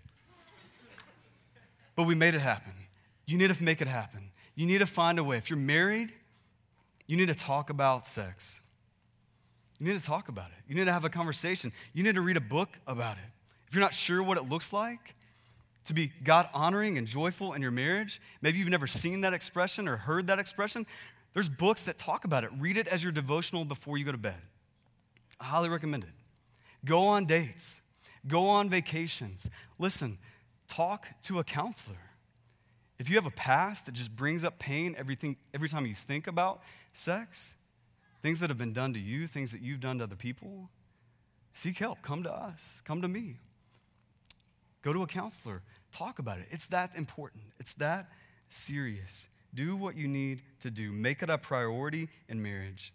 but 1.97 2.03
we 2.03 2.15
made 2.15 2.33
it 2.33 2.39
happen. 2.39 2.71
You 3.25 3.37
need 3.37 3.53
to 3.53 3.61
make 3.61 3.81
it 3.81 3.89
happen. 3.89 4.29
You 4.57 4.65
need 4.65 4.79
to 4.79 4.87
find 4.87 5.19
a 5.19 5.23
way. 5.23 5.37
If 5.37 5.51
you're 5.51 5.59
married, 5.59 6.11
you 7.05 7.15
need 7.15 7.27
to 7.27 7.35
talk 7.35 7.69
about 7.69 8.07
sex. 8.07 8.59
You 9.79 9.85
need 9.85 9.99
to 9.99 10.05
talk 10.05 10.29
about 10.29 10.47
it. 10.47 10.57
You 10.67 10.73
need 10.73 10.85
to 10.85 10.91
have 10.91 11.05
a 11.05 11.09
conversation. 11.09 11.71
You 11.93 12.03
need 12.03 12.15
to 12.15 12.21
read 12.21 12.37
a 12.37 12.41
book 12.41 12.69
about 12.87 13.17
it. 13.17 13.29
If 13.67 13.75
you're 13.75 13.83
not 13.83 13.93
sure 13.93 14.23
what 14.23 14.35
it 14.37 14.49
looks 14.49 14.73
like 14.73 15.13
to 15.85 15.93
be 15.93 16.11
God 16.23 16.49
honoring 16.55 16.97
and 16.97 17.05
joyful 17.05 17.53
in 17.53 17.61
your 17.61 17.69
marriage, 17.69 18.19
maybe 18.41 18.57
you've 18.57 18.69
never 18.69 18.87
seen 18.87 19.21
that 19.21 19.31
expression 19.31 19.87
or 19.87 19.95
heard 19.95 20.25
that 20.25 20.39
expression, 20.39 20.87
there's 21.35 21.49
books 21.49 21.83
that 21.83 21.99
talk 21.99 22.25
about 22.25 22.43
it. 22.43 22.49
Read 22.57 22.77
it 22.77 22.87
as 22.87 23.03
your 23.03 23.11
devotional 23.11 23.63
before 23.63 23.99
you 23.99 24.05
go 24.05 24.11
to 24.11 24.17
bed. 24.17 24.41
I 25.39 25.45
highly 25.45 25.69
recommend 25.69 26.03
it. 26.03 26.09
Go 26.83 27.05
on 27.05 27.27
dates, 27.27 27.81
go 28.27 28.49
on 28.49 28.71
vacations. 28.71 29.51
Listen, 29.77 30.17
talk 30.67 31.05
to 31.21 31.37
a 31.37 31.43
counselor. 31.43 32.06
If 32.99 33.09
you 33.09 33.15
have 33.15 33.25
a 33.25 33.31
past 33.31 33.85
that 33.85 33.93
just 33.93 34.15
brings 34.15 34.43
up 34.43 34.57
pain 34.57 34.95
everything, 34.97 35.37
every 35.53 35.69
time 35.69 35.85
you 35.85 35.93
think 35.93 36.27
about 36.27 36.61
sex, 36.93 37.53
things 38.21 38.39
that 38.39 38.49
have 38.49 38.57
been 38.57 38.73
done 38.73 38.93
to 38.93 38.99
you, 38.99 39.27
things 39.27 39.51
that 39.51 39.61
you've 39.61 39.79
done 39.79 39.99
to 39.99 40.05
other 40.05 40.15
people, 40.15 40.69
seek 41.53 41.77
help. 41.77 42.01
Come 42.01 42.23
to 42.23 42.31
us, 42.31 42.81
come 42.85 43.01
to 43.01 43.07
me. 43.07 43.37
Go 44.81 44.93
to 44.93 45.03
a 45.03 45.07
counselor, 45.07 45.61
talk 45.91 46.17
about 46.17 46.39
it. 46.39 46.47
It's 46.49 46.67
that 46.67 46.95
important, 46.95 47.43
it's 47.59 47.73
that 47.75 48.09
serious. 48.49 49.29
Do 49.53 49.75
what 49.75 49.95
you 49.95 50.07
need 50.07 50.41
to 50.61 50.71
do, 50.71 50.91
make 50.91 51.21
it 51.21 51.29
a 51.29 51.37
priority 51.37 52.09
in 52.27 52.41
marriage. 52.41 52.93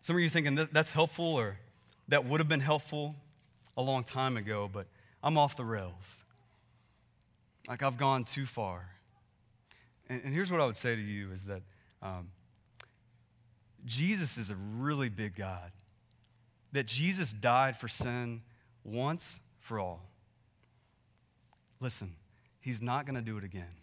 Some 0.00 0.16
of 0.16 0.20
you 0.20 0.26
are 0.26 0.30
thinking 0.30 0.54
that's 0.72 0.92
helpful 0.92 1.34
or 1.34 1.58
that 2.08 2.24
would 2.24 2.40
have 2.40 2.48
been 2.48 2.60
helpful 2.60 3.14
a 3.76 3.82
long 3.82 4.04
time 4.04 4.36
ago, 4.36 4.68
but 4.72 4.86
I'm 5.22 5.38
off 5.38 5.56
the 5.56 5.64
rails. 5.64 6.24
Like 7.68 7.82
I've 7.82 7.96
gone 7.96 8.24
too 8.24 8.46
far. 8.46 8.88
And, 10.08 10.22
and 10.24 10.34
here's 10.34 10.50
what 10.50 10.60
I 10.60 10.66
would 10.66 10.76
say 10.76 10.94
to 10.94 11.00
you 11.00 11.32
is 11.32 11.44
that 11.44 11.62
um, 12.02 12.30
Jesus 13.84 14.38
is 14.38 14.50
a 14.50 14.56
really 14.56 15.08
big 15.08 15.36
God. 15.36 15.72
That 16.72 16.86
Jesus 16.86 17.32
died 17.32 17.76
for 17.76 17.88
sin 17.88 18.42
once 18.84 19.40
for 19.60 19.78
all. 19.78 20.08
Listen, 21.80 22.14
he's 22.60 22.80
not 22.80 23.06
going 23.06 23.16
to 23.16 23.22
do 23.22 23.36
it 23.36 23.44
again. 23.44 23.74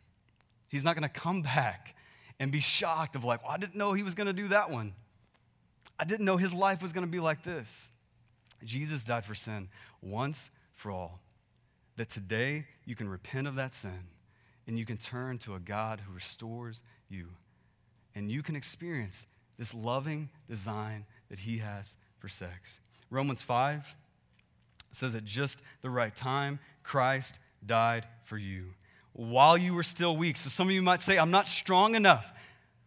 He's 0.68 0.84
not 0.84 0.96
going 0.96 1.10
to 1.10 1.20
come 1.20 1.42
back 1.42 1.96
and 2.40 2.52
be 2.52 2.60
shocked 2.60 3.16
of 3.16 3.26
like, 3.26 3.44
well, 3.44 3.52
I 3.52 3.58
didn't 3.58 3.76
know 3.76 3.94
he 3.94 4.04
was 4.04 4.16
going 4.16 4.28
to 4.28 4.34
do 4.34 4.48
that 4.50 4.72
one. 4.72 4.94
I 6.00 6.06
didn't 6.06 6.26
know 6.26 6.38
his 6.38 6.54
life 6.54 6.82
was 6.82 6.94
going 6.94 7.06
to 7.06 7.12
be 7.12 7.20
like 7.20 7.44
this. 7.44 7.92
Jesus 8.64 9.04
died 9.04 9.26
for 9.26 9.36
sin 9.36 9.68
once 10.02 10.50
for 10.74 10.92
all. 10.92 11.20
That 12.00 12.08
today 12.08 12.64
you 12.86 12.96
can 12.96 13.10
repent 13.10 13.46
of 13.46 13.56
that 13.56 13.74
sin 13.74 14.08
and 14.68 14.80
you 14.80 14.86
can 14.86 14.96
turn 14.96 15.38
to 15.40 15.56
a 15.56 15.60
God 15.60 16.00
who 16.00 16.14
restores 16.14 16.82
you. 17.10 17.28
And 18.16 18.32
you 18.32 18.42
can 18.42 18.56
experience 18.56 19.28
this 19.58 19.74
loving 19.74 20.30
design 20.48 21.06
that 21.28 21.40
he 21.40 21.58
has 21.58 21.98
for 22.18 22.30
sex. 22.30 22.80
Romans 23.10 23.42
5 23.42 23.86
says 24.94 25.14
at 25.14 25.26
just 25.26 25.62
the 25.82 25.90
right 25.90 26.16
time, 26.16 26.60
Christ 26.84 27.38
died 27.66 28.08
for 28.24 28.38
you 28.38 28.68
while 29.12 29.58
you 29.58 29.74
were 29.74 29.84
still 29.84 30.16
weak. 30.16 30.38
So 30.38 30.48
some 30.50 30.70
of 30.70 30.74
you 30.74 30.82
might 30.82 31.02
say, 31.02 31.18
I'm 31.18 31.32
not 31.32 31.50
strong 31.50 31.96
enough. 31.96 32.32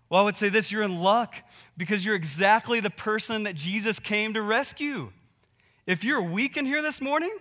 Well, 0.09 0.23
I 0.23 0.25
would 0.25 0.37
say 0.37 0.49
this 0.49 0.73
you're 0.73 0.85
in 0.85 1.01
luck 1.01 1.35
because 1.77 2.03
you're 2.03 2.15
exactly 2.15 2.81
the 2.81 2.89
person 2.89 3.43
that 3.43 3.57
Jesus 3.57 4.01
came 4.01 4.33
to 4.33 4.41
rescue. 4.41 5.13
If 5.87 6.03
you're 6.03 6.23
weak 6.23 6.57
in 6.57 6.65
here 6.65 6.81
this 6.81 7.03
morning, 7.03 7.37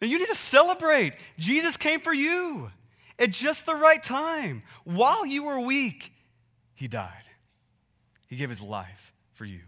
then 0.00 0.10
you 0.10 0.18
need 0.18 0.28
to 0.28 0.34
celebrate. 0.34 1.14
Jesus 1.38 1.76
came 1.76 2.00
for 2.00 2.12
you 2.12 2.70
at 3.18 3.30
just 3.30 3.66
the 3.66 3.74
right 3.74 4.02
time. 4.02 4.62
While 4.84 5.24
you 5.24 5.44
were 5.44 5.60
weak, 5.60 6.12
he 6.74 6.88
died. 6.88 7.24
He 8.26 8.36
gave 8.36 8.48
his 8.48 8.60
life 8.60 9.12
for 9.32 9.44
you. 9.44 9.60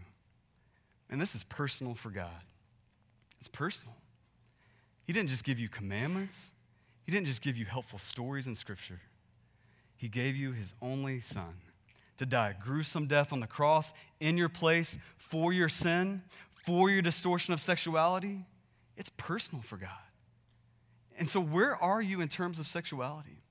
And 1.09 1.19
this 1.19 1.33
is 1.33 1.43
personal 1.43 1.95
for 1.95 2.11
God. 2.11 2.43
It's 3.39 3.47
personal. 3.47 3.95
He 5.05 5.13
didn't 5.13 5.29
just 5.29 5.43
give 5.43 5.59
you 5.59 5.69
commandments, 5.69 6.51
He 7.03 7.11
didn't 7.11 7.25
just 7.25 7.41
give 7.41 7.57
you 7.57 7.65
helpful 7.65 7.97
stories 7.97 8.45
in 8.45 8.53
Scripture. 8.53 9.01
He 9.97 10.07
gave 10.07 10.35
you 10.35 10.51
His 10.51 10.75
only 10.81 11.19
Son 11.19 11.55
to 12.17 12.25
die 12.25 12.49
a 12.49 12.53
gruesome 12.63 13.07
death 13.07 13.33
on 13.33 13.39
the 13.39 13.47
cross 13.47 13.91
in 14.19 14.37
your 14.37 14.49
place 14.49 14.97
for 15.17 15.51
your 15.51 15.69
sin, 15.69 16.21
for 16.65 16.89
your 16.89 17.01
distortion 17.01 17.53
of 17.53 17.61
sexuality. 17.61 18.45
It's 18.97 19.09
personal 19.17 19.63
for 19.63 19.77
God. 19.77 19.89
And 21.19 21.29
so, 21.29 21.41
where 21.41 21.75
are 21.75 22.01
you 22.01 22.21
in 22.21 22.29
terms 22.29 22.59
of 22.59 22.67
sexuality? 22.67 23.41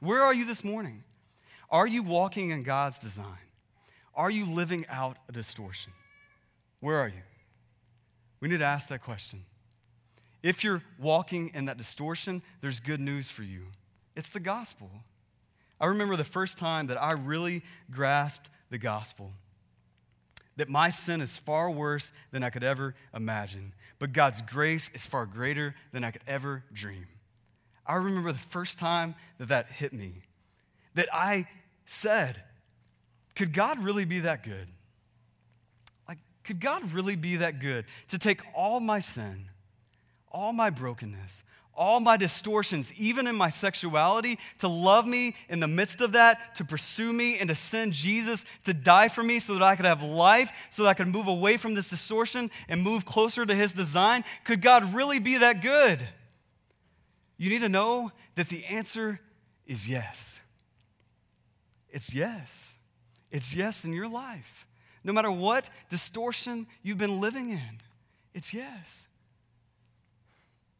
Where 0.00 0.22
are 0.22 0.32
you 0.32 0.44
this 0.44 0.62
morning? 0.62 1.02
Are 1.68 1.86
you 1.86 2.04
walking 2.04 2.50
in 2.50 2.62
God's 2.62 2.98
design? 2.98 3.26
Are 4.14 4.30
you 4.30 4.46
living 4.46 4.86
out 4.88 5.18
a 5.28 5.32
distortion? 5.32 5.92
Where 6.80 6.96
are 6.98 7.08
you? 7.08 7.22
We 8.40 8.48
need 8.48 8.60
to 8.60 8.64
ask 8.64 8.88
that 8.88 9.02
question. 9.02 9.44
If 10.44 10.62
you're 10.62 10.82
walking 10.98 11.50
in 11.54 11.64
that 11.64 11.76
distortion, 11.76 12.40
there's 12.60 12.78
good 12.78 13.00
news 13.00 13.30
for 13.30 13.42
you. 13.42 13.64
It's 14.14 14.28
the 14.28 14.40
gospel. 14.40 14.88
I 15.80 15.86
remember 15.86 16.14
the 16.14 16.24
first 16.24 16.56
time 16.56 16.86
that 16.86 17.02
I 17.02 17.12
really 17.12 17.62
grasped 17.90 18.48
the 18.70 18.78
gospel 18.78 19.32
that 20.56 20.68
my 20.68 20.88
sin 20.88 21.20
is 21.20 21.36
far 21.36 21.70
worse 21.70 22.12
than 22.30 22.42
I 22.42 22.50
could 22.50 22.64
ever 22.64 22.94
imagine, 23.14 23.74
but 23.98 24.12
God's 24.12 24.42
grace 24.42 24.90
is 24.94 25.04
far 25.04 25.26
greater 25.26 25.74
than 25.92 26.04
I 26.04 26.10
could 26.10 26.22
ever 26.26 26.64
dream. 26.72 27.06
I 27.86 27.96
remember 27.96 28.32
the 28.32 28.38
first 28.38 28.78
time 28.78 29.14
that 29.38 29.48
that 29.48 29.70
hit 29.70 29.92
me, 29.92 30.22
that 30.94 31.08
I 31.12 31.46
said, 31.84 32.42
Could 33.34 33.52
God 33.52 33.82
really 33.82 34.04
be 34.04 34.20
that 34.20 34.42
good? 34.42 34.68
Like, 36.08 36.18
could 36.42 36.60
God 36.60 36.92
really 36.92 37.16
be 37.16 37.36
that 37.36 37.60
good 37.60 37.84
to 38.08 38.18
take 38.18 38.40
all 38.54 38.80
my 38.80 39.00
sin? 39.00 39.50
all 40.36 40.52
my 40.52 40.68
brokenness, 40.68 41.44
all 41.76 42.00
my 42.00 42.16
distortions, 42.16 42.92
even 42.94 43.26
in 43.26 43.36
my 43.36 43.48
sexuality, 43.48 44.38
to 44.58 44.68
love 44.68 45.06
me 45.06 45.34
in 45.48 45.60
the 45.60 45.68
midst 45.68 46.00
of 46.00 46.12
that, 46.12 46.54
to 46.56 46.64
pursue 46.64 47.12
me, 47.12 47.38
and 47.38 47.48
to 47.48 47.54
send 47.54 47.92
Jesus 47.92 48.44
to 48.64 48.74
die 48.74 49.08
for 49.08 49.22
me 49.22 49.38
so 49.38 49.54
that 49.54 49.62
I 49.62 49.76
could 49.76 49.84
have 49.84 50.02
life, 50.02 50.50
so 50.70 50.82
that 50.82 50.88
I 50.88 50.94
could 50.94 51.08
move 51.08 51.26
away 51.26 51.56
from 51.56 51.74
this 51.74 51.88
distortion 51.88 52.50
and 52.68 52.82
move 52.82 53.04
closer 53.04 53.44
to 53.44 53.54
His 53.54 53.72
design? 53.72 54.24
Could 54.44 54.62
God 54.62 54.94
really 54.94 55.18
be 55.18 55.38
that 55.38 55.62
good? 55.62 56.06
You 57.36 57.50
need 57.50 57.60
to 57.60 57.68
know 57.68 58.12
that 58.34 58.48
the 58.48 58.64
answer 58.64 59.20
is 59.66 59.88
yes. 59.88 60.40
It's 61.90 62.14
yes. 62.14 62.78
It's 63.30 63.54
yes 63.54 63.84
in 63.84 63.92
your 63.92 64.08
life. 64.08 64.66
No 65.04 65.12
matter 65.12 65.30
what 65.30 65.68
distortion 65.88 66.66
you've 66.82 66.98
been 66.98 67.20
living 67.20 67.50
in, 67.50 67.80
it's 68.34 68.52
yes. 68.52 69.06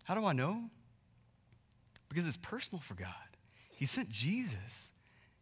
How 0.04 0.14
do 0.14 0.24
I 0.24 0.32
know? 0.32 0.70
Because 2.16 2.26
it's 2.26 2.38
personal 2.38 2.80
for 2.80 2.94
God. 2.94 3.12
He 3.74 3.84
sent 3.84 4.08
Jesus, 4.08 4.92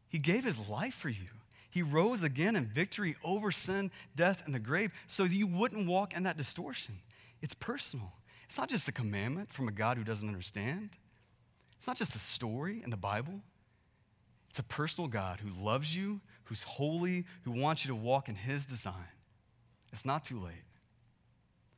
He 0.08 0.18
gave 0.18 0.42
His 0.42 0.58
life 0.58 0.94
for 0.94 1.08
you. 1.08 1.28
He 1.70 1.82
rose 1.82 2.24
again 2.24 2.56
in 2.56 2.66
victory 2.66 3.14
over 3.22 3.52
sin, 3.52 3.92
death, 4.16 4.42
and 4.44 4.52
the 4.52 4.58
grave 4.58 4.90
so 5.06 5.22
you 5.22 5.46
wouldn't 5.46 5.86
walk 5.86 6.16
in 6.16 6.24
that 6.24 6.36
distortion. 6.36 6.96
It's 7.40 7.54
personal. 7.54 8.12
It's 8.46 8.58
not 8.58 8.68
just 8.68 8.88
a 8.88 8.92
commandment 8.92 9.52
from 9.52 9.68
a 9.68 9.70
God 9.70 9.96
who 9.96 10.02
doesn't 10.02 10.26
understand. 10.26 10.90
It's 11.76 11.86
not 11.86 11.96
just 11.96 12.16
a 12.16 12.18
story 12.18 12.80
in 12.82 12.90
the 12.90 12.96
Bible. 12.96 13.40
It's 14.50 14.58
a 14.58 14.64
personal 14.64 15.06
God 15.06 15.38
who 15.38 15.50
loves 15.62 15.94
you, 15.94 16.22
who's 16.42 16.64
holy, 16.64 17.24
who 17.42 17.52
wants 17.52 17.84
you 17.84 17.88
to 17.90 17.94
walk 17.94 18.28
in 18.28 18.34
His 18.34 18.66
design. 18.66 19.14
It's 19.92 20.04
not 20.04 20.24
too 20.24 20.40
late. 20.40 20.64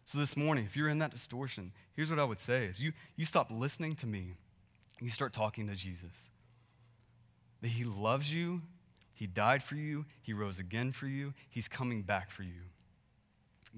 So 0.06 0.16
this 0.16 0.38
morning, 0.38 0.64
if 0.64 0.74
you're 0.74 0.88
in 0.88 1.00
that 1.00 1.10
distortion, 1.10 1.72
here's 1.92 2.08
what 2.08 2.18
I 2.18 2.24
would 2.24 2.40
say 2.40 2.64
is 2.64 2.80
you, 2.80 2.94
you 3.14 3.26
stop 3.26 3.50
listening 3.50 3.94
to 3.96 4.06
me. 4.06 4.36
You 5.00 5.10
start 5.10 5.32
talking 5.32 5.68
to 5.68 5.74
Jesus. 5.74 6.30
That 7.62 7.68
he 7.68 7.84
loves 7.84 8.32
you, 8.32 8.62
he 9.14 9.26
died 9.26 9.62
for 9.62 9.74
you, 9.74 10.04
he 10.22 10.32
rose 10.32 10.58
again 10.58 10.92
for 10.92 11.06
you, 11.06 11.34
he's 11.48 11.68
coming 11.68 12.02
back 12.02 12.30
for 12.30 12.42
you. 12.42 12.62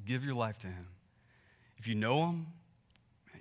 Give 0.05 0.25
your 0.25 0.35
life 0.35 0.59
to 0.59 0.67
him. 0.67 0.89
If 1.77 1.87
you 1.87 1.95
know 1.95 2.27
him, 2.27 2.47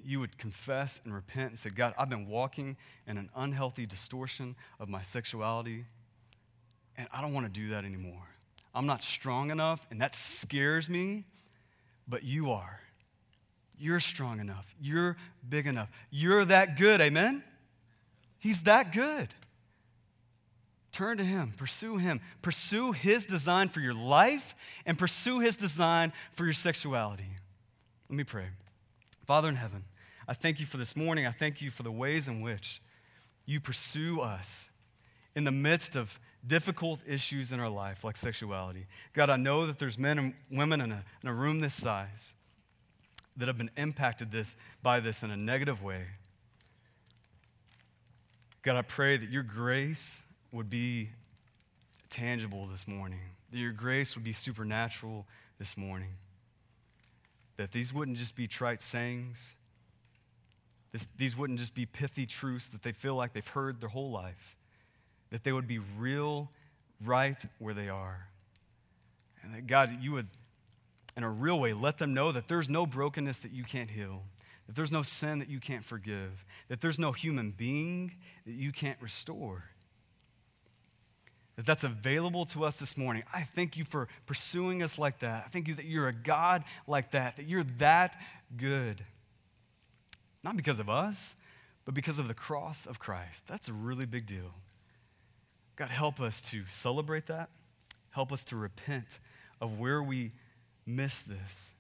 you 0.04 0.20
would 0.20 0.38
confess 0.38 1.02
and 1.04 1.14
repent 1.14 1.50
and 1.50 1.58
say, 1.58 1.70
God, 1.70 1.94
I've 1.98 2.10
been 2.10 2.28
walking 2.28 2.78
in 3.08 3.18
an 3.18 3.30
unhealthy 3.36 3.86
distortion 3.86 4.56
of 4.80 4.90
my 4.90 5.02
sexuality, 5.02 5.86
and 6.96 7.08
I 7.12 7.22
don't 7.22 7.34
want 7.34 7.52
to 7.52 7.52
do 7.52 7.70
that 7.70 7.84
anymore. 7.84 8.28
I'm 8.74 8.86
not 8.86 9.04
strong 9.04 9.50
enough, 9.50 9.86
and 9.90 10.02
that 10.02 10.16
scares 10.16 10.90
me 10.90 11.26
but 12.08 12.24
you 12.24 12.52
are. 12.52 12.80
You're 13.78 14.00
strong 14.00 14.40
enough. 14.40 14.74
You're 14.82 15.18
big 15.48 15.68
enough. 15.68 15.90
You're 16.10 16.46
that 16.46 16.78
good. 16.78 17.02
Amen? 17.02 17.44
He's 18.40 18.64
that 18.64 18.94
good. 18.94 19.30
Turn 20.92 21.18
to 21.18 21.24
Him, 21.24 21.54
pursue 21.56 21.98
Him, 21.98 22.22
pursue 22.42 22.92
His 22.92 23.26
design 23.26 23.70
for 23.70 23.80
your 23.80 23.94
life, 23.94 24.56
and 24.86 24.98
pursue 24.98 25.40
His 25.40 25.56
design 25.56 26.12
for 26.32 26.44
your 26.44 26.54
sexuality. 26.54 27.30
Let 28.10 28.16
me 28.16 28.24
pray. 28.24 28.48
Father 29.26 29.50
in 29.50 29.56
heaven, 29.56 29.84
I 30.28 30.34
thank 30.34 30.60
you 30.60 30.66
for 30.66 30.78
this 30.78 30.96
morning. 30.96 31.28
I 31.28 31.32
thank 31.32 31.62
you 31.62 31.70
for 31.70 31.84
the 31.84 31.92
ways 31.92 32.28
in 32.28 32.42
which 32.42 32.82
you 33.46 33.60
pursue 33.60 34.22
us 34.22 34.70
in 35.36 35.44
the 35.44 35.52
midst 35.52 35.96
of 35.96 36.20
difficult 36.46 37.00
issues 37.06 37.52
in 37.52 37.60
our 37.60 37.70
life, 37.70 38.04
like 38.04 38.18
sexuality. 38.18 38.88
God, 39.14 39.30
I 39.30 39.36
know 39.36 39.68
that 39.68 39.80
there's 39.80 39.98
men 39.98 40.18
and 40.18 40.34
women 40.50 40.82
in 40.82 40.92
a, 40.92 41.04
in 41.22 41.30
a 41.30 41.34
room 41.34 41.60
this 41.60 41.74
size 41.74 42.34
that 43.36 43.48
have 43.48 43.58
been 43.58 43.72
impacted 43.78 44.32
this, 44.32 44.56
by 44.82 45.00
this 45.00 45.22
in 45.22 45.30
a 45.30 45.38
negative 45.38 45.84
way. 45.84 46.06
God, 48.68 48.76
I 48.76 48.82
pray 48.82 49.16
that 49.16 49.30
your 49.30 49.44
grace 49.44 50.24
would 50.52 50.70
be 50.70 51.08
tangible 52.10 52.68
this 52.68 52.86
morning, 52.86 53.22
that 53.50 53.58
your 53.58 53.72
grace 53.72 54.14
would 54.16 54.26
be 54.26 54.34
supernatural 54.34 55.26
this 55.58 55.78
morning, 55.78 56.10
that 57.56 57.72
these 57.72 57.94
wouldn't 57.94 58.18
just 58.18 58.36
be 58.36 58.46
trite 58.46 58.82
sayings, 58.82 59.56
that 60.92 61.02
these 61.16 61.38
wouldn't 61.38 61.60
just 61.60 61.76
be 61.76 61.86
pithy 61.86 62.26
truths 62.26 62.66
that 62.66 62.84
they 62.84 62.92
feel 62.92 63.16
like 63.16 63.32
they've 63.32 63.48
heard 63.48 63.80
their 63.80 63.88
whole 63.88 64.12
life 64.12 64.58
that 65.30 65.46
they 65.46 65.54
would 65.54 65.68
be 65.68 65.80
real 65.98 66.52
right 67.06 67.42
where 67.60 67.74
they 67.74 67.88
are. 67.88 68.28
And 69.44 69.56
that 69.56 69.66
God, 69.66 69.98
you 70.02 70.12
would, 70.12 70.28
in 71.16 71.24
a 71.24 71.30
real 71.30 71.58
way, 71.58 71.72
let 71.72 72.00
them 72.00 72.14
know 72.14 72.34
that 72.34 72.50
there's 72.50 72.68
no 72.68 72.86
brokenness 72.86 73.38
that 73.38 73.54
you 73.54 73.64
can't 73.64 73.90
heal, 73.90 74.24
that 74.68 74.76
there's 74.76 74.92
no 74.92 75.02
sin 75.02 75.40
that 75.40 75.50
you 75.50 75.60
can't 75.60 75.84
forgive, 75.84 76.46
that 76.68 76.82
there's 76.82 77.00
no 77.00 77.12
human 77.12 77.52
being 77.52 78.14
that 78.46 78.54
you 78.54 78.72
can't 78.72 79.02
restore. 79.02 79.64
That 81.56 81.66
that's 81.66 81.84
available 81.84 82.46
to 82.48 82.66
us 82.66 82.76
this 82.76 82.96
morning. 82.96 83.24
I 83.34 83.42
thank 83.42 83.78
you 83.78 83.84
for 83.84 84.08
pursuing 84.28 84.84
us 84.84 85.00
like 85.00 85.20
that. 85.20 85.46
I 85.46 85.50
thank 85.50 85.68
you 85.68 85.76
that 85.76 85.86
you're 85.86 86.08
a 86.08 86.14
God 86.14 86.64
like 86.86 87.12
that, 87.12 87.38
that 87.38 87.48
you're 87.48 87.64
that 87.80 88.16
good. 88.56 89.04
Not 90.44 90.56
because 90.56 90.80
of 90.80 90.90
us, 90.90 91.36
but 91.84 91.96
because 91.96 92.20
of 92.20 92.28
the 92.28 92.34
cross 92.34 92.86
of 92.86 93.00
Christ. 93.00 93.46
That's 93.48 93.70
a 93.70 93.74
really 93.74 94.06
big 94.06 94.28
deal. 94.28 94.54
God, 95.78 95.90
help 95.90 96.20
us 96.20 96.42
to 96.42 96.64
celebrate 96.70 97.28
that. 97.28 97.50
Help 98.12 98.32
us 98.32 98.44
to 98.46 98.56
repent 98.56 99.20
of 99.62 99.80
where 99.80 100.04
we 100.04 100.34
miss 100.86 101.20
this. 101.20 101.74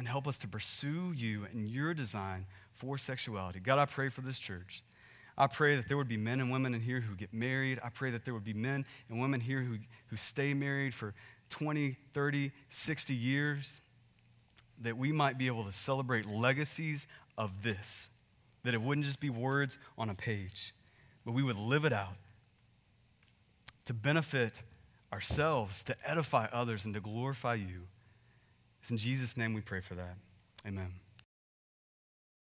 And 0.00 0.08
help 0.08 0.26
us 0.26 0.38
to 0.38 0.48
pursue 0.48 1.12
you 1.14 1.44
and 1.52 1.68
your 1.68 1.92
design 1.92 2.46
for 2.72 2.96
sexuality. 2.96 3.60
God, 3.60 3.78
I 3.78 3.84
pray 3.84 4.08
for 4.08 4.22
this 4.22 4.38
church. 4.38 4.82
I 5.36 5.46
pray 5.46 5.76
that 5.76 5.88
there 5.88 5.98
would 5.98 6.08
be 6.08 6.16
men 6.16 6.40
and 6.40 6.50
women 6.50 6.74
in 6.74 6.80
here 6.80 7.02
who 7.02 7.14
get 7.14 7.34
married. 7.34 7.78
I 7.84 7.90
pray 7.90 8.10
that 8.12 8.24
there 8.24 8.32
would 8.32 8.42
be 8.42 8.54
men 8.54 8.86
and 9.10 9.20
women 9.20 9.42
here 9.42 9.60
who, 9.60 9.76
who 10.06 10.16
stay 10.16 10.54
married 10.54 10.94
for 10.94 11.12
20, 11.50 11.98
30, 12.14 12.50
60 12.70 13.14
years. 13.14 13.82
That 14.80 14.96
we 14.96 15.12
might 15.12 15.36
be 15.36 15.48
able 15.48 15.64
to 15.64 15.72
celebrate 15.72 16.24
legacies 16.24 17.06
of 17.36 17.62
this. 17.62 18.08
That 18.64 18.72
it 18.72 18.80
wouldn't 18.80 19.04
just 19.04 19.20
be 19.20 19.28
words 19.28 19.76
on 19.98 20.08
a 20.08 20.14
page, 20.14 20.74
but 21.26 21.32
we 21.32 21.42
would 21.42 21.58
live 21.58 21.84
it 21.84 21.92
out 21.92 22.16
to 23.84 23.92
benefit 23.92 24.62
ourselves, 25.12 25.84
to 25.84 25.96
edify 26.06 26.46
others, 26.54 26.86
and 26.86 26.94
to 26.94 27.00
glorify 27.02 27.52
you. 27.52 27.82
It's 28.80 28.90
in 28.90 28.96
Jesus' 28.96 29.36
name 29.36 29.54
we 29.54 29.60
pray 29.60 29.80
for 29.80 29.94
that. 29.94 30.16
Amen. 30.66 30.94